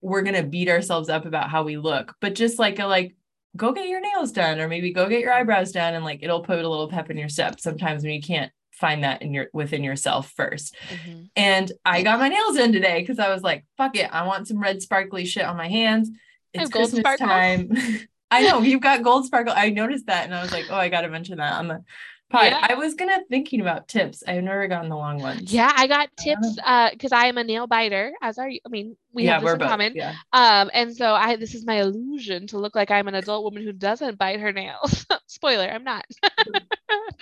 we're 0.00 0.22
gonna 0.22 0.44
beat 0.44 0.68
ourselves 0.68 1.08
up 1.08 1.26
about 1.26 1.50
how 1.50 1.64
we 1.64 1.76
look, 1.76 2.14
but 2.20 2.36
just 2.36 2.58
like 2.58 2.78
a 2.78 2.86
like 2.86 3.16
go 3.56 3.72
get 3.72 3.88
your 3.88 4.00
nails 4.00 4.32
done 4.32 4.60
or 4.60 4.68
maybe 4.68 4.92
go 4.92 5.08
get 5.08 5.20
your 5.20 5.32
eyebrows 5.32 5.72
done 5.72 5.94
and 5.94 6.04
like 6.04 6.22
it'll 6.22 6.42
put 6.42 6.58
a 6.58 6.68
little 6.68 6.88
pep 6.88 7.10
in 7.10 7.16
your 7.16 7.28
step 7.28 7.60
sometimes 7.60 8.02
when 8.02 8.12
you 8.12 8.20
can't 8.20 8.52
find 8.72 9.04
that 9.04 9.20
in 9.22 9.34
your 9.34 9.48
within 9.52 9.84
yourself 9.84 10.32
1st 10.38 10.72
mm-hmm. 10.88 11.22
and 11.36 11.72
i 11.84 12.02
got 12.02 12.18
my 12.18 12.28
nails 12.28 12.56
done 12.56 12.72
today 12.72 13.00
because 13.00 13.18
i 13.18 13.28
was 13.28 13.42
like 13.42 13.64
fuck 13.76 13.96
it 13.96 14.08
i 14.12 14.26
want 14.26 14.46
some 14.46 14.60
red 14.60 14.80
sparkly 14.80 15.24
shit 15.24 15.44
on 15.44 15.56
my 15.56 15.68
hands. 15.68 16.10
It's 16.52 16.70
christmas 16.70 17.02
time. 17.18 17.72
I 18.32 18.42
know 18.42 18.60
you've 18.60 18.80
got 18.80 19.02
gold 19.02 19.26
sparkle. 19.26 19.52
I 19.56 19.70
noticed 19.70 20.06
that 20.06 20.24
and 20.24 20.34
i 20.34 20.40
was 20.40 20.52
like 20.52 20.66
oh 20.70 20.76
i 20.76 20.88
gotta 20.88 21.08
mention 21.08 21.38
that 21.38 21.54
on 21.54 21.68
the 21.68 21.84
yeah. 22.32 22.66
I 22.68 22.74
was 22.74 22.94
gonna 22.94 23.18
thinking 23.28 23.60
about 23.60 23.88
tips. 23.88 24.22
I've 24.26 24.42
never 24.42 24.68
gotten 24.68 24.88
the 24.88 24.96
long 24.96 25.20
ones. 25.20 25.52
Yeah, 25.52 25.72
I 25.74 25.86
got 25.86 26.08
tips 26.16 26.58
uh 26.64 26.90
because 26.90 27.12
I 27.12 27.26
am 27.26 27.38
a 27.38 27.44
nail 27.44 27.66
biter, 27.66 28.12
as 28.22 28.38
are 28.38 28.48
you. 28.48 28.60
I 28.64 28.68
mean, 28.68 28.96
we 29.12 29.24
yeah, 29.24 29.34
have 29.34 29.42
this 29.42 29.52
in 29.52 29.58
both, 29.58 29.68
common. 29.68 29.92
Yeah. 29.94 30.14
Um, 30.32 30.70
and 30.72 30.96
so 30.96 31.12
I 31.14 31.36
this 31.36 31.54
is 31.54 31.66
my 31.66 31.80
illusion 31.80 32.46
to 32.48 32.58
look 32.58 32.74
like 32.74 32.90
I'm 32.90 33.08
an 33.08 33.14
adult 33.14 33.44
woman 33.44 33.64
who 33.64 33.72
doesn't 33.72 34.18
bite 34.18 34.40
her 34.40 34.52
nails. 34.52 35.06
Spoiler, 35.26 35.68
I'm 35.68 35.84
not. 35.84 36.04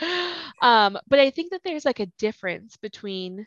um, 0.62 0.98
but 1.08 1.18
I 1.18 1.30
think 1.30 1.50
that 1.50 1.62
there's 1.64 1.84
like 1.84 2.00
a 2.00 2.06
difference 2.18 2.76
between 2.76 3.46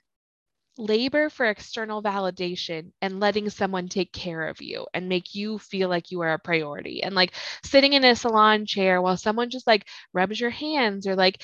labor 0.77 1.29
for 1.29 1.45
external 1.45 2.01
validation 2.01 2.91
and 3.01 3.19
letting 3.19 3.49
someone 3.49 3.87
take 3.87 4.11
care 4.13 4.47
of 4.47 4.61
you 4.61 4.85
and 4.93 5.09
make 5.09 5.35
you 5.35 5.57
feel 5.59 5.89
like 5.89 6.11
you 6.11 6.21
are 6.21 6.33
a 6.33 6.39
priority. 6.39 7.03
And 7.03 7.15
like 7.15 7.33
sitting 7.63 7.93
in 7.93 8.03
a 8.03 8.15
salon 8.15 8.65
chair 8.65 9.01
while 9.01 9.17
someone 9.17 9.49
just 9.49 9.67
like 9.67 9.87
rubs 10.13 10.39
your 10.39 10.49
hands 10.49 11.07
or 11.07 11.15
like 11.15 11.41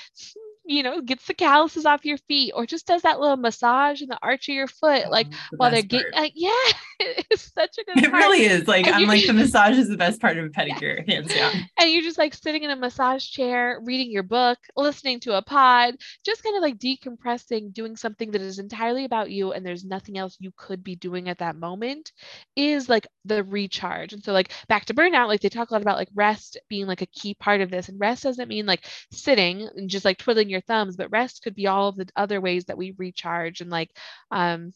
you 0.67 0.83
know, 0.83 1.01
gets 1.01 1.25
the 1.25 1.33
calluses 1.33 1.85
off 1.85 2.05
your 2.05 2.17
feet 2.27 2.51
or 2.53 2.65
just 2.65 2.85
does 2.85 3.01
that 3.03 3.19
little 3.19 3.37
massage 3.37 4.01
in 4.01 4.09
the 4.09 4.19
arch 4.21 4.49
of 4.49 4.55
your 4.55 4.67
foot, 4.67 5.03
oh, 5.05 5.09
like 5.09 5.29
the 5.29 5.57
while 5.57 5.71
they're 5.71 5.81
getting, 5.81 6.11
like, 6.13 6.33
yeah, 6.35 6.51
it's 6.99 7.53
such 7.53 7.77
a 7.77 7.83
good 7.85 8.03
It 8.03 8.11
part. 8.11 8.21
really 8.23 8.43
is. 8.43 8.67
Like, 8.67 8.85
and 8.85 8.95
I'm 8.95 9.07
like, 9.07 9.25
the 9.25 9.33
massage 9.33 9.77
is 9.77 9.87
the 9.87 9.97
best 9.97 10.19
part 10.19 10.37
of 10.37 10.45
a 10.45 10.49
pedicure, 10.49 11.03
yeah. 11.07 11.15
hands 11.15 11.33
down. 11.33 11.53
And 11.79 11.91
you're 11.91 12.01
just 12.01 12.17
like 12.17 12.33
sitting 12.33 12.63
in 12.63 12.69
a 12.71 12.75
massage 12.75 13.25
chair, 13.25 13.79
reading 13.83 14.11
your 14.11 14.23
book, 14.23 14.57
listening 14.75 15.19
to 15.21 15.37
a 15.37 15.41
pod, 15.41 15.95
just 16.25 16.43
kind 16.43 16.57
of 16.57 16.61
like 16.61 16.77
decompressing, 16.77 17.71
doing 17.71 17.95
something 17.95 18.31
that 18.31 18.41
is 18.41 18.59
entirely 18.59 19.05
about 19.05 19.31
you 19.31 19.53
and 19.53 19.65
there's 19.65 19.85
nothing 19.85 20.17
else 20.17 20.35
you 20.39 20.51
could 20.57 20.83
be 20.83 20.95
doing 20.95 21.29
at 21.29 21.37
that 21.39 21.55
moment 21.55 22.11
is 22.55 22.89
like 22.89 23.07
the 23.25 23.43
recharge. 23.43 24.11
And 24.13 24.23
so, 24.23 24.33
like, 24.33 24.51
back 24.67 24.85
to 24.85 24.93
burnout, 24.93 25.27
like, 25.27 25.41
they 25.41 25.49
talk 25.49 25.69
a 25.69 25.73
lot 25.73 25.81
about 25.81 25.97
like 25.97 26.09
rest 26.13 26.57
being 26.67 26.87
like 26.87 27.01
a 27.01 27.07
key 27.07 27.35
part 27.35 27.61
of 27.61 27.69
this. 27.71 27.87
And 27.89 27.99
rest 27.99 28.23
doesn't 28.23 28.49
mean 28.49 28.65
like 28.65 28.85
sitting 29.11 29.69
and 29.75 29.89
just 29.89 30.05
like 30.05 30.17
twiddling 30.17 30.49
your 30.57 30.61
thumbs, 30.61 30.97
but 30.97 31.11
rest 31.11 31.43
could 31.43 31.55
be 31.55 31.67
all 31.67 31.89
of 31.89 31.95
the 31.97 32.07
other 32.15 32.41
ways 32.41 32.65
that 32.65 32.77
we 32.77 32.93
recharge 32.97 33.61
and 33.61 33.69
like 33.71 33.91
um 34.31 34.73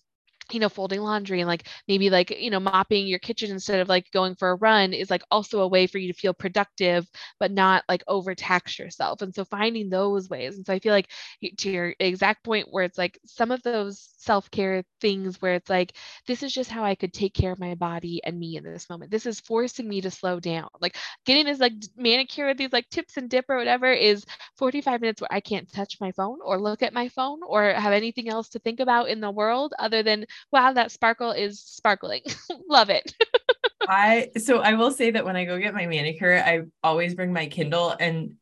you 0.53 0.59
know 0.59 0.69
folding 0.69 1.01
laundry 1.01 1.39
and 1.41 1.47
like 1.47 1.67
maybe 1.87 2.09
like 2.09 2.29
you 2.31 2.49
know 2.49 2.59
mopping 2.59 3.07
your 3.07 3.19
kitchen 3.19 3.51
instead 3.51 3.79
of 3.79 3.89
like 3.89 4.11
going 4.11 4.35
for 4.35 4.51
a 4.51 4.55
run 4.55 4.93
is 4.93 5.09
like 5.09 5.23
also 5.31 5.61
a 5.61 5.67
way 5.67 5.87
for 5.87 5.97
you 5.97 6.11
to 6.11 6.19
feel 6.19 6.33
productive 6.33 7.09
but 7.39 7.51
not 7.51 7.83
like 7.89 8.03
overtax 8.07 8.77
yourself. 8.79 9.21
And 9.21 9.33
so 9.33 9.45
finding 9.45 9.89
those 9.89 10.29
ways. 10.29 10.55
And 10.57 10.65
so 10.65 10.73
i 10.73 10.79
feel 10.79 10.93
like 10.93 11.09
to 11.57 11.69
your 11.69 11.95
exact 11.99 12.43
point 12.43 12.67
where 12.71 12.83
it's 12.83 12.97
like 12.97 13.19
some 13.25 13.51
of 13.51 13.61
those 13.63 14.09
self-care 14.17 14.83
things 14.99 15.41
where 15.41 15.55
it's 15.55 15.69
like 15.69 15.93
this 16.27 16.43
is 16.43 16.53
just 16.53 16.69
how 16.69 16.83
i 16.83 16.95
could 16.95 17.13
take 17.13 17.33
care 17.33 17.51
of 17.51 17.59
my 17.59 17.73
body 17.75 18.21
and 18.23 18.39
me 18.39 18.57
in 18.57 18.63
this 18.63 18.89
moment. 18.89 19.11
This 19.11 19.25
is 19.25 19.39
forcing 19.39 19.87
me 19.87 20.01
to 20.01 20.11
slow 20.11 20.39
down. 20.39 20.69
Like 20.79 20.97
getting 21.25 21.45
this 21.45 21.59
like 21.59 21.73
manicure 21.97 22.47
with 22.47 22.57
these 22.57 22.73
like 22.73 22.89
tips 22.89 23.17
and 23.17 23.29
dip 23.29 23.45
or 23.49 23.57
whatever 23.57 23.91
is 23.91 24.25
45 24.57 25.01
minutes 25.01 25.21
where 25.21 25.33
i 25.33 25.39
can't 25.39 25.71
touch 25.71 25.99
my 25.99 26.11
phone 26.11 26.39
or 26.43 26.59
look 26.59 26.81
at 26.83 26.93
my 26.93 27.09
phone 27.09 27.39
or 27.45 27.71
have 27.73 27.93
anything 27.93 28.29
else 28.29 28.49
to 28.49 28.59
think 28.59 28.79
about 28.79 29.09
in 29.09 29.19
the 29.21 29.31
world 29.31 29.73
other 29.79 30.03
than 30.03 30.25
wow, 30.51 30.73
that 30.73 30.91
sparkle 30.91 31.31
is 31.31 31.59
sparkling. 31.59 32.21
Love 32.69 32.89
it. 32.89 33.13
I 33.87 34.29
so 34.37 34.59
I 34.59 34.73
will 34.73 34.91
say 34.91 35.11
that 35.11 35.25
when 35.25 35.35
I 35.35 35.45
go 35.45 35.57
get 35.57 35.73
my 35.73 35.87
manicure, 35.87 36.37
I 36.37 36.61
always 36.83 37.15
bring 37.15 37.33
my 37.33 37.47
Kindle 37.47 37.95
and 37.99 38.35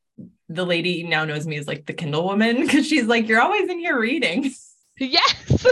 the 0.50 0.66
lady 0.66 1.04
now 1.04 1.26
knows 1.26 1.48
me 1.48 1.58
as 1.58 1.68
like 1.68 1.86
the 1.86 1.94
Kindle 1.94 2.26
woman 2.26 2.62
because 2.62 2.88
she's 2.88 3.06
like, 3.06 3.28
You're 3.28 3.42
always 3.42 3.70
in 3.70 3.80
here 3.80 4.00
reading. 4.00 4.52
Yes. 5.00 5.66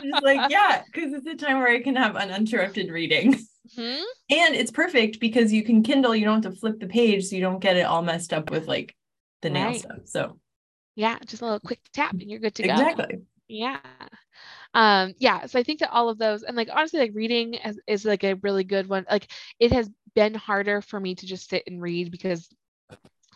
She's 0.00 0.22
like, 0.22 0.48
yeah, 0.50 0.82
because 0.86 1.12
it's 1.12 1.26
a 1.26 1.34
time 1.34 1.58
where 1.58 1.68
I 1.68 1.82
can 1.82 1.96
have 1.96 2.14
uninterrupted 2.14 2.90
reading. 2.90 3.34
Mm-hmm. 3.76 4.02
And 4.30 4.54
it's 4.54 4.70
perfect 4.70 5.18
because 5.18 5.52
you 5.52 5.64
can 5.64 5.82
Kindle, 5.82 6.14
you 6.14 6.24
don't 6.24 6.44
have 6.44 6.52
to 6.52 6.58
flip 6.58 6.78
the 6.78 6.86
page, 6.86 7.24
so 7.24 7.34
you 7.34 7.42
don't 7.42 7.58
get 7.58 7.76
it 7.76 7.82
all 7.82 8.02
messed 8.02 8.32
up 8.32 8.50
with 8.50 8.68
like 8.68 8.94
the 9.42 9.50
nail 9.50 9.68
right. 9.68 9.80
stuff. 9.80 9.98
So 10.04 10.38
yeah, 10.94 11.18
just 11.26 11.42
a 11.42 11.44
little 11.44 11.60
quick 11.60 11.80
tap 11.92 12.12
and 12.12 12.30
you're 12.30 12.38
good 12.38 12.54
to 12.56 12.62
exactly. 12.62 12.94
go. 12.94 13.02
Exactly. 13.02 13.26
Yeah 13.48 13.78
um 14.74 15.14
yeah 15.18 15.46
so 15.46 15.58
i 15.58 15.62
think 15.62 15.80
that 15.80 15.90
all 15.90 16.08
of 16.08 16.18
those 16.18 16.42
and 16.42 16.56
like 16.56 16.68
honestly 16.72 17.00
like 17.00 17.12
reading 17.14 17.54
is, 17.54 17.80
is 17.86 18.04
like 18.04 18.24
a 18.24 18.34
really 18.36 18.64
good 18.64 18.88
one. 18.88 19.06
Like 19.10 19.28
it 19.58 19.72
has 19.72 19.90
been 20.14 20.34
harder 20.34 20.82
for 20.82 21.00
me 21.00 21.14
to 21.16 21.26
just 21.26 21.48
sit 21.48 21.64
and 21.66 21.80
read 21.80 22.10
because 22.10 22.48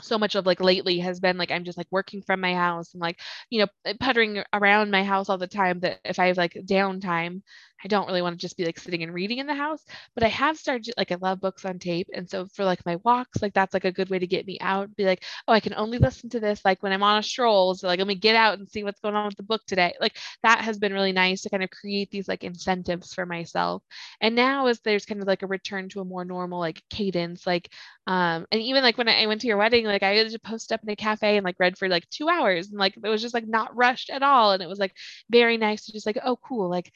so 0.00 0.18
much 0.18 0.34
of 0.34 0.46
like 0.46 0.60
lately 0.60 0.98
has 0.98 1.20
been 1.20 1.38
like 1.38 1.50
I'm 1.52 1.64
just 1.64 1.78
like 1.78 1.86
working 1.90 2.22
from 2.22 2.40
my 2.40 2.54
house 2.54 2.92
and 2.92 3.00
like 3.00 3.20
you 3.50 3.60
know 3.60 3.94
puttering 4.00 4.42
around 4.52 4.90
my 4.90 5.04
house 5.04 5.28
all 5.28 5.38
the 5.38 5.46
time 5.46 5.80
that 5.80 6.00
if 6.04 6.18
I 6.18 6.26
have 6.26 6.36
like 6.36 6.54
downtime 6.54 7.42
I 7.84 7.88
don't 7.88 8.06
really 8.06 8.22
want 8.22 8.34
to 8.38 8.40
just 8.40 8.56
be 8.56 8.64
like 8.64 8.78
sitting 8.78 9.02
and 9.02 9.12
reading 9.12 9.38
in 9.38 9.46
the 9.46 9.54
house, 9.54 9.84
but 10.14 10.24
I 10.24 10.28
have 10.28 10.56
started 10.56 10.94
like 10.96 11.12
I 11.12 11.16
love 11.16 11.40
books 11.40 11.64
on 11.64 11.78
tape. 11.78 12.08
And 12.14 12.28
so 12.28 12.46
for 12.46 12.64
like 12.64 12.84
my 12.86 12.96
walks, 12.96 13.42
like 13.42 13.54
that's 13.54 13.74
like 13.74 13.84
a 13.84 13.92
good 13.92 14.10
way 14.10 14.18
to 14.18 14.26
get 14.26 14.46
me 14.46 14.58
out, 14.60 14.94
be 14.96 15.04
like, 15.04 15.24
oh, 15.48 15.52
I 15.52 15.60
can 15.60 15.74
only 15.74 15.98
listen 15.98 16.30
to 16.30 16.40
this 16.40 16.64
like 16.64 16.82
when 16.82 16.92
I'm 16.92 17.02
on 17.02 17.18
a 17.18 17.22
stroll. 17.22 17.74
So 17.74 17.86
like 17.86 17.98
let 17.98 18.08
me 18.08 18.14
get 18.14 18.36
out 18.36 18.58
and 18.58 18.68
see 18.68 18.84
what's 18.84 19.00
going 19.00 19.14
on 19.14 19.26
with 19.26 19.36
the 19.36 19.42
book 19.42 19.62
today. 19.66 19.94
Like 20.00 20.16
that 20.42 20.60
has 20.60 20.78
been 20.78 20.92
really 20.92 21.12
nice 21.12 21.42
to 21.42 21.50
kind 21.50 21.62
of 21.62 21.70
create 21.70 22.10
these 22.10 22.28
like 22.28 22.44
incentives 22.44 23.12
for 23.14 23.26
myself. 23.26 23.82
And 24.20 24.34
now 24.34 24.66
as 24.66 24.80
there's 24.80 25.06
kind 25.06 25.20
of 25.20 25.26
like 25.26 25.42
a 25.42 25.46
return 25.46 25.88
to 25.90 26.00
a 26.00 26.04
more 26.04 26.24
normal 26.24 26.60
like 26.60 26.82
cadence, 26.90 27.46
like 27.46 27.70
um, 28.06 28.46
and 28.50 28.60
even 28.60 28.82
like 28.82 28.98
when 28.98 29.08
I 29.08 29.26
went 29.26 29.40
to 29.42 29.46
your 29.46 29.56
wedding, 29.56 29.84
like 29.86 30.02
I 30.02 30.14
had 30.16 30.30
to 30.30 30.38
post 30.40 30.72
up 30.72 30.80
in 30.82 30.90
a 30.90 30.96
cafe 30.96 31.36
and 31.36 31.44
like 31.44 31.56
read 31.60 31.78
for 31.78 31.88
like 31.88 32.08
two 32.10 32.28
hours 32.28 32.68
and 32.68 32.78
like 32.78 32.96
it 33.02 33.08
was 33.08 33.22
just 33.22 33.34
like 33.34 33.46
not 33.46 33.76
rushed 33.76 34.10
at 34.10 34.22
all. 34.22 34.52
And 34.52 34.62
it 34.62 34.68
was 34.68 34.78
like 34.78 34.94
very 35.30 35.56
nice 35.56 35.86
to 35.86 35.92
just 35.92 36.06
like, 36.06 36.18
oh 36.24 36.36
cool, 36.36 36.68
like 36.68 36.92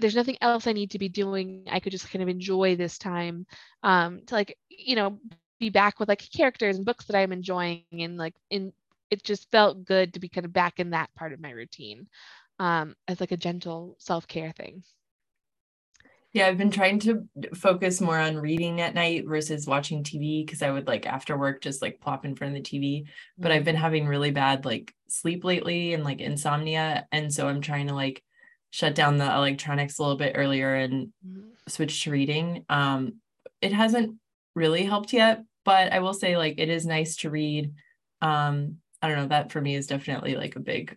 there's 0.00 0.14
nothing 0.16 0.29
nothing 0.30 0.48
else 0.48 0.66
I 0.66 0.72
need 0.72 0.92
to 0.92 0.98
be 0.98 1.08
doing. 1.08 1.64
I 1.70 1.80
could 1.80 1.92
just 1.92 2.10
kind 2.10 2.22
of 2.22 2.28
enjoy 2.28 2.76
this 2.76 2.98
time 2.98 3.46
um, 3.82 4.22
to 4.26 4.34
like, 4.34 4.56
you 4.68 4.96
know, 4.96 5.18
be 5.58 5.70
back 5.70 5.98
with 5.98 6.08
like 6.08 6.22
characters 6.34 6.76
and 6.76 6.86
books 6.86 7.06
that 7.06 7.16
I'm 7.16 7.32
enjoying 7.32 7.84
and 7.92 8.16
like 8.16 8.34
in 8.48 8.72
it 9.10 9.24
just 9.24 9.50
felt 9.50 9.84
good 9.84 10.14
to 10.14 10.20
be 10.20 10.28
kind 10.28 10.44
of 10.44 10.52
back 10.52 10.78
in 10.78 10.90
that 10.90 11.12
part 11.16 11.32
of 11.32 11.40
my 11.40 11.50
routine 11.50 12.06
um, 12.60 12.94
as 13.08 13.20
like 13.20 13.32
a 13.32 13.36
gentle 13.36 13.96
self-care 13.98 14.52
thing. 14.52 14.84
Yeah, 16.32 16.46
I've 16.46 16.58
been 16.58 16.70
trying 16.70 17.00
to 17.00 17.28
focus 17.56 18.00
more 18.00 18.16
on 18.16 18.36
reading 18.36 18.80
at 18.80 18.94
night 18.94 19.24
versus 19.26 19.66
watching 19.66 20.04
TV 20.04 20.46
because 20.46 20.62
I 20.62 20.70
would 20.70 20.86
like 20.86 21.04
after 21.04 21.36
work 21.36 21.60
just 21.60 21.82
like 21.82 22.00
plop 22.00 22.24
in 22.24 22.36
front 22.36 22.56
of 22.56 22.62
the 22.62 22.70
TV. 22.70 23.06
But 23.36 23.50
I've 23.50 23.64
been 23.64 23.74
mm-hmm. 23.74 23.82
having 23.82 24.06
really 24.06 24.30
bad 24.30 24.64
like 24.64 24.94
sleep 25.08 25.42
lately 25.42 25.92
and 25.92 26.04
like 26.04 26.20
insomnia. 26.20 27.08
And 27.10 27.34
so 27.34 27.48
I'm 27.48 27.60
trying 27.60 27.88
to 27.88 27.96
like 27.96 28.22
shut 28.70 28.94
down 28.94 29.18
the 29.18 29.34
electronics 29.34 29.98
a 29.98 30.02
little 30.02 30.16
bit 30.16 30.32
earlier 30.36 30.74
and 30.74 31.08
mm-hmm. 31.26 31.48
switch 31.68 32.04
to 32.04 32.10
reading. 32.10 32.64
Um, 32.68 33.14
it 33.60 33.72
hasn't 33.72 34.16
really 34.54 34.84
helped 34.84 35.12
yet, 35.12 35.44
but 35.64 35.92
I 35.92 35.98
will 36.00 36.14
say 36.14 36.36
like 36.36 36.54
it 36.58 36.68
is 36.68 36.86
nice 36.86 37.16
to 37.16 37.30
read. 37.30 37.72
Um, 38.22 38.76
I 39.02 39.08
don't 39.08 39.16
know, 39.18 39.28
that 39.28 39.52
for 39.52 39.60
me 39.60 39.74
is 39.74 39.86
definitely 39.86 40.36
like 40.36 40.56
a 40.56 40.60
big 40.60 40.96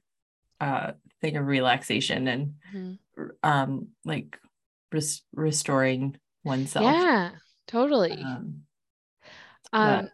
uh 0.62 0.91
thing 1.19 1.36
of 1.36 1.47
relaxation 1.47 2.27
and 2.27 2.53
mm-hmm. 2.73 3.23
um 3.43 3.88
like 4.05 4.39
res- 4.91 5.23
restoring 5.33 6.15
oneself. 6.43 6.86
Yeah, 6.86 7.31
totally. 7.67 8.12
Um, 8.12 8.62
um 9.73 10.09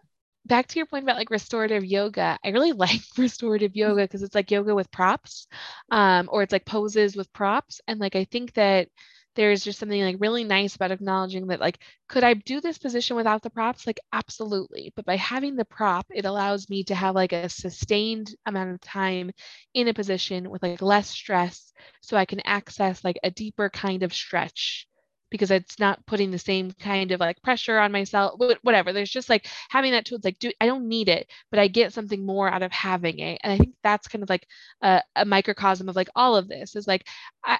back 0.50 0.68
to 0.68 0.80
your 0.80 0.88
point 0.88 1.04
about 1.06 1.18
like 1.18 1.32
restorative 1.32 1.86
yoga, 1.86 2.38
I 2.44 2.50
really 2.50 2.74
like 2.74 3.02
restorative 3.18 3.76
yoga 3.76 4.04
because 4.04 4.24
it's 4.24 4.36
like 4.36 4.52
yoga 4.52 4.76
with 4.76 4.92
props, 4.92 5.48
um, 5.92 6.30
or 6.32 6.44
it's 6.44 6.54
like 6.54 6.66
poses 6.66 7.16
with 7.18 7.32
props. 7.34 7.82
And 7.88 8.00
like 8.00 8.16
I 8.18 8.26
think 8.26 8.54
that 8.56 8.90
there's 9.36 9.64
just 9.64 9.80
something 9.80 10.02
like 10.02 10.18
really 10.20 10.44
nice 10.44 10.76
about 10.76 10.92
acknowledging 10.92 11.48
that 11.48 11.62
like 11.62 11.80
could 12.10 12.24
i 12.26 12.34
do 12.34 12.60
this 12.62 12.78
position 12.78 13.16
without 13.16 13.42
the 13.44 13.50
props 13.50 13.88
like 13.88 14.00
absolutely 14.12 14.92
but 14.96 15.06
by 15.06 15.16
having 15.16 15.56
the 15.56 15.66
prop 15.66 16.06
it 16.10 16.26
allows 16.26 16.70
me 16.70 16.84
to 16.84 16.96
have 16.96 17.16
like 17.16 17.32
a 17.32 17.48
sustained 17.48 18.36
amount 18.48 18.72
of 18.72 18.82
time 18.82 19.32
in 19.74 19.88
a 19.88 19.94
position 19.94 20.50
with 20.50 20.62
like 20.64 20.82
less 20.82 21.10
stress 21.10 21.72
so 22.02 22.18
i 22.18 22.26
can 22.26 22.42
access 22.46 23.04
like 23.04 23.20
a 23.24 23.32
deeper 23.32 23.70
kind 23.70 24.04
of 24.04 24.14
stretch 24.14 24.88
because 25.30 25.52
it's 25.52 25.80
not 25.80 26.06
putting 26.06 26.32
the 26.32 26.40
same 26.40 26.72
kind 26.72 27.12
of 27.12 27.20
like 27.20 27.42
pressure 27.42 27.80
on 27.80 27.92
myself 27.92 28.40
whatever. 28.64 28.94
There's 28.94 29.10
just 29.10 29.30
like 29.30 29.48
having 29.70 29.92
that 29.92 30.06
tool 30.06 30.18
it's 30.18 30.26
like 30.26 30.40
do 30.40 30.52
i 30.62 30.66
don't 30.66 30.88
need 30.88 31.10
it 31.10 31.30
but 31.52 31.60
i 31.60 31.68
get 31.68 31.94
something 31.94 32.26
more 32.26 32.50
out 32.50 32.64
of 32.64 32.72
having 32.72 33.20
it. 33.20 33.40
And 33.44 33.54
i 33.54 33.58
think 33.58 33.76
that's 33.84 34.08
kind 34.08 34.24
of 34.24 34.30
like 34.30 34.48
a, 34.82 35.02
a 35.16 35.26
microcosm 35.26 35.90
of 35.90 35.96
like 35.96 36.10
all 36.16 36.36
of 36.36 36.48
this 36.48 36.76
is 36.76 36.88
like 36.88 37.08
I, 37.46 37.60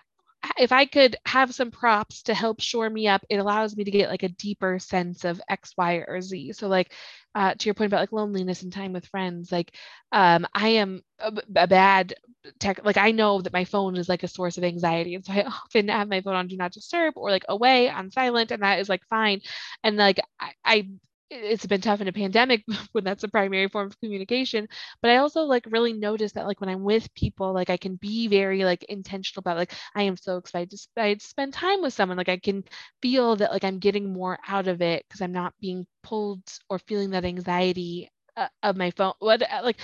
if 0.58 0.72
I 0.72 0.86
could 0.86 1.16
have 1.26 1.54
some 1.54 1.72
props 1.72 2.24
to 2.24 2.34
help 2.34 2.62
shore 2.62 2.90
me 2.90 3.08
up, 3.08 3.24
it 3.30 3.38
allows 3.38 3.76
me 3.76 3.84
to 3.84 3.92
get 3.92 4.10
like 4.10 4.24
a 4.24 4.30
deeper 4.30 4.80
sense 4.80 5.26
of 5.26 5.42
X, 5.50 5.74
Y, 5.78 6.04
or 6.08 6.22
Z. 6.22 6.54
So, 6.54 6.68
like 6.68 6.94
uh, 7.36 7.54
to 7.54 7.66
your 7.66 7.74
point 7.74 7.88
about 7.88 8.02
like 8.02 8.12
loneliness 8.12 8.64
and 8.64 8.74
time 8.74 8.94
with 8.94 9.06
friends, 9.08 9.52
like 9.52 9.76
um, 10.12 10.48
I 10.54 10.70
am 10.70 11.02
a, 11.20 11.34
a, 11.56 11.68
bad 11.68 12.16
tech. 12.60 12.84
Like 12.84 12.98
I 12.98 13.12
know 13.12 13.42
that 13.42 13.54
my 13.54 13.66
phone 13.66 13.96
is 13.98 14.10
like 14.10 14.24
a 14.24 14.28
source 14.28 14.58
of 14.58 14.64
anxiety, 14.64 15.16
and 15.16 15.26
so 15.26 15.34
I 15.34 15.44
often 15.66 15.88
have 15.90 16.10
my 16.10 16.22
phone 16.22 16.36
on 16.36 16.48
do 16.48 16.58
not 16.58 16.72
disturb 16.74 17.16
or 17.18 17.30
like 17.32 17.46
away 17.50 17.90
on 17.90 18.12
silent, 18.12 18.52
and 18.52 18.64
that 18.64 18.80
is 18.80 18.90
like 18.90 19.06
fine. 19.10 19.42
And 19.84 19.98
like 19.98 20.20
I, 20.40 20.54
I 20.66 20.90
it's 21.30 21.66
been 21.66 21.82
tough 21.82 22.02
in 22.02 22.08
a 22.08 22.12
pandemic 22.14 22.64
when 22.94 23.04
that's 23.04 23.24
a 23.24 23.28
primary 23.28 23.68
form 23.68 23.88
of 23.88 24.00
communication 24.00 24.68
but 25.02 25.12
i 25.12 25.18
also 25.18 25.42
like 25.44 25.66
really 25.70 25.94
notice 25.94 26.32
that 26.32 26.46
like 26.48 26.60
when 26.62 26.70
i'm 26.70 26.84
with 26.84 27.14
people 27.14 27.54
like 27.54 27.70
i 27.70 27.78
can 27.78 27.96
be 27.96 28.28
very 28.28 28.64
like 28.64 28.84
intentional 28.86 29.40
about 29.42 29.58
like 29.58 29.74
i 29.96 30.02
am 30.04 30.18
so 30.18 30.38
excited 30.38 30.72
to, 30.72 31.18
spend 31.20 31.54
time 31.54 31.82
with 31.82 31.94
someone 31.94 32.18
like 32.18 32.30
i 32.30 32.38
can 32.38 32.64
feel 33.02 33.36
that 33.36 33.52
like 33.52 33.64
i'm 33.64 33.80
getting 33.80 34.12
more 34.12 34.38
out 34.48 34.68
of 34.68 34.82
it 34.82 35.06
because 35.08 35.22
i'm 35.22 35.32
not 35.32 35.54
being 35.62 35.86
pulled 36.04 36.42
or 36.70 36.80
feeling 36.80 37.12
that 37.12 37.26
anxiety 37.26 38.10
uh, 38.38 38.48
of 38.64 38.78
my 38.78 38.92
phone 38.92 39.14
what 39.20 39.42
uh, 39.42 39.62
like 39.64 39.80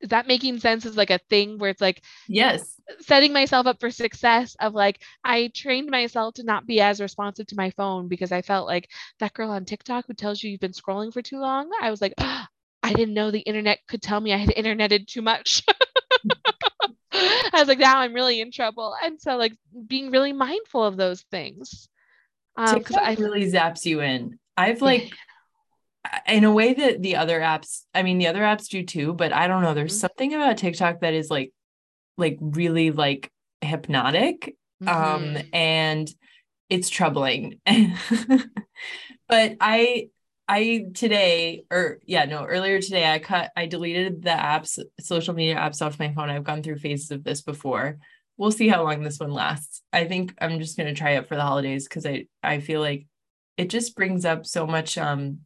is 0.00 0.10
that 0.10 0.28
making 0.28 0.60
sense 0.60 0.86
as 0.86 0.96
like 0.96 1.10
a 1.10 1.20
thing 1.30 1.58
where 1.58 1.70
it's 1.70 1.80
like 1.80 2.02
yes. 2.28 2.80
setting 3.00 3.32
myself 3.32 3.66
up 3.66 3.80
for 3.80 3.90
success 3.90 4.56
of 4.60 4.74
like 4.74 5.00
i 5.24 5.50
trained 5.54 5.90
myself 5.90 6.34
to 6.34 6.44
not 6.44 6.66
be 6.66 6.80
as 6.80 7.00
responsive 7.00 7.46
to 7.46 7.56
my 7.56 7.70
phone 7.70 8.08
because 8.08 8.32
i 8.32 8.42
felt 8.42 8.66
like 8.66 8.88
that 9.18 9.34
girl 9.34 9.50
on 9.50 9.64
tiktok 9.64 10.06
who 10.06 10.14
tells 10.14 10.42
you 10.42 10.50
you've 10.50 10.60
been 10.60 10.72
scrolling 10.72 11.12
for 11.12 11.22
too 11.22 11.38
long 11.38 11.70
i 11.80 11.90
was 11.90 12.00
like 12.00 12.14
oh, 12.18 12.44
i 12.82 12.92
didn't 12.92 13.14
know 13.14 13.30
the 13.30 13.40
internet 13.40 13.80
could 13.88 14.02
tell 14.02 14.20
me 14.20 14.32
i 14.32 14.36
had 14.36 14.50
interneted 14.50 15.06
too 15.08 15.22
much. 15.22 15.62
I 17.52 17.60
was 17.60 17.68
like 17.68 17.78
now 17.78 17.98
i'm 17.98 18.14
really 18.14 18.40
in 18.40 18.52
trouble. 18.52 18.94
And 19.02 19.20
so 19.20 19.36
like 19.36 19.52
being 19.86 20.10
really 20.10 20.32
mindful 20.32 20.84
of 20.84 20.96
those 20.96 21.22
things. 21.30 21.88
Um 22.56 22.78
because 22.78 22.96
i 22.96 23.14
really 23.14 23.50
zaps 23.50 23.84
you 23.84 24.00
in. 24.00 24.38
I've 24.56 24.82
like 24.92 25.10
in 26.26 26.44
a 26.44 26.52
way 26.52 26.74
that 26.74 27.02
the 27.02 27.16
other 27.16 27.40
apps, 27.40 27.82
I 27.94 28.02
mean, 28.02 28.18
the 28.18 28.26
other 28.28 28.42
apps 28.42 28.68
do 28.68 28.84
too, 28.84 29.12
but 29.12 29.32
I 29.32 29.48
don't 29.48 29.62
know. 29.62 29.74
There's 29.74 29.92
mm-hmm. 29.92 30.00
something 30.00 30.34
about 30.34 30.58
TikTok 30.58 31.00
that 31.00 31.14
is 31.14 31.30
like, 31.30 31.52
like 32.16 32.38
really 32.40 32.90
like 32.90 33.30
hypnotic. 33.60 34.56
Um, 34.86 34.94
mm-hmm. 34.94 35.36
Um, 35.36 35.42
and 35.52 36.10
it's 36.68 36.88
troubling. 36.88 37.60
but 39.28 39.56
I, 39.60 40.08
I 40.46 40.86
today, 40.94 41.64
or 41.70 41.98
yeah, 42.06 42.24
no, 42.24 42.44
earlier 42.44 42.80
today, 42.80 43.10
I 43.10 43.18
cut, 43.18 43.50
I 43.56 43.66
deleted 43.66 44.22
the 44.22 44.30
apps, 44.30 44.78
social 45.00 45.34
media 45.34 45.56
apps 45.56 45.84
off 45.84 45.98
my 45.98 46.12
phone. 46.12 46.30
I've 46.30 46.44
gone 46.44 46.62
through 46.62 46.78
phases 46.78 47.10
of 47.10 47.24
this 47.24 47.42
before. 47.42 47.98
We'll 48.36 48.52
see 48.52 48.68
how 48.68 48.84
long 48.84 49.02
this 49.02 49.18
one 49.18 49.32
lasts. 49.32 49.82
I 49.92 50.04
think 50.04 50.34
I'm 50.40 50.58
just 50.60 50.76
gonna 50.76 50.94
try 50.94 51.12
it 51.12 51.26
for 51.26 51.34
the 51.34 51.42
holidays 51.42 51.88
because 51.88 52.06
I, 52.06 52.26
I 52.42 52.60
feel 52.60 52.80
like 52.80 53.06
it 53.56 53.68
just 53.68 53.96
brings 53.96 54.24
up 54.24 54.46
so 54.46 54.66
much 54.66 54.96
um 54.96 55.40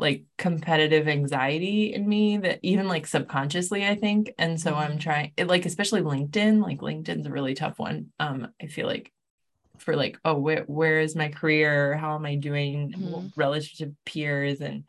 like 0.00 0.24
competitive 0.38 1.06
anxiety 1.06 1.92
in 1.92 2.08
me 2.08 2.38
that 2.38 2.58
even 2.62 2.88
like 2.88 3.06
subconsciously 3.06 3.86
I 3.86 3.94
think. 3.94 4.32
And 4.38 4.58
so 4.58 4.74
I'm 4.74 4.92
mm-hmm. 4.92 4.98
trying 4.98 5.32
it 5.36 5.46
like 5.46 5.66
especially 5.66 6.00
LinkedIn 6.00 6.62
like 6.62 6.78
LinkedIn's 6.78 7.26
a 7.26 7.30
really 7.30 7.54
tough 7.54 7.78
one. 7.78 8.06
Um 8.18 8.48
I 8.60 8.66
feel 8.66 8.86
like 8.86 9.12
for 9.78 9.94
like 9.94 10.18
oh 10.24 10.34
where 10.38 10.64
where 10.64 11.00
is 11.00 11.14
my 11.14 11.28
career? 11.28 11.96
How 11.96 12.14
am 12.14 12.24
I 12.24 12.36
doing? 12.36 12.92
Mm-hmm. 12.92 13.28
relative 13.36 13.76
to 13.78 13.94
peers. 14.06 14.60
And 14.60 14.84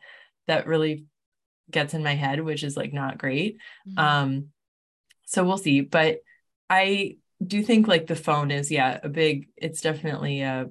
that 0.46 0.66
really 0.66 1.04
gets 1.70 1.94
in 1.94 2.02
my 2.02 2.14
head 2.14 2.40
which 2.40 2.64
is 2.64 2.76
like 2.76 2.92
not 2.92 3.18
great. 3.18 3.58
Mm-hmm. 3.86 3.98
um 3.98 4.46
so 5.26 5.44
we'll 5.44 5.58
see. 5.58 5.82
But 5.82 6.20
I 6.70 7.16
do 7.46 7.62
think 7.62 7.86
like 7.86 8.06
the 8.06 8.16
phone 8.16 8.50
is 8.50 8.70
yeah 8.70 8.98
a 9.02 9.08
big 9.10 9.48
it's 9.56 9.82
definitely 9.82 10.40
a 10.40 10.70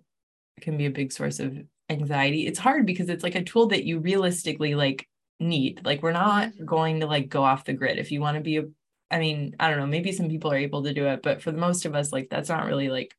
can 0.62 0.78
be 0.78 0.86
a 0.86 0.92
big 0.92 1.12
source 1.12 1.40
of 1.40 1.56
anxiety 1.92 2.48
it's 2.48 2.60
hard 2.60 2.86
because 2.86 3.10
it's 3.10 3.24
like 3.24 3.36
a 3.36 3.44
tool 3.44 3.68
that 3.68 3.84
you 3.84 4.00
realistically 4.00 4.76
like 4.76 5.08
need 5.42 5.82
like 5.84 6.02
we're 6.02 6.12
not 6.12 6.50
mm-hmm. 6.50 6.66
going 6.66 7.00
to 7.00 7.08
like 7.08 7.28
go 7.28 7.44
off 7.44 7.66
the 7.66 7.74
grid. 7.74 7.98
If 7.98 8.12
you 8.12 8.22
want 8.22 8.38
to 8.38 8.42
be 8.42 8.58
a 8.58 8.64
i 9.10 9.20
mean 9.20 9.56
i 9.60 9.70
don't 9.70 9.78
know 9.78 9.86
maybe 9.86 10.14
some 10.14 10.30
people 10.30 10.50
are 10.54 10.58
able 10.58 10.84
to 10.84 10.94
do 10.94 11.06
it 11.08 11.22
but 11.22 11.42
for 11.42 11.52
the 11.52 11.58
most 11.58 11.84
of 11.84 11.94
us 11.96 12.14
like 12.14 12.30
that's 12.30 12.48
not 12.48 12.66
really 12.66 12.88
like 12.88 13.14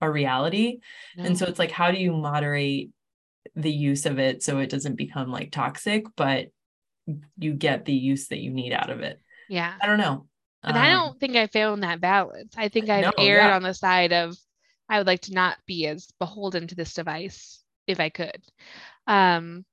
a 0.00 0.10
reality. 0.10 0.78
No. 1.16 1.24
and 1.24 1.38
so 1.38 1.46
it's 1.46 1.58
like 1.58 1.70
how 1.70 1.90
do 1.90 1.98
you 1.98 2.12
moderate 2.12 2.90
the 3.56 3.72
use 3.72 4.06
of 4.06 4.18
it 4.18 4.42
so 4.42 4.58
it 4.58 4.70
doesn't 4.70 4.96
become 4.96 5.30
like 5.30 5.50
toxic 5.50 6.04
but 6.16 6.48
you 7.38 7.52
get 7.52 7.84
the 7.84 7.92
use 7.92 8.28
that 8.28 8.38
you 8.38 8.50
need 8.50 8.72
out 8.72 8.90
of 8.90 9.00
it? 9.00 9.20
Yeah. 9.48 9.74
I 9.80 9.86
don't 9.86 9.98
know. 9.98 10.26
And 10.62 10.76
um, 10.76 10.82
i 10.82 10.90
don't 10.90 11.18
think 11.18 11.36
i 11.36 11.46
found 11.46 11.82
that 11.82 12.00
balance. 12.00 12.54
I 12.56 12.68
think 12.68 12.88
i've 12.88 13.04
no, 13.04 13.12
erred 13.18 13.44
yeah. 13.44 13.56
on 13.56 13.62
the 13.62 13.74
side 13.74 14.12
of 14.12 14.36
i 14.88 14.98
would 14.98 15.06
like 15.06 15.22
to 15.22 15.34
not 15.34 15.56
be 15.66 15.86
as 15.86 16.08
beholden 16.18 16.68
to 16.68 16.74
this 16.74 16.94
device 16.94 17.63
if 17.86 18.00
I 18.00 18.08
could. 18.10 18.42
Um, 19.06 19.64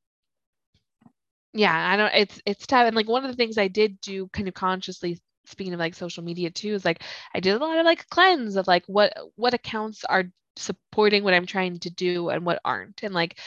yeah, 1.54 1.74
I 1.92 1.98
don't. 1.98 2.14
It's 2.14 2.42
it's 2.46 2.66
tough. 2.68 2.88
And 2.88 2.96
like 2.96 3.10
one 3.10 3.26
of 3.26 3.32
the 3.32 3.36
things 3.36 3.58
I 3.58 3.68
did 3.68 4.00
do, 4.02 4.28
kind 4.30 4.48
of 4.48 4.54
consciously, 4.54 5.20
speaking 5.46 5.74
of 5.74 5.80
like 5.80 5.96
social 5.96 6.24
media 6.24 6.50
too, 6.50 6.74
is 6.74 6.86
like 6.86 7.04
I 7.36 7.40
did 7.40 7.56
a 7.56 7.58
lot 7.60 7.78
of 7.78 7.86
like 7.86 8.08
cleanse 8.10 8.56
of 8.56 8.68
like 8.68 8.86
what 8.88 9.14
what 9.36 9.54
accounts 9.54 10.04
are 10.06 10.26
supporting 10.58 11.24
what 11.24 11.34
I'm 11.34 11.46
trying 11.46 11.80
to 11.80 11.90
do 11.90 12.30
and 12.30 12.46
what 12.46 12.60
aren't, 12.66 13.04
and 13.04 13.14
like 13.14 13.38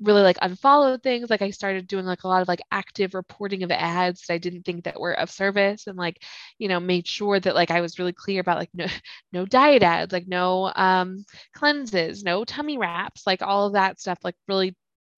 really 0.00 0.22
like 0.22 0.38
unfollowed 0.42 1.02
things 1.02 1.30
like 1.30 1.42
i 1.42 1.50
started 1.50 1.86
doing 1.86 2.04
like 2.04 2.24
a 2.24 2.28
lot 2.28 2.42
of 2.42 2.48
like 2.48 2.60
active 2.70 3.14
reporting 3.14 3.62
of 3.62 3.70
ads 3.70 4.26
that 4.26 4.34
i 4.34 4.38
didn't 4.38 4.62
think 4.62 4.84
that 4.84 5.00
were 5.00 5.12
of 5.12 5.30
service 5.30 5.86
and 5.86 5.96
like 5.96 6.22
you 6.58 6.68
know 6.68 6.80
made 6.80 7.06
sure 7.06 7.38
that 7.38 7.54
like 7.54 7.70
i 7.70 7.80
was 7.80 7.98
really 7.98 8.12
clear 8.12 8.40
about 8.40 8.58
like 8.58 8.70
no 8.74 8.86
no 9.32 9.44
diet 9.46 9.82
ads 9.82 10.12
like 10.12 10.26
no 10.26 10.72
um 10.74 11.24
cleanses 11.54 12.24
no 12.24 12.44
tummy 12.44 12.78
wraps 12.78 13.26
like 13.26 13.42
all 13.42 13.66
of 13.66 13.74
that 13.74 14.00
stuff 14.00 14.18
like 14.24 14.36
really 14.48 14.74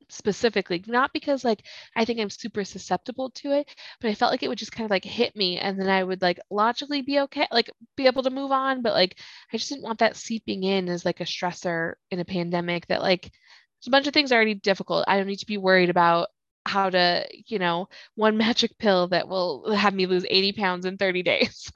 specifically 0.09 0.83
not 0.87 1.11
because 1.13 1.45
like 1.45 1.63
i 1.97 2.05
think 2.05 2.21
i'm 2.21 2.31
super 2.31 2.65
susceptible 2.65 3.31
to 3.31 3.53
it 3.53 3.69
but 4.01 4.09
i 4.09 4.15
felt 4.15 4.31
like 4.31 4.43
it 4.43 4.49
would 4.49 4.59
just 4.59 4.73
kind 4.73 4.85
of 4.85 4.91
like 4.91 5.05
hit 5.05 5.35
me 5.35 5.59
and 5.59 5.81
then 5.81 5.89
i 5.89 6.03
would 6.05 6.21
like 6.23 6.39
logically 6.51 7.03
be 7.03 7.21
okay 7.21 7.47
like 7.51 7.71
be 7.97 8.07
able 8.07 8.23
to 8.23 8.31
move 8.31 8.53
on 8.53 8.83
but 8.83 8.93
like 8.93 9.19
i 9.53 9.57
just 9.57 9.71
didn't 9.71 9.85
want 9.85 9.99
that 9.99 10.17
seeping 10.17 10.63
in 10.63 10.89
as 10.89 11.05
like 11.05 11.21
a 11.21 11.25
stressor 11.25 11.95
in 12.11 12.21
a 12.21 12.25
pandemic 12.25 12.87
that 12.87 13.03
like 13.03 13.31
a 13.87 13.91
bunch 13.91 14.07
of 14.07 14.15
things 14.15 14.33
are 14.33 14.37
already 14.37 14.55
difficult. 14.55 15.05
I 15.09 15.17
don't 15.17 15.27
need 15.27 15.41
to 15.41 15.47
be 15.47 15.59
worried 15.59 15.91
about 15.91 16.29
how 16.67 16.91
to, 16.91 17.27
you 17.47 17.59
know, 17.59 17.89
one 18.15 18.37
magic 18.39 18.79
pill 18.79 19.09
that 19.09 19.29
will 19.29 19.73
have 19.75 19.95
me 19.95 20.07
lose 20.07 20.27
80 20.29 20.53
pounds 20.53 20.87
in 20.87 20.97
30 20.97 21.23
days. 21.23 21.71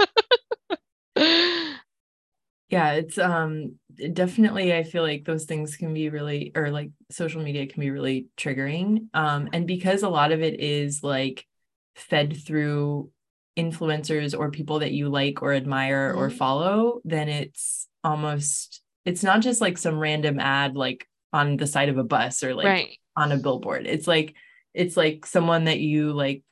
yeah, 1.16 2.92
it's 2.92 3.18
um 3.18 3.78
definitely 4.12 4.74
I 4.74 4.82
feel 4.84 5.02
like 5.02 5.24
those 5.24 5.44
things 5.44 5.76
can 5.76 5.94
be 5.94 6.08
really 6.08 6.52
or 6.54 6.70
like 6.70 6.90
social 7.10 7.42
media 7.42 7.66
can 7.66 7.80
be 7.80 7.90
really 7.90 8.28
triggering. 8.36 9.08
Um 9.14 9.48
and 9.52 9.66
because 9.66 10.02
a 10.02 10.08
lot 10.08 10.32
of 10.32 10.42
it 10.42 10.60
is 10.60 11.02
like 11.02 11.46
fed 11.96 12.36
through 12.36 13.10
influencers 13.56 14.38
or 14.38 14.50
people 14.50 14.78
that 14.78 14.92
you 14.92 15.08
like 15.08 15.42
or 15.42 15.52
admire 15.52 16.12
mm-hmm. 16.12 16.20
or 16.20 16.30
follow, 16.30 17.00
then 17.04 17.28
it's 17.28 17.88
almost 18.04 18.80
it's 19.04 19.22
not 19.22 19.40
just 19.40 19.60
like 19.60 19.76
some 19.76 19.98
random 19.98 20.38
ad 20.38 20.76
like 20.76 21.08
on 21.32 21.56
the 21.56 21.66
side 21.66 21.88
of 21.88 21.98
a 21.98 22.04
bus 22.04 22.42
or 22.42 22.54
like 22.54 22.66
right. 22.66 22.98
on 23.16 23.32
a 23.32 23.36
billboard. 23.36 23.86
It's 23.86 24.06
like 24.06 24.34
it's 24.74 24.96
like 24.96 25.26
someone 25.26 25.64
that 25.64 25.80
you 25.80 26.12
like, 26.12 26.42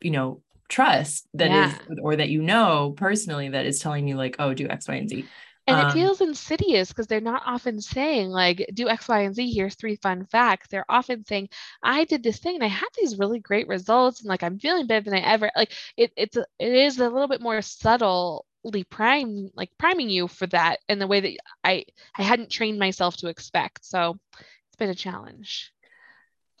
you 0.00 0.10
know, 0.10 0.42
trust 0.68 1.26
that 1.34 1.50
yeah. 1.50 1.78
is 1.88 1.98
or 2.02 2.16
that 2.16 2.28
you 2.28 2.42
know 2.42 2.94
personally 2.96 3.50
that 3.50 3.66
is 3.66 3.78
telling 3.78 4.08
you 4.08 4.16
like, 4.16 4.36
oh, 4.38 4.54
do 4.54 4.68
X, 4.68 4.88
Y, 4.88 4.94
and 4.94 5.08
Z. 5.08 5.24
And 5.68 5.80
um, 5.80 5.88
it 5.88 5.92
feels 5.92 6.20
insidious 6.20 6.88
because 6.88 7.08
they're 7.08 7.20
not 7.20 7.42
often 7.44 7.80
saying 7.80 8.28
like 8.28 8.68
do 8.72 8.88
X, 8.88 9.08
Y, 9.08 9.20
and 9.22 9.34
Z. 9.34 9.52
Here's 9.52 9.74
three 9.74 9.96
fun 9.96 10.26
facts. 10.26 10.68
They're 10.68 10.84
often 10.88 11.24
saying, 11.24 11.48
I 11.82 12.04
did 12.04 12.22
this 12.22 12.38
thing 12.38 12.54
and 12.54 12.64
I 12.64 12.68
had 12.68 12.88
these 12.96 13.18
really 13.18 13.40
great 13.40 13.66
results 13.66 14.20
and 14.20 14.28
like 14.28 14.42
I'm 14.42 14.58
feeling 14.58 14.86
better 14.86 15.04
than 15.04 15.14
I 15.14 15.20
ever 15.20 15.50
like 15.56 15.72
it 15.96 16.12
it's 16.16 16.36
a, 16.36 16.46
it 16.58 16.72
is 16.72 16.98
a 16.98 17.08
little 17.08 17.28
bit 17.28 17.40
more 17.40 17.60
subtle 17.62 18.46
prime 18.88 19.50
like 19.54 19.70
priming 19.78 20.10
you 20.10 20.28
for 20.28 20.46
that 20.48 20.80
in 20.88 20.98
the 20.98 21.06
way 21.06 21.20
that 21.20 21.36
I 21.64 21.84
I 22.16 22.22
hadn't 22.22 22.50
trained 22.50 22.78
myself 22.78 23.16
to 23.18 23.28
expect. 23.28 23.84
So 23.84 24.16
it's 24.32 24.76
been 24.78 24.90
a 24.90 24.94
challenge. 24.94 25.72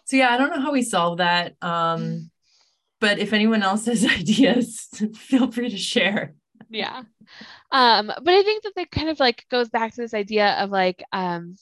So 0.04 0.16
yeah, 0.16 0.30
I 0.30 0.38
don't 0.38 0.50
know 0.50 0.60
how 0.60 0.72
we 0.72 0.82
solve 0.82 1.18
that. 1.18 1.54
Um 1.62 2.00
mm. 2.00 2.30
but 3.00 3.18
if 3.18 3.32
anyone 3.32 3.62
else 3.62 3.86
has 3.86 4.04
ideas, 4.20 4.88
feel 5.14 5.50
free 5.50 5.70
to 5.70 5.78
share. 5.78 6.34
Yeah. 6.68 7.02
Um 7.70 8.06
but 8.06 8.34
I 8.34 8.42
think 8.42 8.64
that 8.64 8.74
that 8.76 8.90
kind 8.90 9.08
of 9.08 9.20
like 9.20 9.44
goes 9.50 9.68
back 9.68 9.94
to 9.94 10.00
this 10.00 10.14
idea 10.14 10.54
of 10.60 10.70
like 10.70 11.02
um 11.12 11.56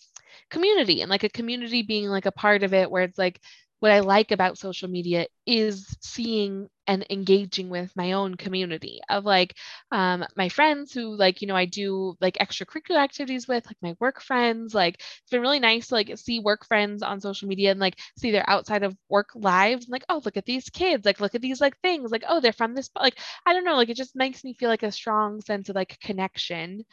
community 0.51 1.01
and 1.01 1.11
like 1.11 1.25
a 1.25 1.29
community 1.29 1.83
being 1.83 2.09
like 2.09 2.27
a 2.27 2.33
part 2.33 2.63
of 2.63 2.75
it 2.75 2.91
where 2.91 3.03
it's 3.03 3.19
like 3.19 3.41
what 3.81 3.93
I 3.93 4.01
like 4.01 4.31
about 4.31 4.59
social 4.59 4.89
media 4.89 5.27
is 5.47 5.97
seeing 6.01 6.69
and 6.87 7.05
engaging 7.11 7.69
with 7.71 7.95
my 7.97 8.13
own 8.13 8.35
community 8.35 9.01
of 9.09 9.25
like 9.25 9.55
um, 9.91 10.25
my 10.37 10.49
friends 10.49 10.93
who 10.93 11.17
like 11.17 11.41
you 11.43 11.49
know 11.49 11.57
I 11.57 11.65
do 11.67 12.17
like 12.21 12.37
extracurricular 12.37 13.03
activities 13.03 13.49
with 13.49 13.67
like 13.67 13.77
my 13.83 13.95
work 14.01 14.21
friends 14.23 14.75
like 14.75 14.97
it's 14.97 15.31
been 15.31 15.41
really 15.41 15.61
nice 15.61 15.89
to 15.89 15.95
like 15.95 16.17
see 16.19 16.41
work 16.41 16.67
friends 16.67 17.03
on 17.03 17.21
social 17.21 17.49
media 17.49 17.71
and 17.71 17.81
like 17.81 17.99
see 18.19 18.31
their 18.31 18.49
outside 18.49 18.83
of 18.83 18.97
work 19.09 19.29
lives 19.35 19.87
and 19.87 19.93
like 19.93 20.05
oh 20.09 20.21
look 20.25 20.37
at 20.37 20.47
these 20.47 20.69
kids 20.71 21.05
like 21.05 21.21
look 21.21 21.35
at 21.35 21.43
these 21.43 21.61
like 21.61 21.79
things 21.81 22.11
like 22.11 22.25
oh 22.29 22.41
they're 22.41 22.53
from 22.53 22.75
this 22.75 22.91
like 23.01 23.19
I 23.47 23.53
don't 23.53 23.65
know 23.65 23.77
like 23.77 23.89
it 23.89 23.97
just 23.97 24.17
makes 24.17 24.45
me 24.45 24.55
feel 24.55 24.69
like 24.69 24.83
a 24.83 24.93
strong 24.93 25.41
sense 25.41 25.69
of 25.69 25.77
like 25.77 25.99
connection 26.01 26.85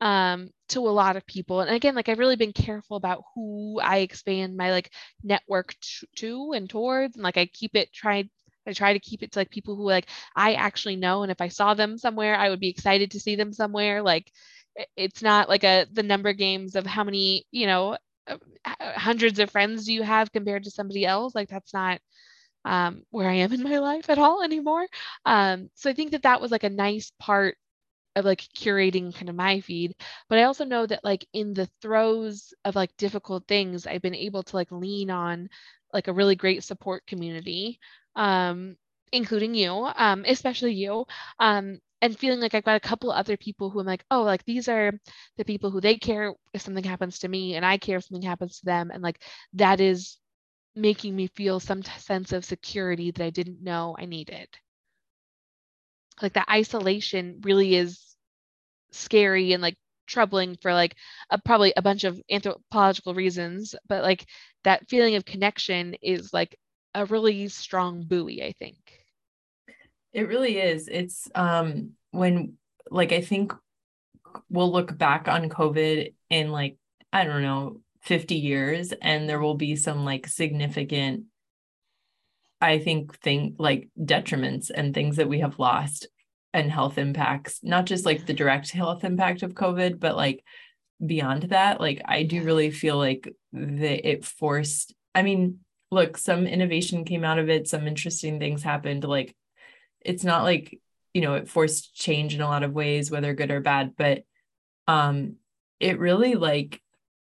um 0.00 0.50
to 0.68 0.80
a 0.80 0.90
lot 0.90 1.16
of 1.16 1.26
people. 1.26 1.60
And 1.60 1.70
again 1.70 1.94
like 1.94 2.08
i've 2.08 2.18
really 2.18 2.36
been 2.36 2.52
careful 2.52 2.96
about 2.96 3.24
who 3.34 3.80
i 3.82 3.98
expand 3.98 4.56
my 4.56 4.70
like 4.70 4.92
network 5.22 5.74
to, 5.80 6.06
to 6.16 6.52
and 6.52 6.68
towards. 6.68 7.16
And 7.16 7.24
like 7.24 7.36
i 7.38 7.46
keep 7.46 7.76
it 7.76 7.92
tried 7.92 8.28
i 8.66 8.72
try 8.72 8.92
to 8.92 8.98
keep 8.98 9.22
it 9.22 9.32
to 9.32 9.38
like 9.38 9.50
people 9.50 9.76
who 9.76 9.84
like 9.84 10.08
i 10.34 10.54
actually 10.54 10.96
know. 10.96 11.22
And 11.22 11.32
if 11.32 11.40
i 11.40 11.48
saw 11.48 11.74
them 11.74 11.98
somewhere 11.98 12.36
i 12.36 12.50
would 12.50 12.60
be 12.60 12.68
excited 12.68 13.12
to 13.12 13.20
see 13.20 13.36
them 13.36 13.52
somewhere. 13.52 14.02
Like 14.02 14.30
it's 14.96 15.22
not 15.22 15.48
like 15.48 15.64
a 15.64 15.86
the 15.92 16.02
number 16.02 16.32
games 16.32 16.74
of 16.76 16.86
how 16.86 17.04
many 17.04 17.46
you 17.50 17.66
know 17.66 17.96
uh, 18.28 18.36
hundreds 18.80 19.38
of 19.38 19.50
friends 19.50 19.84
do 19.86 19.92
you 19.92 20.02
have 20.02 20.32
compared 20.32 20.64
to 20.64 20.70
somebody 20.70 21.06
else? 21.06 21.34
Like 21.34 21.48
that's 21.48 21.72
not 21.72 22.00
um, 22.64 23.04
where 23.10 23.28
i 23.28 23.34
am 23.34 23.52
in 23.52 23.62
my 23.62 23.78
life 23.78 24.10
at 24.10 24.18
all 24.18 24.42
anymore. 24.42 24.86
Um, 25.24 25.70
so 25.74 25.90
i 25.90 25.92
think 25.94 26.12
that 26.12 26.22
that 26.22 26.40
was 26.40 26.50
like 26.50 26.64
a 26.64 26.70
nice 26.70 27.12
part 27.18 27.56
of 28.16 28.24
like 28.24 28.40
curating 28.56 29.14
kind 29.14 29.28
of 29.28 29.36
my 29.36 29.60
feed 29.60 29.94
but 30.28 30.38
i 30.38 30.44
also 30.44 30.64
know 30.64 30.86
that 30.86 31.04
like 31.04 31.26
in 31.32 31.54
the 31.54 31.66
throes 31.82 32.54
of 32.64 32.74
like 32.76 32.96
difficult 32.96 33.46
things 33.48 33.86
i've 33.86 34.02
been 34.02 34.14
able 34.14 34.42
to 34.42 34.56
like 34.56 34.72
lean 34.72 35.10
on 35.10 35.48
like 35.92 36.08
a 36.08 36.12
really 36.12 36.36
great 36.36 36.64
support 36.64 37.06
community 37.06 37.78
um 38.16 38.76
including 39.12 39.54
you 39.54 39.72
um 39.96 40.24
especially 40.26 40.74
you 40.74 41.04
um 41.38 41.78
and 42.02 42.18
feeling 42.18 42.40
like 42.40 42.54
I've 42.54 42.64
got 42.64 42.76
a 42.76 42.80
couple 42.88 43.10
other 43.10 43.38
people 43.38 43.70
who 43.70 43.80
I'm 43.80 43.86
like, 43.86 44.04
oh, 44.10 44.22
like 44.22 44.44
these 44.44 44.68
are 44.68 44.92
the 45.38 45.44
people 45.44 45.70
who 45.70 45.80
they 45.80 45.96
care 45.96 46.34
if 46.52 46.60
something 46.60 46.84
happens 46.84 47.20
to 47.20 47.28
me 47.28 47.54
and 47.56 47.64
I 47.64 47.78
care 47.78 47.96
if 47.96 48.04
something 48.04 48.26
happens 48.28 48.58
to 48.58 48.66
them. 48.66 48.90
And 48.90 49.02
like 49.02 49.22
that 49.54 49.80
is 49.80 50.18
making 50.74 51.16
me 51.16 51.28
feel 51.28 51.60
some 51.60 51.82
t- 51.82 51.90
sense 51.98 52.32
of 52.32 52.44
security 52.44 53.10
that 53.12 53.24
I 53.24 53.30
didn't 53.30 53.62
know 53.62 53.96
I 53.98 54.06
needed. 54.06 54.48
Like 56.22 56.34
that 56.34 56.48
isolation 56.50 57.40
really 57.42 57.74
is 57.74 58.05
scary 58.92 59.52
and 59.52 59.62
like 59.62 59.76
troubling 60.06 60.56
for 60.62 60.72
like 60.72 60.94
a, 61.30 61.38
probably 61.40 61.72
a 61.76 61.82
bunch 61.82 62.04
of 62.04 62.20
anthropological 62.30 63.12
reasons 63.12 63.74
but 63.88 64.04
like 64.04 64.24
that 64.62 64.88
feeling 64.88 65.16
of 65.16 65.24
connection 65.24 65.94
is 66.00 66.32
like 66.32 66.56
a 66.96 67.04
really 67.04 67.46
strong 67.48 68.04
buoy, 68.04 68.42
I 68.42 68.52
think. 68.58 68.78
It 70.14 70.28
really 70.28 70.58
is. 70.58 70.88
It's 70.88 71.28
um 71.34 71.92
when 72.10 72.54
like 72.90 73.12
I 73.12 73.20
think 73.20 73.52
we'll 74.48 74.72
look 74.72 74.96
back 74.96 75.28
on 75.28 75.50
COVID 75.50 76.14
in 76.30 76.50
like, 76.50 76.78
I 77.12 77.24
don't 77.24 77.42
know, 77.42 77.80
50 78.02 78.34
years, 78.34 78.92
and 78.92 79.28
there 79.28 79.40
will 79.40 79.56
be 79.56 79.76
some 79.76 80.04
like 80.04 80.26
significant, 80.26 81.24
I 82.60 82.78
think, 82.78 83.18
thing 83.20 83.56
like 83.58 83.88
detriments 83.98 84.70
and 84.74 84.94
things 84.94 85.16
that 85.16 85.28
we 85.28 85.40
have 85.40 85.58
lost 85.58 86.08
and 86.56 86.70
health 86.70 86.96
impacts, 86.96 87.60
not 87.62 87.84
just 87.84 88.06
like 88.06 88.24
the 88.24 88.32
direct 88.32 88.70
health 88.70 89.04
impact 89.04 89.42
of 89.42 89.54
COVID, 89.54 90.00
but 90.00 90.16
like 90.16 90.42
beyond 91.04 91.44
that. 91.44 91.80
Like 91.80 92.00
I 92.06 92.22
do 92.22 92.42
really 92.42 92.70
feel 92.70 92.96
like 92.96 93.32
that 93.52 94.08
it 94.08 94.24
forced, 94.24 94.94
I 95.14 95.22
mean, 95.22 95.60
look, 95.90 96.16
some 96.16 96.46
innovation 96.46 97.04
came 97.04 97.24
out 97.24 97.38
of 97.38 97.50
it, 97.50 97.68
some 97.68 97.86
interesting 97.86 98.38
things 98.38 98.62
happened. 98.62 99.04
Like 99.04 99.36
it's 100.00 100.24
not 100.24 100.44
like, 100.44 100.80
you 101.12 101.20
know, 101.20 101.34
it 101.34 101.48
forced 101.48 101.94
change 101.94 102.34
in 102.34 102.40
a 102.40 102.48
lot 102.48 102.62
of 102.62 102.72
ways, 102.72 103.10
whether 103.10 103.34
good 103.34 103.50
or 103.50 103.60
bad, 103.60 103.92
but 103.96 104.22
um 104.88 105.34
it 105.80 105.98
really 105.98 106.36
like 106.36 106.80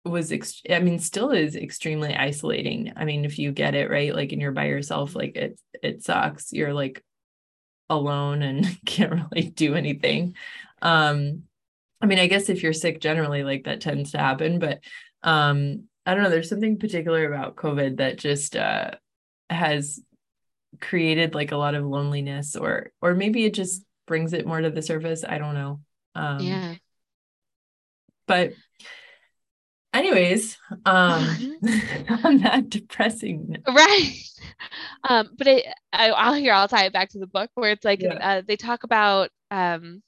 was 0.05 0.33
ex- 0.33 0.63
i 0.71 0.79
mean 0.79 0.99
still 0.99 1.31
is 1.31 1.57
extremely 1.57 2.15
isolating 2.15 2.93
i 2.97 3.05
mean 3.05 3.25
if 3.25 3.39
you 3.39 3.53
get 3.53 3.75
it 3.75 3.91
right 3.91 4.15
like 4.15 4.33
and 4.33 4.41
you're 4.41 4.53
by 4.53 4.67
yourself 4.67 5.15
like 5.15 5.37
it 5.37 5.61
it 5.83 6.03
sucks 6.03 6.53
you're 6.53 6.73
like 6.73 7.05
alone 7.91 8.41
and 8.41 8.67
can't 8.87 9.13
really 9.13 9.51
do 9.51 9.75
anything. 9.75 10.35
Um 10.81 11.43
i 12.03 12.07
mean 12.07 12.19
i 12.19 12.27
guess 12.27 12.49
if 12.49 12.63
you're 12.63 12.73
sick 12.73 12.99
generally 12.99 13.45
like 13.45 13.65
that 13.65 13.83
tends 13.83 14.13
to 14.13 14.19
happen 14.19 14.59
but 14.59 14.81
um 15.23 15.85
i 16.07 16.15
don't 16.15 16.23
know 16.23 16.31
there's 16.31 16.49
something 16.49 16.79
particular 16.79 17.31
about 17.31 17.57
covid 17.57 17.99
that 17.99 18.17
just 18.17 18.57
uh 18.57 18.91
has 19.51 20.01
created 20.81 21.35
like 21.35 21.53
a 21.53 21.57
lot 21.57 21.75
of 21.75 21.85
loneliness 21.85 22.57
or 22.57 22.93
or 23.03 23.15
maybe 23.15 23.45
it 23.45 23.55
just 23.55 23.85
brings 24.07 24.33
it 24.33 24.47
more 24.47 24.61
to 24.61 24.71
the 24.71 24.83
surface. 24.83 25.25
I 25.27 25.39
don't 25.39 25.55
know. 25.55 25.81
Um 26.15 26.41
yeah. 26.41 26.75
but 28.27 28.53
anyways 29.93 30.59
um 30.87 31.59
on 32.25 32.39
that 32.39 32.67
depressing. 32.69 33.57
Right. 33.67 34.15
Um 35.09 35.31
but 35.37 35.47
it, 35.47 35.67
I, 35.93 36.11
i'll 36.11 36.35
hear 36.35 36.53
i'll 36.53 36.69
tie 36.69 36.87
it 36.87 36.93
back 36.93 37.11
to 37.11 37.19
the 37.19 37.27
book 37.27 37.51
where 37.55 37.73
it's 37.73 37.85
like 37.85 38.03
yeah. 38.03 38.15
uh, 38.21 38.43
they 38.47 38.57
talk 38.57 38.85
about 38.85 39.31
um 39.51 40.03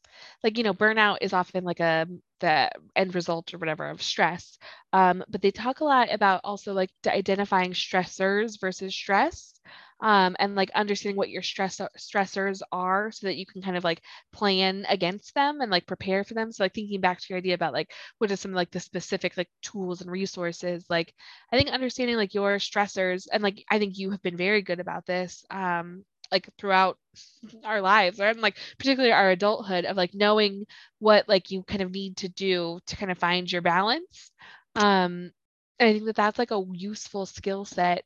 like 0.44 0.58
you 0.58 0.64
know 0.64 0.74
burnout 0.74 1.18
is 1.20 1.32
often 1.32 1.64
like 1.64 1.80
a 1.80 2.06
the 2.40 2.70
end 2.96 3.14
result 3.14 3.54
or 3.54 3.58
whatever 3.58 3.88
of 3.88 4.02
stress. 4.02 4.58
Um 4.92 5.24
but 5.28 5.42
they 5.42 5.50
talk 5.50 5.80
a 5.80 5.84
lot 5.84 6.12
about 6.12 6.40
also 6.44 6.72
like 6.72 6.90
identifying 7.06 7.72
stressors 7.72 8.60
versus 8.60 8.94
stress 8.94 9.54
um, 10.02 10.36
and 10.38 10.54
like 10.54 10.70
understanding 10.72 11.16
what 11.16 11.30
your 11.30 11.42
stress 11.42 11.80
stressors 11.98 12.60
are 12.72 13.10
so 13.12 13.26
that 13.28 13.36
you 13.36 13.46
can 13.46 13.62
kind 13.62 13.76
of 13.78 13.84
like 13.84 14.02
plan 14.32 14.84
against 14.88 15.34
them 15.34 15.60
and 15.62 15.70
like 15.70 15.86
prepare 15.86 16.24
for 16.24 16.34
them. 16.34 16.52
So 16.52 16.64
like 16.64 16.74
thinking 16.74 17.00
back 17.00 17.20
to 17.20 17.26
your 17.30 17.38
idea 17.38 17.54
about 17.54 17.72
like 17.72 17.90
what 18.18 18.30
are 18.30 18.36
some 18.36 18.52
like 18.52 18.70
the 18.70 18.80
specific 18.80 19.36
like 19.36 19.48
tools 19.62 20.00
and 20.02 20.10
resources 20.10 20.84
like 20.90 21.14
i 21.52 21.56
think 21.56 21.70
understanding 21.70 22.16
like 22.16 22.34
your 22.34 22.56
stressors 22.56 23.26
and 23.32 23.42
like 23.42 23.64
i 23.70 23.78
think 23.78 23.98
you 23.98 24.10
have 24.10 24.22
been 24.22 24.36
very 24.36 24.62
good 24.62 24.80
about 24.80 25.06
this 25.06 25.44
um 25.50 26.04
like 26.30 26.48
throughout 26.58 26.98
our 27.64 27.80
lives 27.80 28.20
or 28.20 28.32
like 28.34 28.56
particularly 28.78 29.12
our 29.12 29.30
adulthood 29.30 29.84
of 29.84 29.96
like 29.96 30.14
knowing 30.14 30.66
what 30.98 31.28
like 31.28 31.50
you 31.50 31.62
kind 31.62 31.82
of 31.82 31.90
need 31.90 32.16
to 32.16 32.28
do 32.28 32.78
to 32.86 32.96
kind 32.96 33.12
of 33.12 33.18
find 33.18 33.50
your 33.50 33.62
balance 33.62 34.30
um 34.76 35.30
I 35.80 35.92
think 35.92 36.04
that 36.06 36.16
that's 36.16 36.38
like 36.38 36.52
a 36.52 36.62
useful 36.72 37.26
skill 37.26 37.64
set 37.64 38.04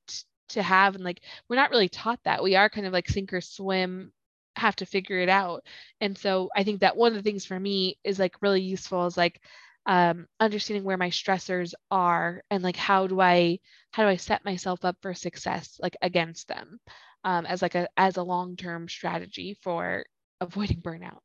to 0.50 0.62
have 0.62 0.94
and 0.94 1.04
like 1.04 1.20
we're 1.48 1.56
not 1.56 1.70
really 1.70 1.88
taught 1.88 2.20
that. 2.24 2.42
We 2.42 2.56
are 2.56 2.68
kind 2.68 2.86
of 2.86 2.92
like 2.92 3.08
sink 3.08 3.32
or 3.32 3.40
swim 3.40 4.12
have 4.56 4.76
to 4.76 4.86
figure 4.86 5.18
it 5.18 5.28
out. 5.28 5.64
And 6.00 6.16
so 6.16 6.50
i 6.56 6.64
think 6.64 6.80
that 6.80 6.96
one 6.96 7.12
of 7.12 7.16
the 7.16 7.22
things 7.22 7.44
for 7.44 7.58
me 7.58 7.98
is 8.04 8.18
like 8.18 8.42
really 8.42 8.62
useful 8.62 9.06
is 9.06 9.16
like 9.16 9.40
um, 9.86 10.26
understanding 10.40 10.82
where 10.84 10.96
my 10.96 11.10
stressors 11.10 11.72
are 11.92 12.42
and 12.50 12.62
like 12.64 12.76
how 12.76 13.06
do 13.06 13.20
i 13.20 13.58
how 13.92 14.02
do 14.02 14.08
i 14.08 14.16
set 14.16 14.44
myself 14.44 14.84
up 14.84 14.96
for 15.00 15.14
success 15.14 15.78
like 15.80 15.96
against 16.02 16.48
them 16.48 16.80
um, 17.24 17.44
as 17.46 17.62
like 17.62 17.74
a 17.74 17.88
as 17.96 18.16
a 18.16 18.22
long-term 18.22 18.88
strategy 18.88 19.58
for 19.62 20.04
avoiding 20.40 20.80
burnout. 20.80 21.20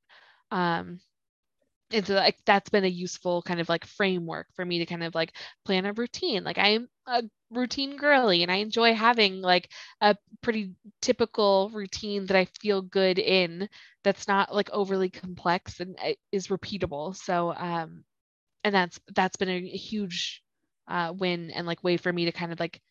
Um, 0.51 0.99
and 1.91 2.05
so 2.07 2.15
like 2.15 2.37
that's 2.45 2.69
been 2.69 2.83
a 2.85 2.87
useful 2.87 3.41
kind 3.41 3.59
of 3.59 3.69
like 3.69 3.85
framework 3.85 4.47
for 4.55 4.65
me 4.65 4.79
to 4.79 4.85
kind 4.85 5.03
of 5.03 5.15
like 5.15 5.33
plan 5.65 5.85
a 5.85 5.93
routine. 5.93 6.43
Like 6.43 6.57
i'm 6.57 6.87
a 7.07 7.23
routine 7.51 7.97
girly 7.97 8.43
and 8.43 8.51
i 8.51 8.55
enjoy 8.57 8.93
having 8.93 9.41
like 9.41 9.69
a 10.01 10.15
pretty 10.41 10.73
typical 11.01 11.69
routine 11.73 12.25
that 12.27 12.37
i 12.37 12.45
feel 12.61 12.81
good 12.81 13.19
in 13.19 13.67
that's 14.03 14.27
not 14.27 14.53
like 14.53 14.69
overly 14.71 15.09
complex 15.09 15.79
and 15.79 15.97
uh, 16.03 16.13
is 16.31 16.47
repeatable. 16.47 17.15
So 17.15 17.53
um 17.53 18.03
and 18.63 18.73
that's 18.75 18.99
that's 19.15 19.37
been 19.37 19.49
a 19.49 19.61
huge 19.61 20.43
uh 20.87 21.13
win 21.17 21.51
and 21.51 21.67
like 21.67 21.83
way 21.83 21.97
for 21.97 22.11
me 22.11 22.25
to 22.25 22.31
kind 22.31 22.51
of 22.51 22.59
like 22.59 22.81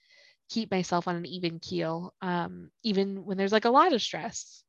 keep 0.50 0.70
myself 0.70 1.08
on 1.08 1.16
an 1.16 1.26
even 1.26 1.58
keel 1.60 2.14
um 2.22 2.70
even 2.84 3.24
when 3.24 3.36
there's 3.38 3.52
like 3.52 3.64
a 3.66 3.70
lot 3.70 3.92
of 3.92 4.02
stress 4.02 4.64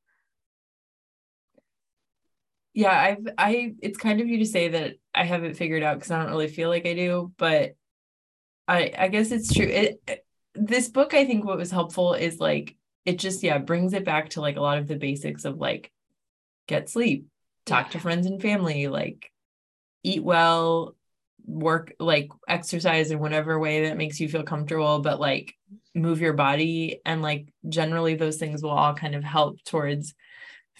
yeah 2.73 2.97
i've 2.97 3.27
i 3.37 3.73
it's 3.81 3.97
kind 3.97 4.21
of 4.21 4.27
you 4.27 4.39
to 4.39 4.45
say 4.45 4.69
that 4.69 4.95
i 5.13 5.23
haven't 5.23 5.55
figured 5.55 5.83
out 5.83 5.95
because 5.97 6.11
i 6.11 6.21
don't 6.21 6.31
really 6.31 6.47
feel 6.47 6.69
like 6.69 6.85
i 6.85 6.93
do 6.93 7.31
but 7.37 7.75
i 8.67 8.91
i 8.97 9.07
guess 9.07 9.31
it's 9.31 9.53
true 9.53 9.65
it 9.65 10.25
this 10.55 10.89
book 10.89 11.13
i 11.13 11.25
think 11.25 11.45
what 11.45 11.57
was 11.57 11.71
helpful 11.71 12.13
is 12.13 12.39
like 12.39 12.75
it 13.05 13.19
just 13.19 13.43
yeah 13.43 13.57
brings 13.57 13.93
it 13.93 14.05
back 14.05 14.29
to 14.29 14.41
like 14.41 14.57
a 14.57 14.61
lot 14.61 14.77
of 14.77 14.87
the 14.87 14.95
basics 14.95 15.45
of 15.45 15.57
like 15.57 15.91
get 16.67 16.89
sleep 16.89 17.27
talk 17.65 17.87
yeah. 17.87 17.91
to 17.91 17.99
friends 17.99 18.25
and 18.25 18.41
family 18.41 18.87
like 18.87 19.31
eat 20.03 20.23
well 20.23 20.95
work 21.45 21.93
like 21.99 22.29
exercise 22.47 23.11
in 23.11 23.19
whatever 23.19 23.59
way 23.59 23.87
that 23.87 23.97
makes 23.97 24.19
you 24.19 24.29
feel 24.29 24.43
comfortable 24.43 24.99
but 24.99 25.19
like 25.19 25.55
move 25.95 26.21
your 26.21 26.33
body 26.33 27.01
and 27.05 27.21
like 27.21 27.51
generally 27.67 28.15
those 28.15 28.37
things 28.37 28.61
will 28.61 28.69
all 28.69 28.93
kind 28.93 29.15
of 29.15 29.23
help 29.23 29.61
towards 29.63 30.13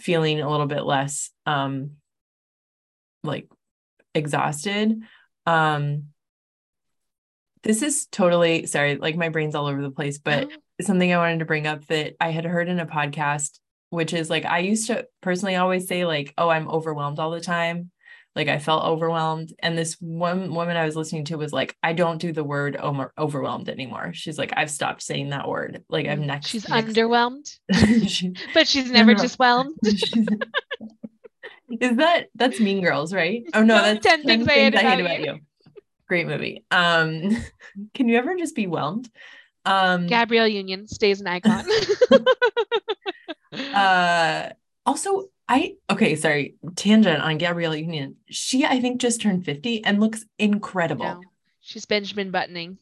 feeling 0.01 0.41
a 0.41 0.49
little 0.49 0.65
bit 0.65 0.83
less 0.83 1.31
um 1.45 1.91
like 3.23 3.47
exhausted 4.13 4.99
um 5.45 6.05
this 7.63 7.81
is 7.81 8.07
totally 8.07 8.65
sorry 8.65 8.95
like 8.95 9.15
my 9.15 9.29
brain's 9.29 9.55
all 9.55 9.67
over 9.67 9.81
the 9.81 9.91
place 9.91 10.17
but 10.17 10.47
oh. 10.51 10.83
something 10.83 11.13
i 11.13 11.17
wanted 11.17 11.39
to 11.39 11.45
bring 11.45 11.67
up 11.67 11.85
that 11.87 12.13
i 12.19 12.29
had 12.31 12.45
heard 12.45 12.67
in 12.67 12.79
a 12.79 12.85
podcast 12.85 13.59
which 13.89 14.13
is 14.13 14.29
like 14.29 14.45
i 14.45 14.59
used 14.59 14.87
to 14.87 15.05
personally 15.21 15.55
always 15.55 15.87
say 15.87 16.05
like 16.05 16.33
oh 16.37 16.49
i'm 16.49 16.67
overwhelmed 16.67 17.19
all 17.19 17.31
the 17.31 17.41
time 17.41 17.91
like 18.35 18.47
I 18.47 18.59
felt 18.59 18.85
overwhelmed. 18.85 19.53
And 19.59 19.77
this 19.77 19.97
one 19.99 20.53
woman 20.53 20.77
I 20.77 20.85
was 20.85 20.95
listening 20.95 21.25
to 21.25 21.35
was 21.37 21.51
like, 21.51 21.75
I 21.83 21.93
don't 21.93 22.19
do 22.19 22.31
the 22.31 22.43
word 22.43 22.77
overwhelmed 22.77 23.69
anymore. 23.69 24.11
She's 24.13 24.37
like, 24.37 24.53
I've 24.55 24.71
stopped 24.71 25.01
saying 25.03 25.29
that 25.29 25.47
word. 25.47 25.83
Like 25.89 26.07
I'm 26.07 26.25
next. 26.25 26.47
She's 26.47 26.67
next. 26.67 26.93
underwhelmed, 26.93 27.57
she, 28.07 28.33
but 28.53 28.67
she's 28.67 28.91
never 28.91 29.13
just 29.13 29.37
whelmed. 29.37 29.77
Is 31.79 31.97
that 31.97 32.27
that's 32.35 32.59
Mean 32.59 32.81
Girls, 32.81 33.13
right? 33.13 33.43
Oh 33.53 33.63
no, 33.63 33.75
that's 33.75 34.05
10 34.05 34.23
things, 34.23 34.45
10 34.45 34.49
I, 34.49 34.53
hate, 34.53 34.75
I 34.75 34.89
hate 34.89 34.99
about, 34.99 35.19
you. 35.19 35.25
you. 35.25 35.39
Great 36.07 36.27
movie. 36.27 36.65
Um, 36.69 37.37
can 37.93 38.09
you 38.09 38.17
ever 38.17 38.35
just 38.35 38.55
be 38.55 38.67
whelmed? 38.67 39.09
Um, 39.63 40.07
Gabrielle 40.07 40.47
Union 40.47 40.87
stays 40.87 41.21
an 41.21 41.27
icon. 41.27 41.65
uh, 43.73 44.49
also, 44.85 45.29
I 45.51 45.73
okay, 45.89 46.15
sorry, 46.15 46.55
tangent 46.77 47.21
on 47.21 47.37
Gabrielle 47.37 47.75
Union. 47.75 48.15
She 48.29 48.65
I 48.65 48.79
think 48.79 49.01
just 49.01 49.19
turned 49.19 49.43
50 49.43 49.83
and 49.83 49.99
looks 49.99 50.23
incredible. 50.39 51.03
No, 51.03 51.21
she's 51.59 51.85
Benjamin 51.85 52.31
buttoning. 52.31 52.77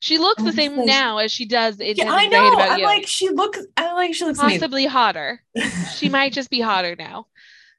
She 0.00 0.18
looks 0.18 0.42
the 0.42 0.52
same 0.52 0.76
like, 0.76 0.86
now 0.86 1.18
as 1.18 1.30
she 1.30 1.46
does 1.46 1.78
in 1.78 1.94
yeah, 1.94 2.10
I 2.10 2.26
know. 2.26 2.56
I'm 2.58 2.80
you. 2.80 2.84
like 2.84 3.06
she 3.06 3.28
looks 3.28 3.60
I 3.76 3.92
like 3.92 4.14
she 4.14 4.24
looks 4.24 4.40
possibly 4.40 4.82
amazing. 4.82 4.90
hotter. 4.90 5.42
she 5.94 6.08
might 6.18 6.32
just 6.32 6.50
be 6.50 6.60
hotter 6.60 6.96
now. 6.96 7.28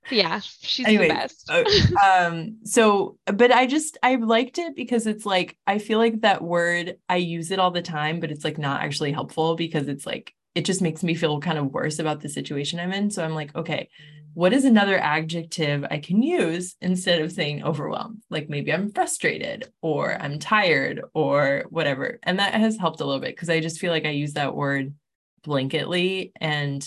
yeah, 0.10 0.40
she's 0.40 0.86
anyway, 0.86 1.10
the 1.10 1.14
best. 1.16 1.50
Uh, 1.50 1.64
um 2.06 2.60
so 2.64 3.18
but 3.26 3.52
I 3.52 3.68
just 3.68 3.98
I 4.02 4.16
liked 4.16 4.58
it 4.58 4.74
because 4.74 5.06
it's 5.06 5.26
like 5.26 5.58
I 5.68 5.80
feel 5.80 5.98
like 5.98 6.22
that 6.22 6.42
word 6.42 6.96
I 7.10 7.18
use 7.18 7.52
it 7.52 7.60
all 7.60 7.72
the 7.72 7.82
time 7.82 8.22
but 8.22 8.32
it's 8.32 8.46
like 8.46 8.58
not 8.58 8.84
actually 8.84 9.12
helpful 9.12 9.56
because 9.56 9.90
it's 9.90 10.06
like 10.06 10.34
it 10.56 10.66
just 10.66 10.82
makes 10.82 11.04
me 11.04 11.16
feel 11.16 11.40
kind 11.40 11.58
of 11.58 11.74
worse 11.74 12.00
about 12.00 12.22
the 12.22 12.30
situation 12.30 12.80
I'm 12.80 12.92
in. 12.92 13.12
So 13.12 13.24
I'm 13.24 13.36
like, 13.36 13.56
okay, 13.56 13.90
what 14.34 14.54
is 14.54 14.66
another 14.66 14.98
adjective 14.98 15.86
I 15.90 15.98
can 15.98 16.22
use 16.22 16.76
instead 16.82 17.22
of 17.22 17.32
saying 17.32 17.64
overwhelmed? 17.64 18.24
Like 18.30 18.50
maybe 18.50 18.72
I'm 18.72 18.92
frustrated 18.92 19.72
or 19.82 20.14
I'm 20.14 20.40
tired 20.40 21.02
or 21.14 21.66
whatever. 21.70 22.20
And 22.24 22.40
that 22.40 22.54
has 22.54 22.78
helped 22.78 23.02
a 23.02 23.06
little 23.06 23.22
bit 23.22 23.36
because 23.36 23.50
I 23.50 23.60
just 23.60 23.80
feel 23.80 23.92
like 23.92 24.06
I 24.06 24.12
use 24.12 24.34
that 24.34 24.56
word 24.56 24.94
blanketly 25.46 26.32
and 26.40 26.86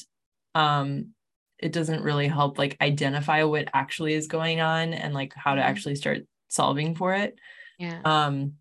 um 0.55 1.09
it 1.59 1.72
doesn't 1.72 2.03
really 2.03 2.28
help 2.28 2.59
like 2.59 2.76
identify 2.80 3.45
what 3.45 3.68
actually 3.72 4.14
is 4.14 4.26
going 4.26 4.61
on 4.61 4.93
and 4.93 5.14
like 5.14 5.32
how 5.34 5.55
to 5.55 5.61
mm-hmm. 5.61 5.70
actually 5.70 5.95
start 5.95 6.26
solving 6.49 6.95
for 6.95 7.14
it. 7.14 7.38
Yeah. 7.78 8.01
Um 8.05 8.55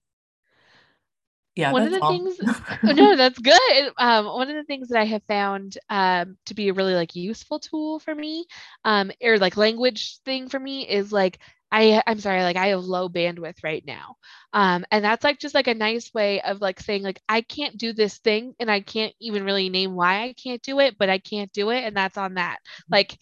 yeah 1.55 1.71
one 1.71 1.83
of 1.83 1.91
the 1.91 2.01
all. 2.01 2.11
things 2.11 2.39
no 2.83 3.15
that's 3.15 3.39
good 3.39 3.91
um, 3.97 4.25
one 4.25 4.49
of 4.49 4.55
the 4.55 4.63
things 4.63 4.89
that 4.89 4.99
i 4.99 5.05
have 5.05 5.23
found 5.27 5.77
um, 5.89 6.37
to 6.45 6.53
be 6.53 6.69
a 6.69 6.73
really 6.73 6.95
like 6.95 7.15
useful 7.15 7.59
tool 7.59 7.99
for 7.99 8.13
me 8.13 8.45
um, 8.85 9.11
or 9.23 9.37
like 9.37 9.57
language 9.57 10.19
thing 10.25 10.49
for 10.49 10.59
me 10.59 10.87
is 10.87 11.11
like 11.11 11.39
I 11.71 12.03
I'm 12.05 12.19
sorry, 12.19 12.43
like 12.43 12.57
I 12.57 12.67
have 12.67 12.83
low 12.83 13.07
bandwidth 13.07 13.63
right 13.63 13.83
now. 13.85 14.17
Um, 14.51 14.85
and 14.91 15.03
that's 15.03 15.23
like 15.23 15.39
just 15.39 15.55
like 15.55 15.67
a 15.67 15.73
nice 15.73 16.13
way 16.13 16.41
of 16.41 16.59
like 16.59 16.81
saying 16.81 17.03
like 17.03 17.21
I 17.29 17.41
can't 17.41 17.77
do 17.77 17.93
this 17.93 18.17
thing 18.17 18.53
and 18.59 18.69
I 18.69 18.81
can't 18.81 19.13
even 19.21 19.45
really 19.45 19.69
name 19.69 19.95
why 19.95 20.23
I 20.23 20.33
can't 20.33 20.61
do 20.61 20.79
it, 20.79 20.97
but 20.97 21.09
I 21.09 21.19
can't 21.19 21.51
do 21.53 21.69
it 21.69 21.83
and 21.85 21.95
that's 21.95 22.17
on 22.17 22.33
that. 22.33 22.57
Like 22.89 23.17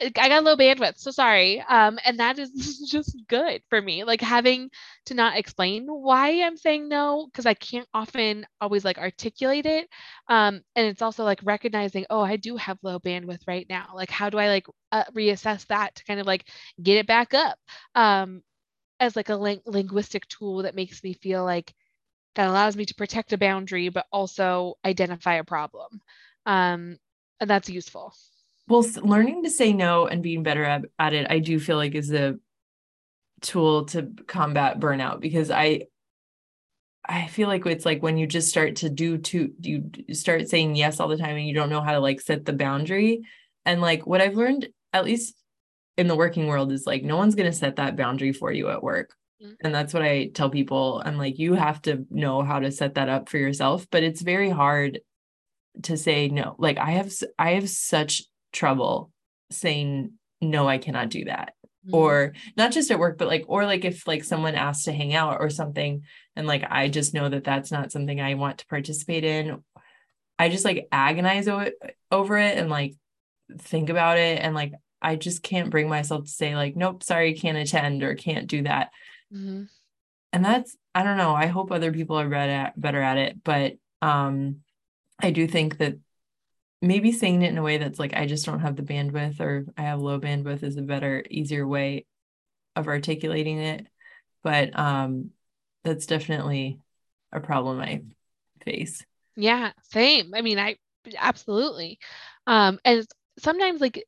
I 0.00 0.28
got 0.28 0.44
low 0.44 0.56
bandwidth, 0.56 0.98
so 0.98 1.10
sorry. 1.10 1.60
Um, 1.60 1.98
and 2.04 2.18
that 2.20 2.38
is 2.38 2.50
just 2.90 3.16
good 3.28 3.62
for 3.68 3.80
me. 3.80 4.04
Like 4.04 4.20
having 4.20 4.70
to 5.06 5.14
not 5.14 5.36
explain 5.36 5.86
why 5.88 6.42
I'm 6.42 6.56
saying 6.56 6.88
no 6.88 7.26
because 7.26 7.46
I 7.46 7.54
can't 7.54 7.88
often 7.92 8.46
always 8.60 8.84
like 8.84 8.98
articulate 8.98 9.66
it. 9.66 9.88
Um, 10.28 10.62
and 10.76 10.86
it's 10.86 11.02
also 11.02 11.24
like 11.24 11.40
recognizing, 11.42 12.06
oh, 12.10 12.20
I 12.20 12.36
do 12.36 12.56
have 12.56 12.78
low 12.82 12.98
bandwidth 13.00 13.42
right 13.48 13.66
now. 13.68 13.88
Like, 13.94 14.10
how 14.10 14.30
do 14.30 14.38
I 14.38 14.48
like 14.48 14.66
uh, 14.92 15.04
reassess 15.16 15.66
that 15.66 15.94
to 15.96 16.04
kind 16.04 16.20
of 16.20 16.26
like 16.26 16.46
get 16.82 16.98
it 16.98 17.06
back 17.06 17.34
up? 17.34 17.58
Um, 17.94 18.42
as 19.00 19.16
like 19.16 19.30
a 19.30 19.36
ling- 19.36 19.62
linguistic 19.66 20.28
tool 20.28 20.62
that 20.64 20.74
makes 20.76 21.02
me 21.04 21.14
feel 21.14 21.44
like 21.44 21.74
that 22.36 22.48
allows 22.48 22.76
me 22.76 22.84
to 22.86 22.94
protect 22.94 23.32
a 23.32 23.38
boundary, 23.38 23.88
but 23.90 24.06
also 24.12 24.74
identify 24.84 25.34
a 25.36 25.44
problem. 25.44 26.00
Um, 26.46 26.98
and 27.40 27.50
that's 27.50 27.68
useful 27.70 28.14
well 28.68 28.84
learning 29.02 29.42
to 29.42 29.50
say 29.50 29.72
no 29.72 30.06
and 30.06 30.22
being 30.22 30.42
better 30.42 30.64
at, 30.64 30.82
at 30.98 31.14
it 31.14 31.26
i 31.30 31.38
do 31.38 31.58
feel 31.58 31.76
like 31.76 31.94
is 31.94 32.12
a 32.12 32.36
tool 33.40 33.84
to 33.84 34.10
combat 34.26 34.80
burnout 34.80 35.20
because 35.20 35.50
i 35.50 35.82
i 37.08 37.26
feel 37.26 37.48
like 37.48 37.64
it's 37.66 37.86
like 37.86 38.02
when 38.02 38.18
you 38.18 38.26
just 38.26 38.48
start 38.48 38.76
to 38.76 38.90
do 38.90 39.18
to 39.18 39.50
you 39.60 39.90
start 40.12 40.48
saying 40.48 40.76
yes 40.76 41.00
all 41.00 41.08
the 41.08 41.16
time 41.16 41.36
and 41.36 41.46
you 41.46 41.54
don't 41.54 41.70
know 41.70 41.80
how 41.80 41.92
to 41.92 42.00
like 42.00 42.20
set 42.20 42.44
the 42.44 42.52
boundary. 42.52 43.22
And 43.64 43.80
like 43.80 44.06
what 44.06 44.20
i've 44.20 44.36
learned 44.36 44.68
at 44.92 45.04
least 45.04 45.34
in 45.96 46.06
the 46.06 46.16
working 46.16 46.46
world 46.46 46.70
is 46.70 46.86
like 46.86 47.02
no 47.02 47.16
one's 47.16 47.34
going 47.34 47.50
to 47.50 47.56
set 47.56 47.76
that 47.76 47.96
boundary 47.96 48.32
for 48.32 48.52
you 48.52 48.68
at 48.68 48.82
work. 48.82 49.14
Mm-hmm. 49.42 49.52
and 49.62 49.74
that's 49.74 49.94
what 49.94 50.02
i 50.02 50.28
tell 50.34 50.50
people. 50.50 51.02
I'm 51.04 51.16
like 51.16 51.38
you 51.38 51.54
have 51.54 51.80
to 51.82 52.04
know 52.10 52.42
how 52.42 52.58
to 52.58 52.70
set 52.70 52.94
that 52.94 53.08
up 53.08 53.28
for 53.28 53.38
yourself 53.38 53.86
but 53.90 54.02
it's 54.02 54.20
very 54.20 54.50
hard 54.50 55.00
to 55.84 55.96
say 55.96 56.28
no. 56.28 56.56
Like 56.58 56.78
i 56.78 56.90
have 56.92 57.12
i 57.38 57.52
have 57.52 57.70
such 57.70 58.24
trouble 58.58 59.10
saying 59.50 60.12
no 60.40 60.68
i 60.68 60.78
cannot 60.78 61.08
do 61.08 61.24
that 61.24 61.54
mm-hmm. 61.86 61.94
or 61.94 62.32
not 62.56 62.72
just 62.72 62.90
at 62.90 62.98
work 62.98 63.16
but 63.16 63.28
like 63.28 63.44
or 63.46 63.64
like 63.64 63.84
if 63.84 64.06
like 64.06 64.24
someone 64.24 64.56
asks 64.56 64.84
to 64.84 64.92
hang 64.92 65.14
out 65.14 65.38
or 65.40 65.48
something 65.48 66.02
and 66.34 66.46
like 66.46 66.64
i 66.68 66.88
just 66.88 67.14
know 67.14 67.28
that 67.28 67.44
that's 67.44 67.70
not 67.70 67.92
something 67.92 68.20
i 68.20 68.34
want 68.34 68.58
to 68.58 68.66
participate 68.66 69.24
in 69.24 69.62
i 70.40 70.48
just 70.48 70.64
like 70.64 70.88
agonize 70.90 71.46
o- 71.46 71.70
over 72.10 72.36
it 72.36 72.58
and 72.58 72.68
like 72.68 72.94
think 73.58 73.90
about 73.90 74.18
it 74.18 74.40
and 74.42 74.56
like 74.56 74.72
i 75.00 75.14
just 75.14 75.42
can't 75.42 75.70
bring 75.70 75.88
myself 75.88 76.24
to 76.24 76.30
say 76.30 76.56
like 76.56 76.74
nope 76.74 77.04
sorry 77.04 77.34
can't 77.34 77.56
attend 77.56 78.02
or 78.02 78.16
can't 78.16 78.48
do 78.48 78.62
that 78.62 78.90
mm-hmm. 79.32 79.62
and 80.32 80.44
that's 80.44 80.76
i 80.96 81.04
don't 81.04 81.16
know 81.16 81.32
i 81.32 81.46
hope 81.46 81.70
other 81.70 81.92
people 81.92 82.18
are 82.18 82.28
better 82.28 82.52
at, 82.52 82.80
better 82.80 83.00
at 83.00 83.18
it 83.18 83.42
but 83.44 83.74
um 84.02 84.56
i 85.20 85.30
do 85.30 85.46
think 85.46 85.78
that 85.78 85.96
maybe 86.80 87.12
saying 87.12 87.42
it 87.42 87.50
in 87.50 87.58
a 87.58 87.62
way 87.62 87.78
that's 87.78 87.98
like 87.98 88.14
I 88.14 88.26
just 88.26 88.46
don't 88.46 88.60
have 88.60 88.76
the 88.76 88.82
bandwidth 88.82 89.40
or 89.40 89.66
I 89.76 89.82
have 89.82 90.00
low 90.00 90.20
bandwidth 90.20 90.62
is 90.62 90.76
a 90.76 90.82
better, 90.82 91.24
easier 91.28 91.66
way 91.66 92.06
of 92.76 92.88
articulating 92.88 93.58
it. 93.58 93.86
But 94.42 94.78
um 94.78 95.30
that's 95.84 96.06
definitely 96.06 96.80
a 97.32 97.40
problem 97.40 97.80
I 97.80 98.02
face. 98.64 99.04
Yeah, 99.36 99.72
same. 99.90 100.34
I 100.34 100.42
mean, 100.42 100.58
I 100.58 100.76
absolutely. 101.16 101.98
Um 102.46 102.78
and 102.84 103.06
sometimes 103.38 103.80
like 103.80 104.04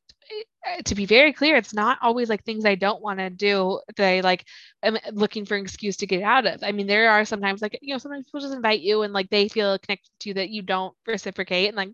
eh, 0.65 0.81
to 0.83 0.95
be 0.95 1.05
very 1.05 1.33
clear, 1.33 1.55
it's 1.57 1.73
not 1.73 1.97
always 2.01 2.29
like 2.29 2.43
things 2.43 2.65
I 2.65 2.75
don't 2.75 3.01
want 3.01 3.19
to 3.19 3.29
do 3.29 3.79
that 3.97 4.05
I 4.05 4.21
like 4.21 4.45
am 4.83 4.97
looking 5.13 5.45
for 5.45 5.55
an 5.55 5.63
excuse 5.63 5.97
to 5.97 6.07
get 6.07 6.21
out 6.23 6.45
of. 6.47 6.63
I 6.63 6.71
mean, 6.71 6.87
there 6.87 7.09
are 7.09 7.25
sometimes 7.25 7.61
like, 7.61 7.77
you 7.81 7.93
know, 7.93 7.97
sometimes 7.97 8.25
people 8.25 8.41
just 8.41 8.53
invite 8.53 8.81
you 8.81 9.01
and 9.03 9.13
like 9.13 9.29
they 9.29 9.47
feel 9.47 9.77
connected 9.79 10.09
to 10.21 10.29
you 10.29 10.33
that 10.35 10.49
you 10.49 10.61
don't 10.61 10.93
reciprocate. 11.07 11.67
And 11.69 11.77
like 11.77 11.89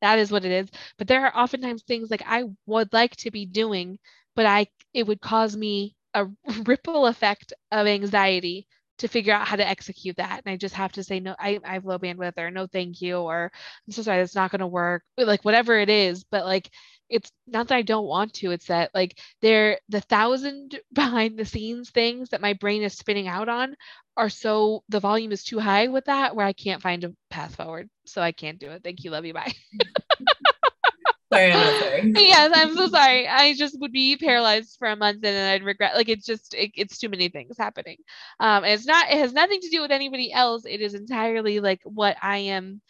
that 0.00 0.18
is 0.18 0.30
what 0.32 0.44
it 0.44 0.52
is. 0.52 0.68
But 0.98 1.08
there 1.08 1.24
are 1.26 1.36
oftentimes 1.36 1.82
things 1.82 2.10
like 2.10 2.22
i 2.26 2.44
would 2.66 2.92
like 2.92 3.16
to 3.16 3.30
be 3.30 3.46
doing 3.46 3.98
but 4.36 4.46
i 4.46 4.66
it 4.94 5.06
would 5.06 5.20
cause 5.20 5.56
me 5.56 5.94
a 6.14 6.26
ripple 6.66 7.06
effect 7.06 7.52
of 7.70 7.86
anxiety 7.86 8.66
to 8.98 9.08
figure 9.08 9.32
out 9.32 9.46
how 9.48 9.56
to 9.56 9.66
execute 9.66 10.16
that. 10.16 10.42
And 10.44 10.52
i 10.52 10.56
just 10.56 10.74
have 10.74 10.92
to 10.92 11.02
say 11.04 11.20
no 11.20 11.34
i, 11.38 11.58
I 11.64 11.74
have 11.74 11.84
low 11.84 11.98
bandwidth 11.98 12.38
or 12.38 12.50
no 12.50 12.66
thank 12.66 13.00
you 13.00 13.18
or 13.18 13.50
i'm 13.86 13.92
so 13.92 14.02
sorry 14.02 14.18
that's 14.18 14.34
not 14.34 14.50
going 14.50 14.60
to 14.60 14.66
work 14.66 15.02
like 15.16 15.44
whatever 15.44 15.78
it 15.78 15.88
is. 15.90 16.24
But 16.30 16.44
like 16.44 16.70
it's 17.10 17.30
not 17.46 17.68
that 17.68 17.76
i 17.76 17.82
don't 17.82 18.06
want 18.06 18.32
to 18.32 18.50
it's 18.50 18.66
that 18.66 18.90
like 18.94 19.18
there 19.42 19.78
the 19.88 20.00
thousand 20.00 20.78
behind 20.92 21.38
the 21.38 21.44
scenes 21.44 21.90
things 21.90 22.30
that 22.30 22.40
my 22.40 22.52
brain 22.54 22.82
is 22.82 22.94
spinning 22.94 23.28
out 23.28 23.48
on 23.48 23.74
are 24.20 24.28
so 24.28 24.84
the 24.90 25.00
volume 25.00 25.32
is 25.32 25.44
too 25.44 25.58
high 25.58 25.88
with 25.88 26.04
that 26.04 26.36
where 26.36 26.46
I 26.46 26.52
can't 26.52 26.82
find 26.82 27.04
a 27.04 27.14
path 27.30 27.56
forward. 27.56 27.88
So 28.04 28.20
I 28.20 28.32
can't 28.32 28.58
do 28.58 28.70
it. 28.70 28.82
Thank 28.84 29.02
you. 29.02 29.10
Love 29.10 29.24
you. 29.24 29.32
Bye. 29.32 29.54
sorry, 31.32 31.52
I'm 31.52 31.80
sorry. 31.80 32.12
yes, 32.16 32.52
I'm 32.54 32.74
so 32.74 32.88
sorry. 32.88 33.26
I 33.26 33.54
just 33.54 33.80
would 33.80 33.92
be 33.92 34.18
paralyzed 34.18 34.76
for 34.78 34.88
a 34.88 34.96
month 34.96 35.16
and 35.16 35.24
then 35.24 35.54
I'd 35.54 35.64
regret 35.64 35.94
like 35.94 36.10
it's 36.10 36.26
just 36.26 36.54
it, 36.54 36.72
it's 36.74 36.98
too 36.98 37.08
many 37.08 37.30
things 37.30 37.56
happening. 37.56 37.96
Um 38.40 38.64
it's 38.64 38.84
not 38.84 39.10
it 39.10 39.18
has 39.18 39.32
nothing 39.32 39.60
to 39.60 39.70
do 39.70 39.80
with 39.80 39.90
anybody 39.90 40.32
else. 40.32 40.64
It 40.66 40.82
is 40.82 40.94
entirely 40.94 41.60
like 41.60 41.80
what 41.84 42.16
I 42.20 42.38
am 42.38 42.82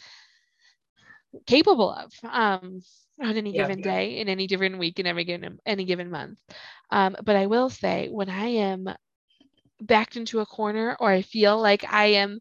capable 1.46 1.92
of. 1.92 2.12
Um 2.28 2.80
on 3.20 3.36
any 3.36 3.54
yeah, 3.54 3.62
given 3.62 3.78
yeah. 3.78 3.84
day 3.84 4.18
in 4.18 4.28
any 4.28 4.46
different 4.46 4.78
week 4.78 4.98
in 4.98 5.06
every 5.06 5.24
given 5.24 5.58
any 5.66 5.84
given 5.84 6.10
month. 6.10 6.38
Um, 6.90 7.16
but 7.22 7.36
I 7.36 7.46
will 7.46 7.70
say 7.70 8.08
when 8.10 8.28
I 8.28 8.46
am 8.46 8.88
backed 9.80 10.16
into 10.16 10.40
a 10.40 10.46
corner 10.46 10.96
or 11.00 11.10
I 11.10 11.22
feel 11.22 11.60
like 11.60 11.84
I 11.90 12.06
am 12.06 12.40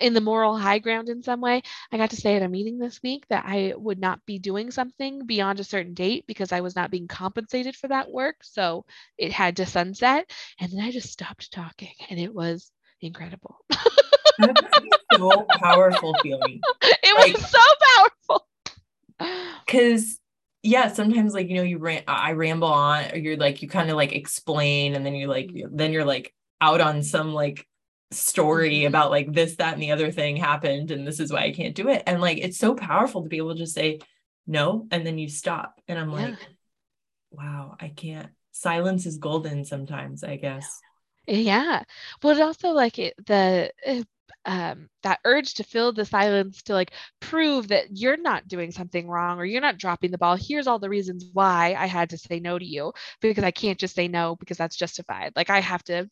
in 0.00 0.14
the 0.14 0.20
moral 0.20 0.56
high 0.56 0.78
ground 0.78 1.08
in 1.08 1.22
some 1.22 1.40
way. 1.40 1.62
I 1.92 1.96
got 1.96 2.10
to 2.10 2.16
say 2.16 2.36
at 2.36 2.42
a 2.42 2.48
meeting 2.48 2.78
this 2.78 3.00
week 3.02 3.24
that 3.28 3.44
I 3.46 3.74
would 3.76 4.00
not 4.00 4.24
be 4.26 4.38
doing 4.38 4.70
something 4.70 5.26
beyond 5.26 5.60
a 5.60 5.64
certain 5.64 5.94
date 5.94 6.26
because 6.26 6.52
I 6.52 6.60
was 6.60 6.74
not 6.74 6.90
being 6.90 7.08
compensated 7.08 7.76
for 7.76 7.88
that 7.88 8.10
work. 8.10 8.36
So 8.42 8.84
it 9.16 9.32
had 9.32 9.56
to 9.56 9.66
sunset. 9.66 10.30
And 10.60 10.72
then 10.72 10.80
I 10.80 10.90
just 10.90 11.10
stopped 11.10 11.52
talking 11.52 11.94
and 12.10 12.18
it 12.18 12.34
was 12.34 12.70
incredible. 13.00 13.58
so 15.12 15.46
powerful 15.60 16.14
feeling. 16.22 16.60
It 17.06 17.16
like, 17.16 17.34
was 17.34 17.50
so 17.50 17.60
powerful. 17.96 18.46
Because 19.64 20.18
yeah 20.62 20.88
sometimes 20.88 21.34
like 21.34 21.50
you 21.50 21.56
know 21.56 21.62
you 21.62 21.76
ran 21.76 22.02
i 22.08 22.32
ramble 22.32 22.68
on 22.68 23.04
or 23.12 23.18
you're 23.18 23.36
like 23.36 23.60
you 23.60 23.68
kind 23.68 23.90
of 23.90 23.96
like 23.96 24.12
explain 24.12 24.94
and 24.94 25.04
then 25.04 25.14
you're 25.14 25.28
like 25.28 25.50
then 25.70 25.92
you're 25.92 26.06
like 26.06 26.34
out 26.58 26.80
on 26.80 27.02
some 27.02 27.34
like 27.34 27.68
story 28.10 28.78
mm-hmm. 28.78 28.86
about 28.86 29.10
like 29.10 29.32
this 29.32 29.56
that 29.56 29.74
and 29.74 29.82
the 29.82 29.92
other 29.92 30.10
thing 30.10 30.36
happened 30.36 30.90
and 30.90 31.06
this 31.06 31.20
is 31.20 31.30
why 31.32 31.40
i 31.40 31.52
can't 31.52 31.74
do 31.74 31.88
it. 31.88 32.02
And 32.06 32.20
like 32.20 32.38
it's 32.38 32.58
so 32.58 32.74
powerful 32.74 33.22
to 33.22 33.28
be 33.28 33.36
able 33.36 33.52
to 33.52 33.58
just 33.58 33.74
say 33.74 34.00
no 34.46 34.86
and 34.90 35.06
then 35.06 35.18
you 35.18 35.28
stop. 35.28 35.80
And 35.88 35.98
i'm 35.98 36.10
yeah. 36.10 36.16
like 36.16 36.38
wow 37.30 37.76
i 37.80 37.88
can't. 37.88 38.30
Silence 38.52 39.04
is 39.04 39.18
golden 39.18 39.64
sometimes 39.64 40.24
i 40.24 40.36
guess. 40.36 40.80
Yeah. 41.26 41.82
But 42.20 42.40
also 42.40 42.70
like 42.70 42.98
it, 42.98 43.14
the 43.26 43.72
eh, 43.84 44.02
um, 44.46 44.88
that 45.02 45.20
urge 45.24 45.54
to 45.54 45.64
fill 45.64 45.92
the 45.92 46.04
silence 46.04 46.62
to 46.62 46.74
like 46.74 46.92
prove 47.20 47.68
that 47.68 47.86
you're 47.96 48.16
not 48.16 48.46
doing 48.48 48.70
something 48.70 49.08
wrong 49.08 49.38
or 49.38 49.44
you're 49.44 49.60
not 49.60 49.78
dropping 49.78 50.10
the 50.10 50.18
ball. 50.18 50.36
Here's 50.36 50.66
all 50.66 50.78
the 50.78 50.88
reasons 50.88 51.24
why 51.32 51.74
I 51.78 51.86
had 51.86 52.10
to 52.10 52.18
say 52.18 52.40
no 52.40 52.58
to 52.58 52.64
you 52.64 52.92
because 53.20 53.44
I 53.44 53.50
can't 53.50 53.78
just 53.78 53.94
say 53.94 54.08
no 54.08 54.36
because 54.36 54.58
that's 54.58 54.76
justified. 54.76 55.32
Like 55.36 55.50
I 55.50 55.60
have 55.60 55.82
to 55.84 56.08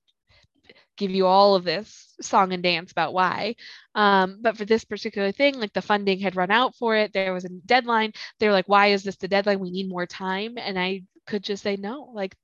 give 0.96 1.10
you 1.10 1.26
all 1.26 1.54
of 1.54 1.64
this 1.64 2.14
song 2.20 2.52
and 2.52 2.62
dance 2.62 2.92
about 2.92 3.14
why. 3.14 3.56
Um, 3.94 4.38
but 4.40 4.56
for 4.56 4.64
this 4.64 4.84
particular 4.84 5.32
thing, 5.32 5.58
like 5.58 5.72
the 5.72 5.82
funding 5.82 6.20
had 6.20 6.36
run 6.36 6.50
out 6.50 6.74
for 6.76 6.96
it, 6.96 7.12
there 7.12 7.32
was 7.32 7.44
a 7.44 7.50
deadline. 7.66 8.12
They 8.38 8.46
were 8.46 8.52
like, 8.52 8.68
why 8.68 8.88
is 8.88 9.02
this 9.02 9.16
the 9.16 9.28
deadline? 9.28 9.60
We 9.60 9.70
need 9.70 9.88
more 9.88 10.06
time. 10.06 10.54
And 10.58 10.78
I 10.78 11.02
could 11.26 11.42
just 11.42 11.62
say 11.62 11.76
no, 11.76 12.10
like 12.14 12.36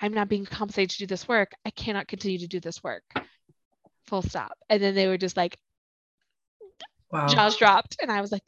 I'm 0.00 0.14
not 0.14 0.28
being 0.28 0.44
compensated 0.44 0.90
to 0.90 0.98
do 0.98 1.06
this 1.06 1.28
work. 1.28 1.52
I 1.64 1.70
cannot 1.70 2.08
continue 2.08 2.38
to 2.38 2.48
do 2.48 2.60
this 2.60 2.82
work 2.82 3.04
full 4.06 4.22
stop. 4.22 4.56
And 4.68 4.82
then 4.82 4.94
they 4.94 5.06
were 5.06 5.18
just 5.18 5.36
like, 5.36 5.58
wow. 7.10 7.26
jaws 7.26 7.56
dropped. 7.56 7.96
And 8.00 8.10
I 8.10 8.20
was 8.20 8.32
like, 8.32 8.44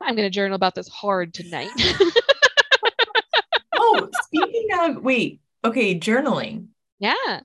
I'm 0.00 0.16
going 0.16 0.26
to 0.26 0.30
journal 0.30 0.56
about 0.56 0.74
this 0.74 0.88
hard 0.88 1.34
tonight. 1.34 1.70
oh, 3.76 4.08
speaking 4.24 4.68
of, 4.78 5.02
wait, 5.02 5.40
okay, 5.64 5.98
journaling. 5.98 6.68
Yeah. 6.98 7.40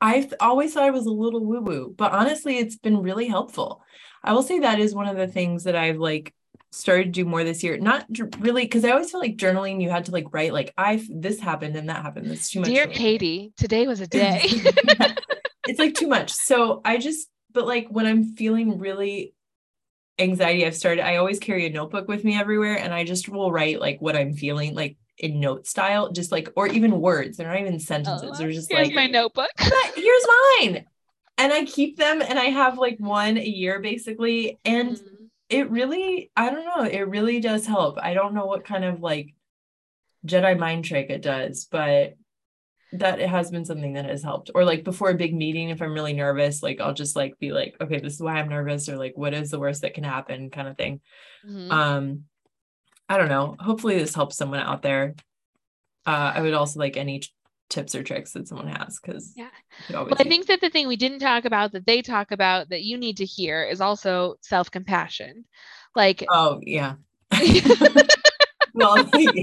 I've 0.00 0.34
always 0.40 0.74
thought 0.74 0.84
I 0.84 0.90
was 0.90 1.06
a 1.06 1.10
little 1.10 1.44
woo 1.44 1.60
woo, 1.60 1.94
but 1.96 2.12
honestly, 2.12 2.58
it's 2.58 2.76
been 2.76 3.02
really 3.02 3.26
helpful. 3.26 3.82
I 4.22 4.32
will 4.32 4.42
say 4.42 4.58
that 4.58 4.78
is 4.78 4.94
one 4.94 5.08
of 5.08 5.16
the 5.16 5.28
things 5.28 5.64
that 5.64 5.76
I've 5.76 5.96
like 5.96 6.34
started 6.72 7.04
to 7.04 7.10
do 7.10 7.24
more 7.24 7.44
this 7.44 7.62
year. 7.62 7.78
Not 7.78 8.06
really, 8.40 8.64
because 8.64 8.84
I 8.84 8.90
always 8.90 9.10
felt 9.10 9.22
like 9.22 9.36
journaling, 9.36 9.80
you 9.80 9.90
had 9.90 10.06
to 10.06 10.12
like 10.12 10.26
write, 10.32 10.52
like, 10.52 10.74
I 10.76 11.02
this 11.08 11.40
happened 11.40 11.76
and 11.76 11.88
that 11.88 12.02
happened. 12.02 12.30
That's 12.30 12.50
too 12.50 12.60
much. 12.60 12.68
Dear 12.68 12.86
Katie, 12.86 13.52
today 13.56 13.86
was 13.86 14.00
a 14.00 14.06
day. 14.22 14.42
It's 15.66 15.78
like 15.78 15.94
too 15.94 16.08
much. 16.08 16.32
So 16.32 16.80
I 16.84 16.98
just 16.98 17.28
but 17.54 17.66
like 17.66 17.86
when 17.88 18.04
I'm 18.04 18.34
feeling 18.34 18.78
really 18.78 19.32
anxiety, 20.18 20.66
I've 20.66 20.76
started, 20.76 21.06
I 21.06 21.16
always 21.16 21.38
carry 21.38 21.66
a 21.66 21.70
notebook 21.70 22.08
with 22.08 22.24
me 22.24 22.38
everywhere 22.38 22.76
and 22.76 22.92
I 22.92 23.04
just 23.04 23.28
will 23.28 23.50
write 23.50 23.80
like 23.80 24.02
what 24.02 24.16
I'm 24.16 24.34
feeling, 24.34 24.74
like 24.74 24.96
in 25.16 25.40
note 25.40 25.66
style, 25.66 26.12
just 26.12 26.32
like, 26.32 26.50
or 26.56 26.66
even 26.66 27.00
words. 27.00 27.36
They're 27.36 27.48
not 27.48 27.60
even 27.60 27.78
sentences. 27.78 28.30
Oh, 28.34 28.36
They're 28.36 28.52
just 28.52 28.70
here's 28.70 28.88
like, 28.88 28.94
my 28.94 29.06
notebook. 29.06 29.48
here's 29.94 30.26
mine. 30.60 30.84
And 31.38 31.52
I 31.52 31.64
keep 31.64 31.96
them 31.96 32.20
and 32.20 32.38
I 32.38 32.46
have 32.46 32.76
like 32.76 32.96
one 32.98 33.38
a 33.38 33.44
year 33.44 33.80
basically. 33.80 34.58
And 34.64 34.96
mm. 34.96 35.00
it 35.48 35.70
really, 35.70 36.30
I 36.36 36.50
don't 36.50 36.64
know, 36.64 36.84
it 36.84 37.08
really 37.08 37.40
does 37.40 37.66
help. 37.66 37.98
I 38.02 38.14
don't 38.14 38.34
know 38.34 38.46
what 38.46 38.64
kind 38.64 38.84
of 38.84 39.00
like 39.00 39.34
Jedi 40.26 40.58
mind 40.58 40.84
trick 40.84 41.10
it 41.10 41.22
does, 41.22 41.68
but 41.70 42.14
that 42.98 43.20
it 43.20 43.28
has 43.28 43.50
been 43.50 43.64
something 43.64 43.94
that 43.94 44.04
has 44.04 44.22
helped. 44.22 44.50
Or 44.54 44.64
like 44.64 44.84
before 44.84 45.10
a 45.10 45.14
big 45.14 45.34
meeting, 45.34 45.70
if 45.70 45.82
I'm 45.82 45.92
really 45.92 46.12
nervous, 46.12 46.62
like 46.62 46.80
I'll 46.80 46.94
just 46.94 47.16
like 47.16 47.38
be 47.38 47.52
like, 47.52 47.76
okay, 47.80 47.98
this 47.98 48.14
is 48.14 48.20
why 48.20 48.34
I'm 48.34 48.48
nervous, 48.48 48.88
or 48.88 48.96
like 48.96 49.14
what 49.16 49.34
is 49.34 49.50
the 49.50 49.58
worst 49.58 49.82
that 49.82 49.94
can 49.94 50.04
happen, 50.04 50.50
kind 50.50 50.68
of 50.68 50.76
thing. 50.76 51.00
Mm-hmm. 51.46 51.70
Um, 51.70 52.24
I 53.08 53.18
don't 53.18 53.28
know. 53.28 53.56
Hopefully 53.58 53.98
this 53.98 54.14
helps 54.14 54.36
someone 54.36 54.60
out 54.60 54.82
there. 54.82 55.14
Uh, 56.06 56.32
I 56.34 56.42
would 56.42 56.54
also 56.54 56.80
like 56.80 56.96
any 56.96 57.22
tips 57.70 57.94
or 57.94 58.02
tricks 58.02 58.32
that 58.32 58.46
someone 58.46 58.68
has 58.68 59.00
because 59.00 59.32
yeah 59.36 59.48
well 59.90 60.06
i 60.18 60.22
think 60.22 60.46
that 60.46 60.60
the 60.60 60.68
thing 60.68 60.86
we 60.86 60.96
didn't 60.96 61.18
talk 61.18 61.44
about 61.46 61.72
that 61.72 61.86
they 61.86 62.02
talk 62.02 62.30
about 62.30 62.68
that 62.68 62.82
you 62.82 62.96
need 62.96 63.16
to 63.16 63.24
hear 63.24 63.64
is 63.64 63.80
also 63.80 64.34
self-compassion 64.42 65.44
like 65.96 66.24
oh 66.28 66.60
yeah 66.62 66.94
well 68.74 68.96
yeah 69.14 69.42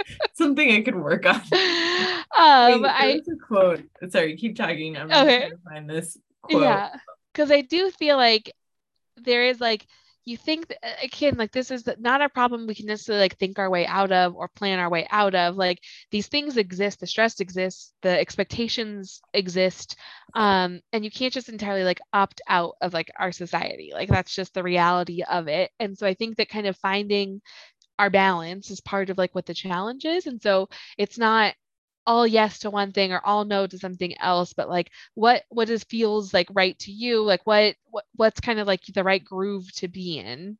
something 0.34 0.72
I 0.72 0.82
could 0.82 0.96
work 0.96 1.26
on. 1.26 1.42
Um, 2.38 2.82
Wait, 2.82 2.90
I 2.90 3.20
quote. 3.48 3.82
Sorry, 4.10 4.36
keep 4.36 4.54
talking. 4.54 4.96
I'm 4.96 5.10
okay. 5.10 5.38
trying 5.38 5.50
to 5.50 5.56
find 5.68 5.90
this 5.90 6.16
quote. 6.42 6.62
Yeah, 6.62 6.94
because 7.32 7.50
I 7.50 7.62
do 7.62 7.90
feel 7.90 8.16
like 8.16 8.54
there 9.16 9.46
is 9.46 9.60
like 9.60 9.86
you 10.28 10.36
think 10.36 10.68
that, 10.68 10.78
again 11.02 11.36
like 11.36 11.52
this 11.52 11.70
is 11.70 11.88
not 11.98 12.20
a 12.20 12.28
problem 12.28 12.66
we 12.66 12.74
can 12.74 12.86
necessarily 12.86 13.22
like 13.22 13.38
think 13.38 13.58
our 13.58 13.70
way 13.70 13.86
out 13.86 14.12
of 14.12 14.36
or 14.36 14.46
plan 14.48 14.78
our 14.78 14.90
way 14.90 15.06
out 15.10 15.34
of 15.34 15.56
like 15.56 15.82
these 16.10 16.26
things 16.26 16.56
exist 16.56 17.00
the 17.00 17.06
stress 17.06 17.40
exists 17.40 17.92
the 18.02 18.10
expectations 18.10 19.20
exist 19.32 19.96
um 20.34 20.80
and 20.92 21.04
you 21.04 21.10
can't 21.10 21.32
just 21.32 21.48
entirely 21.48 21.82
like 21.82 22.00
opt 22.12 22.40
out 22.46 22.74
of 22.82 22.92
like 22.92 23.10
our 23.18 23.32
society 23.32 23.90
like 23.92 24.10
that's 24.10 24.34
just 24.34 24.52
the 24.54 24.62
reality 24.62 25.22
of 25.22 25.48
it 25.48 25.70
and 25.80 25.96
so 25.96 26.06
i 26.06 26.14
think 26.14 26.36
that 26.36 26.50
kind 26.50 26.66
of 26.66 26.76
finding 26.76 27.40
our 27.98 28.10
balance 28.10 28.70
is 28.70 28.80
part 28.80 29.10
of 29.10 29.18
like 29.18 29.34
what 29.34 29.46
the 29.46 29.54
challenge 29.54 30.04
is 30.04 30.26
and 30.26 30.40
so 30.42 30.68
it's 30.96 31.18
not 31.18 31.54
all 32.06 32.26
yes 32.26 32.60
to 32.60 32.70
one 32.70 32.90
thing 32.90 33.12
or 33.12 33.20
all 33.24 33.44
no 33.44 33.66
to 33.66 33.78
something 33.78 34.18
else 34.18 34.54
but 34.54 34.68
like 34.68 34.90
what 35.14 35.42
what 35.50 35.68
is 35.68 35.84
feels 35.84 36.32
like 36.32 36.48
right 36.54 36.78
to 36.78 36.90
you 36.90 37.22
like 37.22 37.42
what, 37.44 37.74
what 37.90 38.04
what's 38.16 38.40
kind 38.40 38.58
of 38.58 38.66
like 38.66 38.80
the 38.94 39.04
right 39.04 39.24
groove 39.24 39.70
to 39.74 39.88
be 39.88 40.18
in 40.18 40.56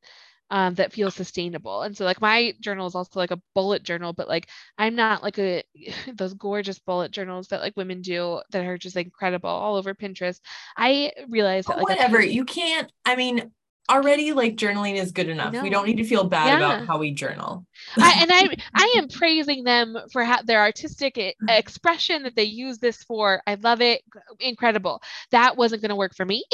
um, 0.51 0.75
that 0.75 0.93
feels 0.93 1.15
sustainable. 1.15 1.83
And 1.83 1.97
so 1.97 2.05
like 2.05 2.21
my 2.21 2.55
journal 2.61 2.87
is 2.87 2.95
also 2.95 3.21
like 3.21 3.31
a 3.31 3.41
bullet 3.55 3.83
journal 3.83 4.13
but 4.13 4.29
like 4.29 4.49
i'm 4.79 4.95
not 4.95 5.23
like 5.23 5.39
a 5.39 5.63
those 6.15 6.35
gorgeous 6.35 6.79
bullet 6.79 7.11
journals 7.11 7.49
that 7.49 7.61
like 7.61 7.77
women 7.77 8.01
do 8.01 8.41
that 8.51 8.65
are 8.65 8.79
just 8.79 8.97
incredible 8.97 9.51
all 9.51 9.77
over 9.77 9.95
pinterest. 9.95 10.41
I 10.77 11.13
realize 11.29 11.67
that 11.67 11.79
like 11.79 11.89
whatever 11.89 12.23
you 12.23 12.45
can't 12.45 12.91
i 13.05 13.17
mean 13.17 13.51
already 13.91 14.33
like 14.33 14.57
journaling 14.57 14.97
is 14.97 15.13
good 15.13 15.29
enough. 15.29 15.55
We 15.63 15.71
don't 15.71 15.87
need 15.87 15.97
to 15.97 16.05
feel 16.05 16.25
bad 16.25 16.47
yeah. 16.47 16.57
about 16.57 16.87
how 16.87 16.99
we 16.99 17.13
journal. 17.13 17.67
I, 17.97 18.19
and 18.21 18.31
I 18.33 18.57
I 18.75 18.95
am 18.97 19.09
praising 19.09 19.65
them 19.65 19.97
for 20.13 20.25
ha- 20.25 20.43
their 20.45 20.61
artistic 20.61 21.19
expression 21.49 22.23
that 22.25 22.37
they 22.37 22.45
use 22.45 22.79
this 22.79 23.03
for. 23.05 23.43
I 23.47 23.55
love 23.55 23.81
it. 23.81 24.03
Incredible. 24.41 25.01
That 25.31 25.57
wasn't 25.57 25.83
going 25.83 25.91
to 25.91 25.97
work 25.97 26.15
for 26.15 26.25
me. 26.25 26.45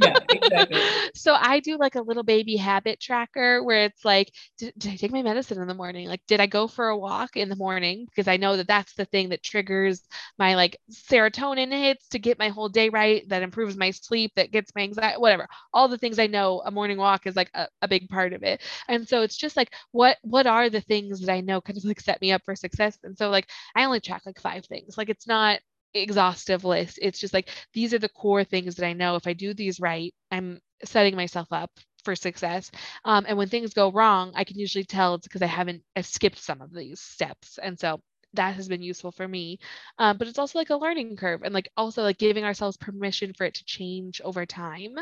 yeah, 0.00 0.18
exactly. 0.28 0.80
So 1.14 1.34
I 1.34 1.60
do 1.60 1.76
like 1.76 1.96
a 1.96 2.02
little 2.02 2.22
baby 2.22 2.56
habit 2.56 3.00
tracker 3.00 3.62
where 3.62 3.84
it's 3.84 4.04
like, 4.04 4.32
did, 4.58 4.72
did 4.78 4.92
I 4.92 4.96
take 4.96 5.12
my 5.12 5.22
medicine 5.22 5.60
in 5.60 5.66
the 5.66 5.74
morning? 5.74 6.08
Like, 6.08 6.22
did 6.26 6.40
I 6.40 6.46
go 6.46 6.66
for 6.66 6.88
a 6.88 6.96
walk 6.96 7.36
in 7.36 7.48
the 7.48 7.56
morning? 7.56 8.06
Because 8.06 8.28
I 8.28 8.36
know 8.36 8.56
that 8.56 8.68
that's 8.68 8.94
the 8.94 9.04
thing 9.04 9.30
that 9.30 9.42
triggers 9.42 10.00
my 10.38 10.54
like 10.54 10.78
serotonin 10.90 11.72
hits 11.72 12.08
to 12.08 12.18
get 12.18 12.38
my 12.38 12.48
whole 12.48 12.68
day 12.68 12.88
right. 12.88 13.28
That 13.28 13.42
improves 13.42 13.76
my 13.76 13.90
sleep. 13.90 14.32
That 14.36 14.52
gets 14.52 14.72
my 14.74 14.82
anxiety. 14.82 15.18
Whatever. 15.18 15.48
All 15.74 15.88
the 15.88 15.98
things 15.98 16.18
I 16.18 16.26
know 16.26 16.62
a 16.70 16.74
morning 16.74 16.98
walk 16.98 17.26
is 17.26 17.36
like 17.36 17.50
a, 17.54 17.68
a 17.82 17.88
big 17.88 18.08
part 18.08 18.32
of 18.32 18.42
it. 18.42 18.62
And 18.88 19.08
so 19.08 19.22
it's 19.22 19.36
just 19.36 19.56
like, 19.56 19.72
what 19.92 20.18
what 20.22 20.46
are 20.46 20.70
the 20.70 20.80
things 20.80 21.20
that 21.20 21.32
I 21.32 21.40
know 21.40 21.60
kind 21.60 21.76
of 21.76 21.84
like 21.84 22.00
set 22.00 22.20
me 22.20 22.32
up 22.32 22.42
for 22.44 22.56
success? 22.56 22.98
And 23.04 23.16
so 23.18 23.30
like 23.30 23.48
I 23.74 23.84
only 23.84 24.00
track 24.00 24.22
like 24.26 24.40
five 24.40 24.66
things. 24.66 24.96
Like 24.98 25.08
it's 25.10 25.26
not 25.26 25.60
exhaustive 25.94 26.64
list. 26.64 26.98
It's 27.02 27.18
just 27.18 27.34
like 27.34 27.50
these 27.74 27.92
are 27.94 27.98
the 27.98 28.08
core 28.08 28.44
things 28.44 28.76
that 28.76 28.86
I 28.86 28.92
know 28.92 29.16
if 29.16 29.26
I 29.26 29.32
do 29.32 29.54
these 29.54 29.80
right, 29.80 30.14
I'm 30.30 30.60
setting 30.84 31.16
myself 31.16 31.48
up 31.52 31.70
for 32.04 32.16
success. 32.16 32.70
Um, 33.04 33.26
and 33.28 33.36
when 33.36 33.48
things 33.48 33.74
go 33.74 33.92
wrong, 33.92 34.32
I 34.34 34.44
can 34.44 34.58
usually 34.58 34.84
tell 34.84 35.14
it's 35.14 35.26
because 35.26 35.42
I 35.42 35.46
haven't 35.46 35.82
I've 35.96 36.06
skipped 36.06 36.38
some 36.38 36.62
of 36.62 36.72
these 36.72 37.00
steps. 37.00 37.58
And 37.62 37.78
so 37.78 38.00
that 38.34 38.54
has 38.54 38.68
been 38.68 38.82
useful 38.82 39.12
for 39.12 39.26
me. 39.26 39.58
Um, 39.98 40.16
but 40.18 40.28
it's 40.28 40.38
also 40.38 40.58
like 40.58 40.70
a 40.70 40.76
learning 40.76 41.16
curve 41.16 41.42
and 41.42 41.54
like 41.54 41.68
also 41.76 42.02
like 42.02 42.18
giving 42.18 42.44
ourselves 42.44 42.76
permission 42.76 43.32
for 43.34 43.44
it 43.46 43.54
to 43.54 43.64
change 43.64 44.20
over 44.24 44.46
time. 44.46 44.96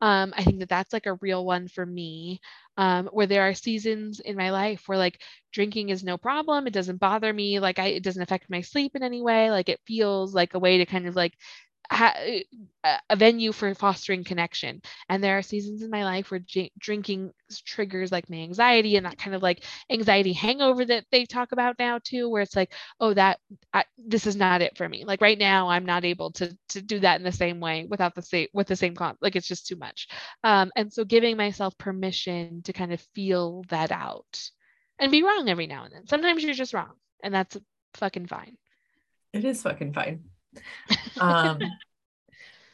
Um, 0.00 0.32
i 0.36 0.42
think 0.44 0.58
that 0.60 0.68
that's 0.68 0.92
like 0.92 1.06
a 1.06 1.14
real 1.14 1.44
one 1.44 1.68
for 1.68 1.84
me 1.86 2.40
um, 2.76 3.06
where 3.12 3.26
there 3.26 3.48
are 3.48 3.54
seasons 3.54 4.20
in 4.20 4.36
my 4.36 4.50
life 4.50 4.82
where 4.86 4.98
like 4.98 5.22
drinking 5.52 5.88
is 5.88 6.04
no 6.04 6.18
problem 6.18 6.66
it 6.66 6.72
doesn't 6.74 7.00
bother 7.00 7.32
me 7.32 7.58
like 7.60 7.78
I, 7.78 7.86
it 7.88 8.02
doesn't 8.02 8.22
affect 8.22 8.50
my 8.50 8.60
sleep 8.60 8.94
in 8.94 9.02
any 9.02 9.22
way 9.22 9.50
like 9.50 9.68
it 9.70 9.80
feels 9.86 10.34
like 10.34 10.54
a 10.54 10.58
way 10.58 10.78
to 10.78 10.86
kind 10.86 11.06
of 11.06 11.16
like 11.16 11.32
ha- 11.90 12.16
a 13.08 13.16
venue 13.16 13.52
for 13.52 13.74
fostering 13.74 14.24
connection. 14.24 14.80
And 15.08 15.22
there 15.22 15.38
are 15.38 15.42
seasons 15.42 15.82
in 15.82 15.90
my 15.90 16.04
life 16.04 16.30
where 16.30 16.40
j- 16.40 16.72
drinking 16.78 17.32
triggers 17.64 18.12
like 18.12 18.30
my 18.30 18.38
anxiety 18.38 18.96
and 18.96 19.06
that 19.06 19.18
kind 19.18 19.34
of 19.34 19.42
like 19.42 19.64
anxiety 19.90 20.32
hangover 20.32 20.84
that 20.84 21.04
they 21.10 21.24
talk 21.24 21.52
about 21.52 21.78
now 21.78 21.98
too, 22.02 22.28
where 22.28 22.42
it's 22.42 22.56
like, 22.56 22.72
oh, 23.00 23.14
that 23.14 23.38
I, 23.72 23.84
this 23.98 24.26
is 24.26 24.36
not 24.36 24.62
it 24.62 24.76
for 24.76 24.88
me. 24.88 25.04
Like 25.04 25.20
right 25.20 25.38
now, 25.38 25.68
I'm 25.68 25.86
not 25.86 26.04
able 26.04 26.32
to 26.32 26.56
to 26.70 26.82
do 26.82 27.00
that 27.00 27.18
in 27.18 27.24
the 27.24 27.32
same 27.32 27.60
way 27.60 27.86
without 27.88 28.14
the 28.14 28.22
same 28.22 28.48
with 28.52 28.66
the 28.66 28.76
same 28.76 28.94
con. 28.94 29.16
Like 29.20 29.36
it's 29.36 29.48
just 29.48 29.66
too 29.66 29.76
much. 29.76 30.08
Um, 30.44 30.70
and 30.76 30.92
so 30.92 31.04
giving 31.04 31.36
myself 31.36 31.76
permission 31.78 32.62
to 32.62 32.72
kind 32.72 32.92
of 32.92 33.00
feel 33.14 33.64
that 33.68 33.92
out 33.92 34.50
and 34.98 35.10
be 35.10 35.22
wrong 35.22 35.48
every 35.48 35.66
now 35.66 35.84
and 35.84 35.92
then. 35.92 36.06
Sometimes 36.06 36.42
you're 36.42 36.54
just 36.54 36.74
wrong, 36.74 36.92
and 37.22 37.34
that's 37.34 37.56
fucking 37.94 38.26
fine. 38.26 38.56
It 39.32 39.44
is 39.44 39.62
fucking 39.62 39.92
fine. 39.92 40.24
Um, 41.18 41.60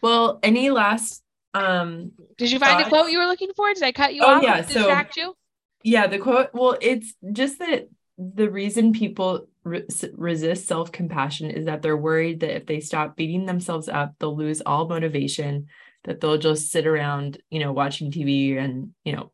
well, 0.00 0.40
any 0.42 0.70
last 0.70 1.22
um 1.54 2.12
did 2.38 2.50
you 2.50 2.58
find 2.58 2.72
thoughts? 2.72 2.84
the 2.84 2.90
quote 2.90 3.10
you 3.10 3.18
were 3.18 3.26
looking 3.26 3.50
for? 3.54 3.72
Did 3.72 3.82
I 3.82 3.92
cut 3.92 4.14
you 4.14 4.22
oh, 4.24 4.34
off? 4.34 4.42
Yeah, 4.42 4.62
so 4.62 5.04
you? 5.16 5.36
Yeah, 5.84 6.06
the 6.06 6.18
quote. 6.18 6.50
Well, 6.52 6.76
it's 6.80 7.14
just 7.32 7.58
that 7.58 7.88
the 8.18 8.50
reason 8.50 8.92
people 8.92 9.46
re- 9.64 9.86
resist 10.14 10.66
self-compassion 10.66 11.50
is 11.50 11.66
that 11.66 11.82
they're 11.82 11.96
worried 11.96 12.40
that 12.40 12.56
if 12.56 12.66
they 12.66 12.80
stop 12.80 13.16
beating 13.16 13.46
themselves 13.46 13.88
up, 13.88 14.14
they'll 14.18 14.36
lose 14.36 14.60
all 14.64 14.88
motivation, 14.88 15.66
that 16.04 16.20
they'll 16.20 16.38
just 16.38 16.70
sit 16.70 16.86
around, 16.86 17.38
you 17.50 17.58
know, 17.58 17.72
watching 17.72 18.10
TV 18.10 18.58
and, 18.58 18.90
you 19.04 19.12
know, 19.12 19.32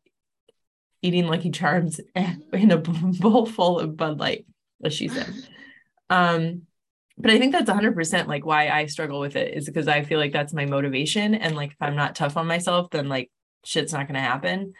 eating 1.01 1.27
Lucky 1.27 1.51
Charms 1.51 1.99
in 2.15 2.71
a 2.71 2.77
bowl 2.77 3.45
full 3.45 3.79
of 3.79 3.97
Bud 3.97 4.19
Light, 4.19 4.45
as 4.83 4.93
she 4.93 5.07
said. 5.07 5.33
Um, 6.09 6.63
but 7.19 7.31
I 7.31 7.37
think 7.37 7.51
that's 7.51 7.69
100% 7.69 8.27
like 8.27 8.45
why 8.45 8.69
I 8.69 8.85
struggle 8.85 9.19
with 9.19 9.35
it 9.35 9.53
is 9.55 9.65
because 9.65 9.87
I 9.87 10.03
feel 10.03 10.19
like 10.19 10.31
that's 10.31 10.53
my 10.53 10.65
motivation 10.65 11.35
and 11.35 11.55
like 11.55 11.71
if 11.71 11.77
I'm 11.81 11.95
not 11.95 12.15
tough 12.15 12.37
on 12.37 12.47
myself 12.47 12.89
then 12.91 13.09
like 13.09 13.29
shit's 13.65 13.93
not 13.93 14.07
going 14.07 14.15
to 14.15 14.21
happen. 14.21 14.73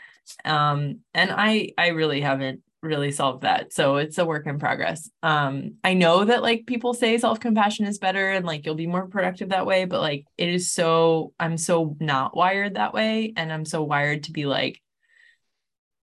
Um 0.45 0.99
and 1.13 1.31
I 1.31 1.71
I 1.77 1.89
really 1.89 2.21
haven't 2.21 2.61
really 2.81 3.11
solved 3.11 3.41
that. 3.43 3.73
So 3.73 3.97
it's 3.97 4.17
a 4.17 4.25
work 4.25 4.47
in 4.47 4.57
progress. 4.57 5.09
Um 5.21 5.75
I 5.83 5.95
know 5.95 6.23
that 6.23 6.41
like 6.41 6.65
people 6.65 6.93
say 6.93 7.17
self-compassion 7.17 7.85
is 7.85 7.97
better 7.97 8.29
and 8.31 8.45
like 8.45 8.65
you'll 8.65 8.75
be 8.75 8.87
more 8.87 9.07
productive 9.07 9.49
that 9.49 9.65
way, 9.65 9.85
but 9.85 9.99
like 9.99 10.25
it 10.37 10.49
is 10.49 10.71
so 10.71 11.33
I'm 11.39 11.57
so 11.57 11.97
not 11.99 12.37
wired 12.37 12.75
that 12.75 12.93
way 12.93 13.33
and 13.35 13.51
I'm 13.51 13.65
so 13.65 13.83
wired 13.83 14.23
to 14.23 14.31
be 14.31 14.45
like 14.45 14.81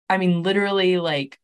I 0.10 0.18
mean 0.18 0.44
literally 0.44 1.00
like 1.00 1.40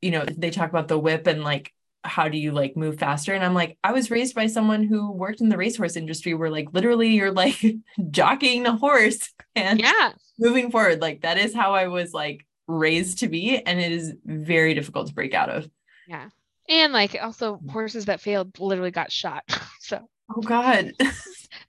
you 0.00 0.12
know 0.12 0.24
they 0.24 0.50
talk 0.50 0.70
about 0.70 0.88
the 0.88 0.98
whip 0.98 1.26
and 1.26 1.44
like 1.44 1.74
how 2.04 2.28
do 2.28 2.38
you 2.38 2.52
like 2.52 2.76
move 2.76 2.98
faster? 2.98 3.34
And 3.34 3.44
i'm 3.44 3.54
like 3.54 3.78
i 3.84 3.92
was 3.92 4.10
raised 4.10 4.34
by 4.34 4.46
someone 4.46 4.84
who 4.84 5.12
worked 5.12 5.40
in 5.40 5.48
the 5.48 5.56
racehorse 5.56 5.96
industry 5.96 6.34
where 6.34 6.50
like 6.50 6.68
literally 6.72 7.08
you're 7.08 7.32
like 7.32 7.62
jockeying 8.10 8.62
the 8.62 8.76
horse 8.76 9.32
and 9.54 9.80
yeah. 9.80 10.12
moving 10.38 10.70
forward. 10.70 11.00
Like 11.00 11.22
that 11.22 11.38
is 11.38 11.54
how 11.54 11.74
i 11.74 11.88
was 11.88 12.12
like 12.12 12.46
raised 12.66 13.18
to 13.18 13.28
be 13.28 13.58
and 13.58 13.80
it 13.80 13.92
is 13.92 14.14
very 14.24 14.74
difficult 14.74 15.08
to 15.08 15.14
break 15.14 15.34
out 15.34 15.50
of. 15.50 15.68
Yeah. 16.06 16.28
And 16.68 16.92
like 16.92 17.16
also 17.20 17.60
horses 17.70 18.06
that 18.06 18.20
failed 18.20 18.58
literally 18.60 18.92
got 18.92 19.12
shot. 19.12 19.44
So 19.80 20.08
oh 20.36 20.42
god. 20.42 20.92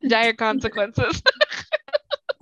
Dire 0.07 0.33
consequences. 0.33 1.23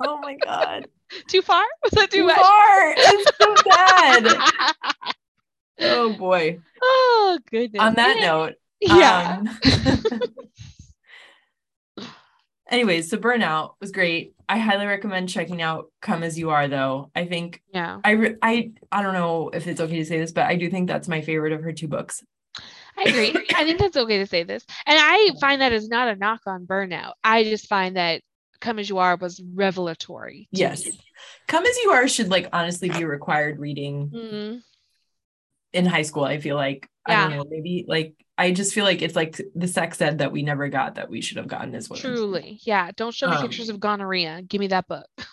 Oh 0.04 0.18
my 0.20 0.36
god. 0.44 0.88
Too 1.30 1.42
far? 1.42 1.64
Was 1.84 1.92
that 1.92 2.12
too, 2.12 2.18
too 2.18 2.28
much? 2.28 2.36
far. 2.36 2.94
It's 2.98 3.38
so 3.38 3.56
bad 3.70 5.16
oh 5.82 6.13
boy. 6.13 6.59
Oh 6.82 7.39
goodness. 7.49 7.82
On 7.82 7.93
that 7.95 8.17
note, 8.21 8.55
yeah. 8.80 9.41
Um, 9.41 10.19
anyways, 12.69 13.09
so 13.09 13.17
burnout 13.17 13.73
was 13.80 13.91
great. 13.91 14.34
I 14.47 14.57
highly 14.57 14.86
recommend 14.86 15.30
checking 15.30 15.61
out 15.61 15.91
Come 16.01 16.23
As 16.23 16.38
You 16.38 16.49
Are 16.49 16.67
though. 16.67 17.11
I 17.15 17.25
think 17.25 17.61
yeah. 17.73 17.99
I 18.03 18.11
re- 18.11 18.36
I 18.41 18.71
I 18.91 19.03
don't 19.03 19.13
know 19.13 19.49
if 19.53 19.67
it's 19.67 19.82
okay 19.82 19.97
to 19.97 20.05
say 20.05 20.19
this, 20.19 20.32
but 20.32 20.45
I 20.45 20.55
do 20.55 20.69
think 20.69 20.88
that's 20.88 21.07
my 21.07 21.21
favorite 21.21 21.53
of 21.53 21.63
her 21.63 21.71
two 21.71 21.88
books. 21.88 22.23
I 22.97 23.09
agree. 23.09 23.30
I 23.55 23.63
think 23.63 23.80
that's 23.80 23.97
okay 23.97 24.17
to 24.17 24.27
say 24.27 24.43
this. 24.43 24.65
And 24.86 24.97
I 24.99 25.32
find 25.39 25.61
that 25.61 25.73
is 25.73 25.88
not 25.88 26.09
a 26.09 26.15
knock 26.15 26.41
on 26.47 26.65
burnout. 26.65 27.13
I 27.23 27.43
just 27.43 27.67
find 27.67 27.95
that 27.95 28.21
Come 28.59 28.80
As 28.80 28.89
You 28.89 28.97
Are 28.97 29.15
was 29.15 29.41
revelatory. 29.53 30.47
Yes. 30.51 30.86
Me. 30.86 30.99
Come 31.47 31.65
As 31.65 31.77
You 31.84 31.91
Are 31.91 32.07
should 32.07 32.30
like 32.30 32.49
honestly 32.51 32.89
be 32.89 33.05
required 33.05 33.59
reading 33.59 34.09
mm-hmm. 34.09 34.57
In 35.74 35.86
high 35.86 36.01
school. 36.01 36.24
I 36.24 36.39
feel 36.39 36.55
like 36.55 36.89
yeah. 37.07 37.26
I 37.26 37.30
don't 37.30 37.38
know, 37.38 37.45
maybe 37.49 37.86
like 37.88 38.15
I 38.38 38.51
just 38.51 38.74
feel 38.74 38.86
like 38.86 39.01
it's 39.01 39.15
like 39.15 39.39
the 39.55 39.67
sex 39.67 40.01
ed 40.01 40.20
that 40.20 40.32
we 40.32 40.43
never 40.43 40.70
got 40.70 40.95
that 40.95 41.09
we 41.09 41.22
should 41.22 41.38
have 41.38 41.47
gotten 41.47 41.76
as 41.76 41.89
well. 41.89 41.99
Truly. 41.99 42.59
Yeah. 42.63 42.91
Don't 42.95 43.13
show 43.13 43.30
me 43.30 43.36
um, 43.36 43.41
pictures 43.41 43.70
of 43.70 43.80
gonorrhea. 43.80 44.41
Give 44.47 44.59
me 44.59 44.67
that 44.67 44.88
book. 44.88 45.07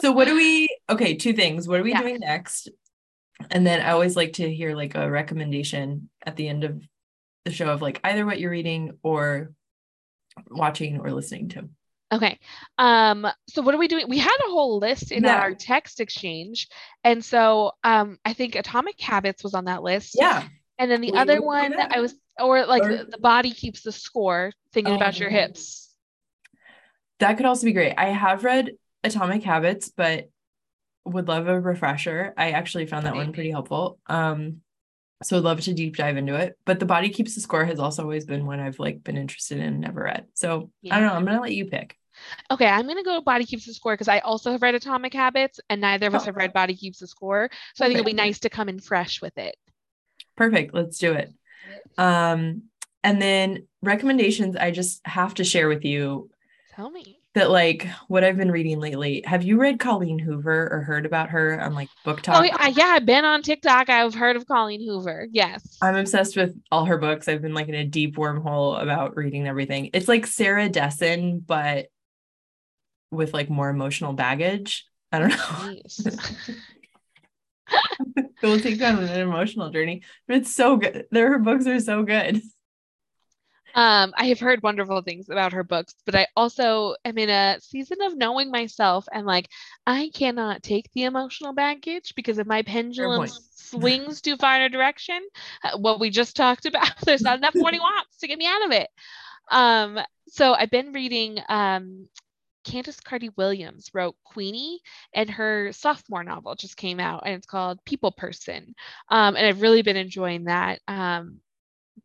so 0.00 0.12
what 0.12 0.26
do 0.26 0.34
we 0.34 0.68
okay, 0.90 1.14
two 1.14 1.32
things. 1.32 1.66
What 1.66 1.80
are 1.80 1.84
we 1.84 1.92
yeah. 1.92 2.02
doing 2.02 2.20
next? 2.20 2.68
And 3.50 3.66
then 3.66 3.80
I 3.80 3.90
always 3.90 4.16
like 4.16 4.34
to 4.34 4.54
hear 4.54 4.76
like 4.76 4.94
a 4.94 5.10
recommendation 5.10 6.10
at 6.24 6.36
the 6.36 6.48
end 6.48 6.64
of 6.64 6.82
the 7.44 7.52
show 7.52 7.70
of 7.70 7.82
like 7.82 8.00
either 8.04 8.24
what 8.24 8.38
you're 8.38 8.50
reading 8.50 8.98
or 9.02 9.52
watching 10.50 11.00
or 11.00 11.12
listening 11.12 11.48
to. 11.50 11.68
Okay. 12.14 12.38
Um, 12.78 13.26
so 13.48 13.60
what 13.60 13.74
are 13.74 13.78
we 13.78 13.88
doing? 13.88 14.08
We 14.08 14.18
had 14.18 14.36
a 14.46 14.50
whole 14.50 14.78
list 14.78 15.10
in 15.10 15.24
yeah. 15.24 15.40
our 15.40 15.52
text 15.52 16.00
exchange. 16.00 16.68
And 17.02 17.24
so 17.24 17.72
um 17.82 18.18
I 18.24 18.32
think 18.32 18.54
Atomic 18.54 19.00
Habits 19.00 19.42
was 19.42 19.54
on 19.54 19.64
that 19.64 19.82
list. 19.82 20.16
Yeah. 20.16 20.46
And 20.78 20.90
then 20.90 21.00
the 21.00 21.12
Wait, 21.12 21.18
other 21.18 21.42
one 21.42 21.74
I 21.74 22.00
was 22.00 22.14
or 22.38 22.66
like 22.66 22.84
or, 22.84 23.04
the, 23.04 23.18
body 23.18 23.50
keeps 23.50 23.82
the 23.82 23.92
score, 23.92 24.52
thinking 24.72 24.94
oh, 24.94 24.96
about 24.96 25.18
your 25.18 25.30
hips. 25.30 25.92
That 27.18 27.36
could 27.36 27.46
also 27.46 27.66
be 27.66 27.72
great. 27.72 27.94
I 27.96 28.06
have 28.06 28.44
read 28.44 28.72
Atomic 29.02 29.42
Habits, 29.42 29.88
but 29.88 30.30
would 31.04 31.28
love 31.28 31.48
a 31.48 31.60
refresher. 31.60 32.32
I 32.36 32.52
actually 32.52 32.86
found 32.86 33.06
that 33.06 33.14
one 33.14 33.32
pretty 33.32 33.50
helpful. 33.50 33.98
Um 34.06 34.60
so 35.22 35.38
I'd 35.38 35.44
love 35.44 35.60
to 35.62 35.72
deep 35.72 35.96
dive 35.96 36.16
into 36.16 36.34
it. 36.34 36.56
But 36.64 36.78
the 36.78 36.86
body 36.86 37.08
keeps 37.08 37.34
the 37.34 37.40
score 37.40 37.64
has 37.64 37.80
also 37.80 38.02
always 38.02 38.24
been 38.24 38.46
one 38.46 38.60
I've 38.60 38.78
like 38.78 39.02
been 39.02 39.16
interested 39.16 39.58
in, 39.58 39.64
and 39.64 39.80
never 39.80 40.02
read. 40.02 40.26
So 40.34 40.70
yeah. 40.82 40.94
I 40.94 41.00
don't 41.00 41.08
know. 41.08 41.14
I'm 41.14 41.24
gonna 41.24 41.40
let 41.40 41.54
you 41.54 41.66
pick. 41.66 41.96
Okay, 42.50 42.66
I'm 42.66 42.86
gonna 42.86 43.02
go 43.02 43.20
Body 43.20 43.44
Keeps 43.44 43.66
the 43.66 43.74
Score 43.74 43.94
because 43.94 44.08
I 44.08 44.18
also 44.20 44.52
have 44.52 44.62
read 44.62 44.74
Atomic 44.74 45.14
Habits, 45.14 45.60
and 45.68 45.80
neither 45.80 46.06
of 46.06 46.14
us 46.14 46.22
oh. 46.22 46.26
have 46.26 46.36
read 46.36 46.52
Body 46.52 46.74
Keeps 46.74 46.98
the 46.98 47.06
Score. 47.06 47.50
So. 47.74 47.84
I 47.84 47.88
think 47.88 47.98
it'll 47.98 48.06
be 48.06 48.12
nice 48.14 48.40
to 48.40 48.50
come 48.50 48.68
in 48.68 48.80
fresh 48.80 49.20
with 49.20 49.36
it. 49.38 49.56
Perfect. 50.36 50.74
Let's 50.74 50.98
do 50.98 51.12
it. 51.12 51.30
Um, 51.96 52.64
and 53.02 53.20
then 53.20 53.66
recommendations 53.82 54.56
I 54.56 54.70
just 54.70 55.06
have 55.06 55.34
to 55.34 55.44
share 55.44 55.68
with 55.68 55.84
you. 55.84 56.30
Tell 56.74 56.90
me 56.90 57.20
that 57.34 57.50
like 57.50 57.88
what 58.08 58.24
I've 58.24 58.36
been 58.36 58.50
reading 58.50 58.80
lately. 58.80 59.22
Have 59.26 59.42
you 59.42 59.60
read 59.60 59.80
Colleen 59.80 60.18
Hoover 60.18 60.68
or 60.72 60.80
heard 60.80 61.04
about 61.04 61.30
her 61.30 61.60
on 61.60 61.74
like 61.74 61.88
BookTok? 62.06 62.38
Oh 62.38 62.42
yeah, 62.42 62.68
yeah, 62.68 62.94
I've 62.96 63.06
been 63.06 63.24
on 63.24 63.42
TikTok. 63.42 63.90
I've 63.90 64.14
heard 64.14 64.36
of 64.36 64.46
Colleen 64.46 64.84
Hoover. 64.84 65.26
Yes. 65.30 65.76
I'm 65.82 65.96
obsessed 65.96 66.36
with 66.36 66.56
all 66.70 66.84
her 66.86 66.98
books. 66.98 67.28
I've 67.28 67.42
been 67.42 67.54
like 67.54 67.68
in 67.68 67.74
a 67.74 67.84
deep 67.84 68.16
wormhole 68.16 68.80
about 68.80 69.16
reading 69.16 69.46
everything. 69.46 69.90
It's 69.92 70.08
like 70.08 70.26
Sarah 70.26 70.68
Dessen, 70.68 71.40
but 71.40 71.88
with 73.14 73.32
like 73.32 73.50
more 73.50 73.68
emotional 73.68 74.12
baggage. 74.12 74.86
I 75.12 75.18
don't 75.20 75.28
know. 75.30 75.76
it 78.16 78.26
will 78.42 78.58
take 78.60 78.78
you 78.78 78.84
on 78.84 78.98
an 78.98 79.20
emotional 79.20 79.70
journey, 79.70 80.02
but 80.26 80.36
it's 80.38 80.54
so 80.54 80.76
good. 80.76 81.06
Their 81.10 81.30
her 81.30 81.38
books 81.38 81.66
are 81.66 81.80
so 81.80 82.02
good. 82.02 82.42
Um, 83.74 84.14
I 84.16 84.26
have 84.26 84.38
heard 84.38 84.62
wonderful 84.62 85.02
things 85.02 85.28
about 85.28 85.52
her 85.52 85.64
books, 85.64 85.94
but 86.06 86.14
I 86.14 86.28
also 86.36 86.94
am 87.04 87.18
in 87.18 87.28
a 87.28 87.58
season 87.60 88.00
of 88.02 88.16
knowing 88.16 88.50
myself 88.50 89.06
and 89.12 89.26
like 89.26 89.48
I 89.84 90.10
cannot 90.14 90.62
take 90.62 90.92
the 90.92 91.04
emotional 91.04 91.52
baggage 91.52 92.14
because 92.14 92.38
if 92.38 92.46
my 92.46 92.62
pendulum 92.62 93.28
swings 93.50 94.20
too 94.20 94.36
far 94.36 94.56
in 94.56 94.62
a 94.62 94.68
direction, 94.68 95.20
uh, 95.64 95.76
what 95.76 95.98
we 95.98 96.10
just 96.10 96.36
talked 96.36 96.66
about, 96.66 96.88
there's 97.04 97.22
not 97.22 97.38
enough 97.38 97.56
morning 97.56 97.80
walks 97.80 98.16
to 98.18 98.28
get 98.28 98.38
me 98.38 98.46
out 98.46 98.64
of 98.64 98.70
it. 98.70 98.88
Um, 99.50 99.98
so 100.28 100.54
I've 100.54 100.70
been 100.70 100.92
reading 100.92 101.38
um 101.48 102.08
Candice 102.64 103.02
Carty 103.02 103.30
Williams 103.36 103.90
wrote 103.94 104.16
Queenie, 104.24 104.80
and 105.14 105.30
her 105.30 105.72
sophomore 105.72 106.24
novel 106.24 106.54
just 106.54 106.76
came 106.76 107.00
out, 107.00 107.22
and 107.26 107.34
it's 107.34 107.46
called 107.46 107.84
People 107.84 108.12
Person. 108.12 108.74
Um, 109.10 109.36
and 109.36 109.46
I've 109.46 109.62
really 109.62 109.82
been 109.82 109.96
enjoying 109.96 110.44
that. 110.44 110.80
Um, 110.88 111.40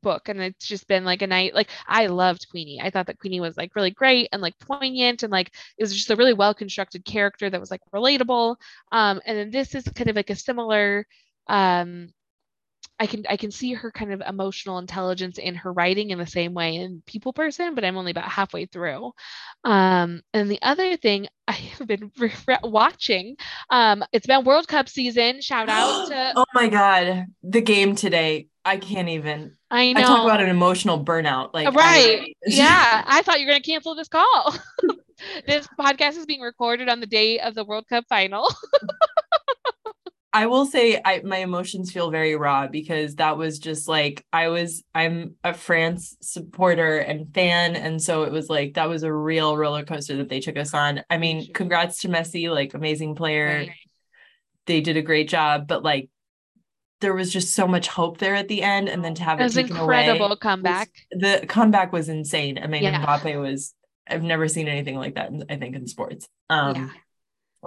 book 0.02 0.30
and 0.30 0.40
it's 0.42 0.68
just 0.68 0.88
been 0.88 1.04
like 1.04 1.22
a 1.22 1.28
night 1.28 1.54
like 1.54 1.70
I 1.88 2.08
loved 2.08 2.48
Queenie. 2.50 2.80
I 2.82 2.90
thought 2.90 3.08
that 3.08 3.20
Queenie 3.20 3.40
was 3.42 3.58
like 3.58 3.76
really 3.76 3.92
great 3.92 4.30
and 4.32 4.42
like 4.42 4.58
poignant 4.60 5.24
and 5.24 5.32
like 5.32 5.52
it 5.78 5.84
was 5.84 5.94
just 5.94 6.12
a 6.12 6.16
really 6.16 6.34
well 6.34 6.54
constructed 6.54 7.06
character 7.06 7.50
that 7.50 7.60
was 7.60 7.72
like 7.72 7.82
relatable. 7.94 8.56
Um 8.92 9.22
and 9.26 9.38
then 9.38 9.50
this 9.52 9.76
is 9.76 9.84
kind 9.96 10.10
of 10.10 10.16
like 10.16 10.30
a 10.30 10.36
similar 10.36 11.06
um 11.48 12.10
I 13.00 13.08
can 13.08 13.24
I 13.30 13.38
can 13.38 13.52
see 13.52 13.74
her 13.74 13.92
kind 13.92 14.12
of 14.12 14.22
emotional 14.28 14.78
intelligence 14.78 15.38
in 15.38 15.56
her 15.56 15.72
writing 15.72 16.10
in 16.10 16.20
the 16.20 16.28
same 16.28 16.54
way 16.54 16.76
in 16.76 17.02
People 17.06 17.32
Person, 17.32 17.74
but 17.74 17.86
I'm 17.86 17.98
only 17.98 18.12
about 18.12 18.30
halfway 18.30 18.66
through. 18.66 19.14
Um, 19.64 20.22
and 20.34 20.52
the 20.52 20.60
other 20.62 20.98
thing 20.98 21.28
I 21.48 21.54
have 21.54 21.88
been 21.88 22.12
re- 22.18 22.58
watching, 22.64 23.38
um, 23.70 24.04
it's 24.12 24.28
been 24.28 24.44
World 24.44 24.68
Cup 24.68 24.90
season. 24.90 25.42
Shout 25.42 25.70
out 25.70 26.10
to 26.10 26.34
Oh 26.36 26.46
my 26.54 26.68
god, 26.68 27.28
the 27.42 27.62
game 27.62 27.96
today. 27.96 28.48
I 28.66 28.78
can't 28.78 29.08
even. 29.10 29.56
I 29.72 29.94
know. 29.94 30.02
I 30.02 30.04
talk 30.04 30.24
about 30.26 30.42
an 30.42 30.50
emotional 30.50 31.04
burnout. 31.04 31.54
Like 31.54 31.74
right. 31.74 32.22
I, 32.22 32.34
yeah. 32.46 33.04
I 33.08 33.22
thought 33.22 33.40
you 33.40 33.48
were 33.48 33.54
gonna 33.54 33.64
cancel 33.64 33.96
this 33.96 34.10
call. 34.10 34.56
this 35.48 35.68
podcast 35.80 36.18
is 36.18 36.26
being 36.26 36.42
recorded 36.42 36.90
on 36.90 37.00
the 37.00 37.08
day 37.08 37.40
of 37.40 37.56
the 37.56 37.64
World 37.64 37.88
Cup 37.88 38.04
final. 38.10 38.48
I 40.32 40.46
will 40.46 40.66
say 40.66 41.02
I 41.04 41.22
my 41.24 41.38
emotions 41.38 41.92
feel 41.92 42.12
very 42.12 42.36
raw 42.36 42.68
because 42.68 43.16
that 43.16 43.38
was 43.38 43.58
just 43.58 43.88
like 43.88 44.24
I 44.32 44.50
was 44.50 44.84
I'm 44.94 45.36
a 45.44 45.54
France 45.54 46.18
supporter 46.22 46.98
and 47.00 47.34
fan 47.34 47.76
and 47.76 48.02
so 48.02 48.24
it 48.24 48.32
was 48.32 48.48
like 48.48 48.76
that 48.76 48.90
was 48.90 49.04
a 49.04 49.12
real 49.12 49.58
roller 49.58 49.84
coaster 49.84 50.18
that 50.18 50.30
they 50.30 50.40
took 50.40 50.58
us 50.58 50.74
on. 50.74 51.02
I 51.10 51.18
mean, 51.18 51.52
congrats 51.54 52.02
to 52.02 52.10
Messi, 52.10 52.50
like 52.54 52.76
amazing 52.76 53.16
player. 53.16 53.48
Right. 53.48 53.72
They 54.68 54.82
did 54.82 54.98
a 54.98 55.02
great 55.02 55.30
job, 55.30 55.68
but 55.68 55.84
like 55.84 56.10
there 57.02 57.16
was 57.16 57.34
just 57.34 57.56
so 57.56 57.68
much 57.68 57.88
hope 57.88 58.20
there 58.20 58.36
at 58.36 58.50
the 58.50 58.62
end 58.62 58.88
and 58.88 59.04
then 59.04 59.16
to 59.16 59.24
have 59.24 59.40
it, 59.40 59.44
it 59.44 59.46
was 59.46 59.58
incredible 59.58 60.28
away, 60.28 60.36
comeback. 60.36 60.92
Was, 61.12 61.22
the 61.22 61.48
comeback 61.48 61.92
was 61.92 62.08
insane. 62.08 62.60
I 62.62 62.68
mean, 62.68 62.84
yeah. 62.84 63.04
Mbappe 63.04 63.42
was 63.42 63.74
I've 64.08 64.24
never 64.24 64.48
seen 64.48 64.68
anything 64.68 64.96
like 64.96 65.16
that 65.16 65.32
I 65.50 65.56
think 65.56 65.76
in 65.76 65.88
sports. 65.88 66.28
Um 66.52 66.76
yeah. 66.76 66.90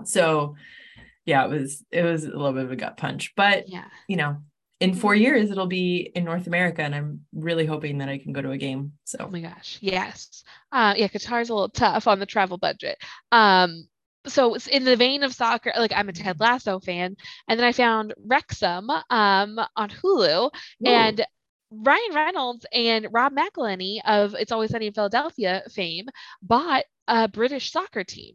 so 0.04 0.54
yeah, 0.54 0.81
it 1.26 1.50
was 1.50 1.84
it 1.90 2.02
was 2.02 2.24
a 2.24 2.28
little 2.28 2.52
bit 2.52 2.64
of 2.64 2.72
a 2.72 2.76
gut 2.76 2.96
punch. 2.96 3.32
But 3.36 3.68
yeah, 3.68 3.84
you 4.08 4.16
know, 4.16 4.38
in 4.80 4.94
four 4.94 5.14
years 5.14 5.50
it'll 5.50 5.66
be 5.66 6.10
in 6.14 6.24
North 6.24 6.46
America, 6.46 6.82
and 6.82 6.94
I'm 6.94 7.20
really 7.32 7.66
hoping 7.66 7.98
that 7.98 8.08
I 8.08 8.18
can 8.18 8.32
go 8.32 8.42
to 8.42 8.50
a 8.50 8.58
game. 8.58 8.92
So 9.04 9.18
oh 9.20 9.30
my 9.30 9.40
gosh, 9.40 9.78
yes, 9.80 10.44
uh, 10.72 10.94
yeah, 10.96 11.08
Qatar's 11.08 11.50
a 11.50 11.54
little 11.54 11.68
tough 11.68 12.06
on 12.06 12.18
the 12.18 12.26
travel 12.26 12.58
budget. 12.58 12.98
Um, 13.30 13.86
so 14.26 14.54
it's 14.54 14.68
in 14.68 14.84
the 14.84 14.96
vein 14.96 15.22
of 15.24 15.34
soccer, 15.34 15.72
like 15.76 15.92
I'm 15.94 16.08
a 16.08 16.12
Ted 16.12 16.36
mm-hmm. 16.36 16.42
Lasso 16.42 16.80
fan, 16.80 17.16
and 17.48 17.58
then 17.58 17.66
I 17.66 17.72
found 17.72 18.14
Wrexham 18.24 18.90
um 18.90 19.60
on 19.76 19.88
Hulu, 19.88 20.46
Ooh. 20.46 20.50
and 20.84 21.24
Ryan 21.72 22.14
Reynolds 22.14 22.66
and 22.72 23.08
Rob 23.12 23.32
McElhenney 23.32 24.00
of 24.04 24.34
It's 24.34 24.52
Always 24.52 24.70
Sunny 24.70 24.88
in 24.88 24.92
Philadelphia 24.92 25.62
fame 25.70 26.08
bought 26.42 26.84
a 27.08 27.28
British 27.28 27.72
soccer 27.72 28.04
team. 28.04 28.34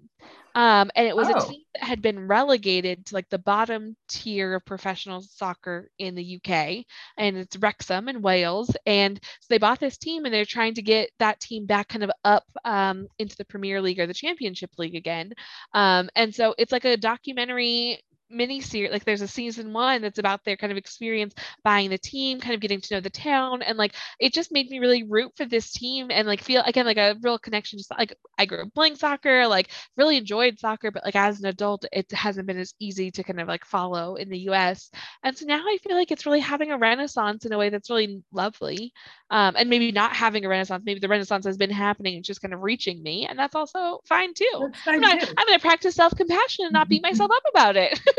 Um, 0.57 0.89
and 0.95 1.07
it 1.07 1.15
was 1.15 1.27
oh. 1.29 1.37
a 1.37 1.51
team 1.51 1.61
that 1.75 1.83
had 1.83 2.01
been 2.01 2.27
relegated 2.27 3.05
to 3.05 3.13
like 3.13 3.29
the 3.29 3.37
bottom 3.37 3.95
tier 4.09 4.55
of 4.55 4.65
professional 4.65 5.21
soccer 5.21 5.91
in 5.99 6.15
the 6.15 6.37
UK, 6.37 6.83
and 7.15 7.37
it's 7.37 7.57
Wrexham 7.57 8.09
in 8.09 8.23
Wales. 8.23 8.75
And 8.87 9.19
so 9.23 9.45
they 9.49 9.59
bought 9.59 9.79
this 9.79 9.99
team, 9.99 10.25
and 10.25 10.33
they're 10.33 10.45
trying 10.45 10.73
to 10.73 10.81
get 10.81 11.11
that 11.19 11.39
team 11.39 11.67
back 11.67 11.89
kind 11.89 12.03
of 12.03 12.09
up 12.25 12.43
um, 12.65 13.07
into 13.19 13.37
the 13.37 13.45
Premier 13.45 13.79
League 13.79 13.99
or 13.99 14.07
the 14.07 14.15
Championship 14.15 14.71
League 14.79 14.95
again. 14.95 15.31
Um, 15.73 16.09
and 16.15 16.33
so 16.33 16.55
it's 16.57 16.71
like 16.71 16.85
a 16.85 16.97
documentary 16.97 18.01
mini 18.29 18.59
series 18.61 18.91
like 18.91 19.05
there's 19.05 19.21
a 19.21 19.27
season 19.27 19.71
one 19.73 20.01
that's 20.01 20.19
about 20.19 20.43
their 20.43 20.57
kind 20.57 20.71
of 20.71 20.77
experience 20.77 21.33
buying 21.63 21.89
the 21.89 21.97
team 21.97 22.39
kind 22.39 22.53
of 22.53 22.59
getting 22.59 22.81
to 22.81 22.95
know 22.95 22.99
the 22.99 23.09
town 23.09 23.61
and 23.61 23.77
like 23.77 23.93
it 24.19 24.33
just 24.33 24.51
made 24.51 24.69
me 24.69 24.79
really 24.79 25.03
root 25.03 25.31
for 25.35 25.45
this 25.45 25.71
team 25.71 26.07
and 26.11 26.27
like 26.27 26.41
feel 26.41 26.61
again 26.65 26.85
like 26.85 26.97
a 26.97 27.15
real 27.21 27.39
connection 27.39 27.77
just 27.77 27.91
like 27.91 28.13
i 28.37 28.45
grew 28.45 28.61
up 28.61 28.73
playing 28.73 28.95
soccer 28.95 29.47
like 29.47 29.69
really 29.95 30.17
enjoyed 30.17 30.59
soccer 30.59 30.91
but 30.91 31.05
like 31.05 31.15
as 31.15 31.39
an 31.39 31.45
adult 31.47 31.85
it 31.91 32.11
hasn't 32.11 32.47
been 32.47 32.57
as 32.57 32.73
easy 32.79 33.11
to 33.11 33.23
kind 33.23 33.39
of 33.39 33.47
like 33.47 33.65
follow 33.65 34.15
in 34.15 34.29
the 34.29 34.39
us 34.39 34.89
and 35.23 35.37
so 35.37 35.45
now 35.45 35.61
i 35.61 35.77
feel 35.83 35.95
like 35.95 36.11
it's 36.11 36.25
really 36.25 36.39
having 36.39 36.71
a 36.71 36.77
renaissance 36.77 37.45
in 37.45 37.53
a 37.53 37.57
way 37.57 37.69
that's 37.69 37.89
really 37.89 38.21
lovely 38.31 38.91
um, 39.29 39.55
and 39.57 39.69
maybe 39.69 39.91
not 39.91 40.13
having 40.13 40.45
a 40.45 40.49
renaissance 40.49 40.83
maybe 40.85 40.99
the 40.99 41.07
renaissance 41.07 41.45
has 41.45 41.57
been 41.57 41.69
happening 41.69 42.15
and 42.15 42.23
just 42.23 42.41
kind 42.41 42.53
of 42.53 42.61
reaching 42.61 43.01
me 43.03 43.25
and 43.27 43.37
that's 43.37 43.55
also 43.55 43.99
fine 44.05 44.33
too 44.33 44.69
fine 44.85 44.95
i'm, 44.95 45.01
not, 45.01 45.21
too. 45.21 45.33
I'm 45.37 45.47
gonna 45.47 45.59
practice 45.59 45.95
self-compassion 45.95 46.65
and 46.65 46.73
not 46.73 46.89
beat 46.89 47.03
myself 47.03 47.31
up 47.31 47.43
about 47.49 47.75
it 47.75 47.99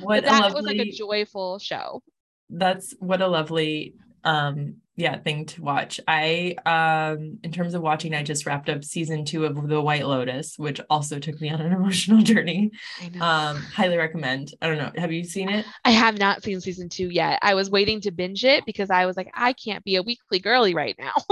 what 0.00 0.24
that 0.24 0.42
lovely, 0.42 0.54
was 0.54 0.64
like 0.64 0.78
a 0.78 0.90
joyful 0.90 1.58
show. 1.58 2.02
That's 2.50 2.94
what 2.98 3.20
a 3.20 3.26
lovely 3.26 3.94
um 4.24 4.76
yeah 4.96 5.18
thing 5.18 5.44
to 5.44 5.62
watch 5.62 6.00
i 6.06 6.54
um 6.66 7.38
in 7.42 7.50
terms 7.50 7.74
of 7.74 7.82
watching 7.82 8.14
i 8.14 8.22
just 8.22 8.46
wrapped 8.46 8.68
up 8.68 8.84
season 8.84 9.24
two 9.24 9.44
of 9.44 9.68
the 9.68 9.80
white 9.80 10.06
lotus 10.06 10.56
which 10.58 10.80
also 10.88 11.18
took 11.18 11.40
me 11.40 11.50
on 11.50 11.60
an 11.60 11.72
emotional 11.80 12.22
journey 12.22 12.70
um 13.20 13.56
highly 13.56 13.96
recommend 13.96 14.52
i 14.62 14.68
don't 14.68 14.78
know 14.78 14.92
have 14.96 15.12
you 15.12 15.24
seen 15.24 15.48
it 15.48 15.66
i 15.84 15.90
have 15.90 16.18
not 16.18 16.42
seen 16.42 16.60
season 16.60 16.88
two 16.88 17.08
yet 17.08 17.38
i 17.42 17.54
was 17.54 17.70
waiting 17.70 18.00
to 18.00 18.10
binge 18.10 18.44
it 18.44 18.64
because 18.66 18.90
i 18.90 19.06
was 19.06 19.16
like 19.16 19.30
i 19.34 19.52
can't 19.52 19.84
be 19.84 19.96
a 19.96 20.02
weekly 20.02 20.38
girly 20.38 20.74
right 20.74 20.96
now 20.98 21.12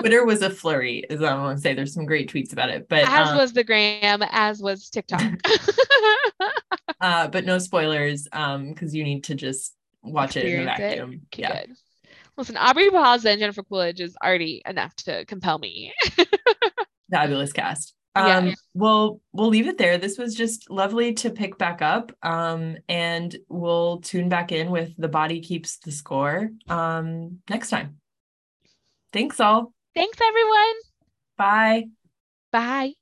Twitter 0.00 0.26
was 0.26 0.42
a 0.42 0.50
flurry, 0.50 1.02
is 1.08 1.18
what 1.18 1.32
I 1.32 1.40
want 1.40 1.56
to 1.56 1.62
say. 1.62 1.72
There's 1.72 1.94
some 1.94 2.04
great 2.04 2.30
tweets 2.30 2.52
about 2.52 2.68
it, 2.68 2.90
but 2.90 3.08
as 3.08 3.28
um, 3.30 3.38
was 3.38 3.54
the 3.54 3.64
gram, 3.64 4.22
as 4.22 4.60
was 4.60 4.90
TikTok. 4.90 5.22
uh, 7.00 7.28
but 7.28 7.46
no 7.46 7.56
spoilers, 7.56 8.28
um, 8.30 8.68
because 8.68 8.94
you 8.94 9.02
need 9.02 9.24
to 9.24 9.34
just 9.34 9.74
watch 10.02 10.36
Experience 10.36 10.78
it 10.78 10.82
in 10.82 10.88
the 10.90 10.94
vacuum. 10.96 11.12
It. 11.32 11.38
Yeah. 11.38 11.64
Good. 11.64 11.76
Listen, 12.36 12.56
Aubrey 12.56 12.90
Plaza 12.90 13.30
and 13.30 13.40
Jennifer 13.40 13.62
Coolidge 13.62 14.00
is 14.00 14.16
already 14.22 14.62
enough 14.66 14.94
to 14.96 15.24
compel 15.26 15.58
me. 15.58 15.92
Fabulous 17.10 17.52
cast. 17.52 17.94
Um, 18.16 18.48
yeah. 18.48 18.54
Well, 18.74 19.20
we'll 19.32 19.48
leave 19.48 19.66
it 19.66 19.78
there. 19.78 19.98
This 19.98 20.18
was 20.18 20.34
just 20.34 20.70
lovely 20.70 21.14
to 21.14 21.30
pick 21.30 21.58
back 21.58 21.82
up. 21.82 22.12
Um, 22.22 22.76
and 22.88 23.34
we'll 23.48 24.00
tune 24.00 24.28
back 24.28 24.52
in 24.52 24.70
with 24.70 24.92
The 24.96 25.08
Body 25.08 25.40
Keeps 25.40 25.78
the 25.78 25.92
Score 25.92 26.50
um, 26.68 27.38
next 27.48 27.70
time. 27.70 27.98
Thanks, 29.12 29.40
all. 29.40 29.72
Thanks, 29.94 30.18
everyone. 30.20 30.74
Bye. 31.36 31.84
Bye. 32.52 32.92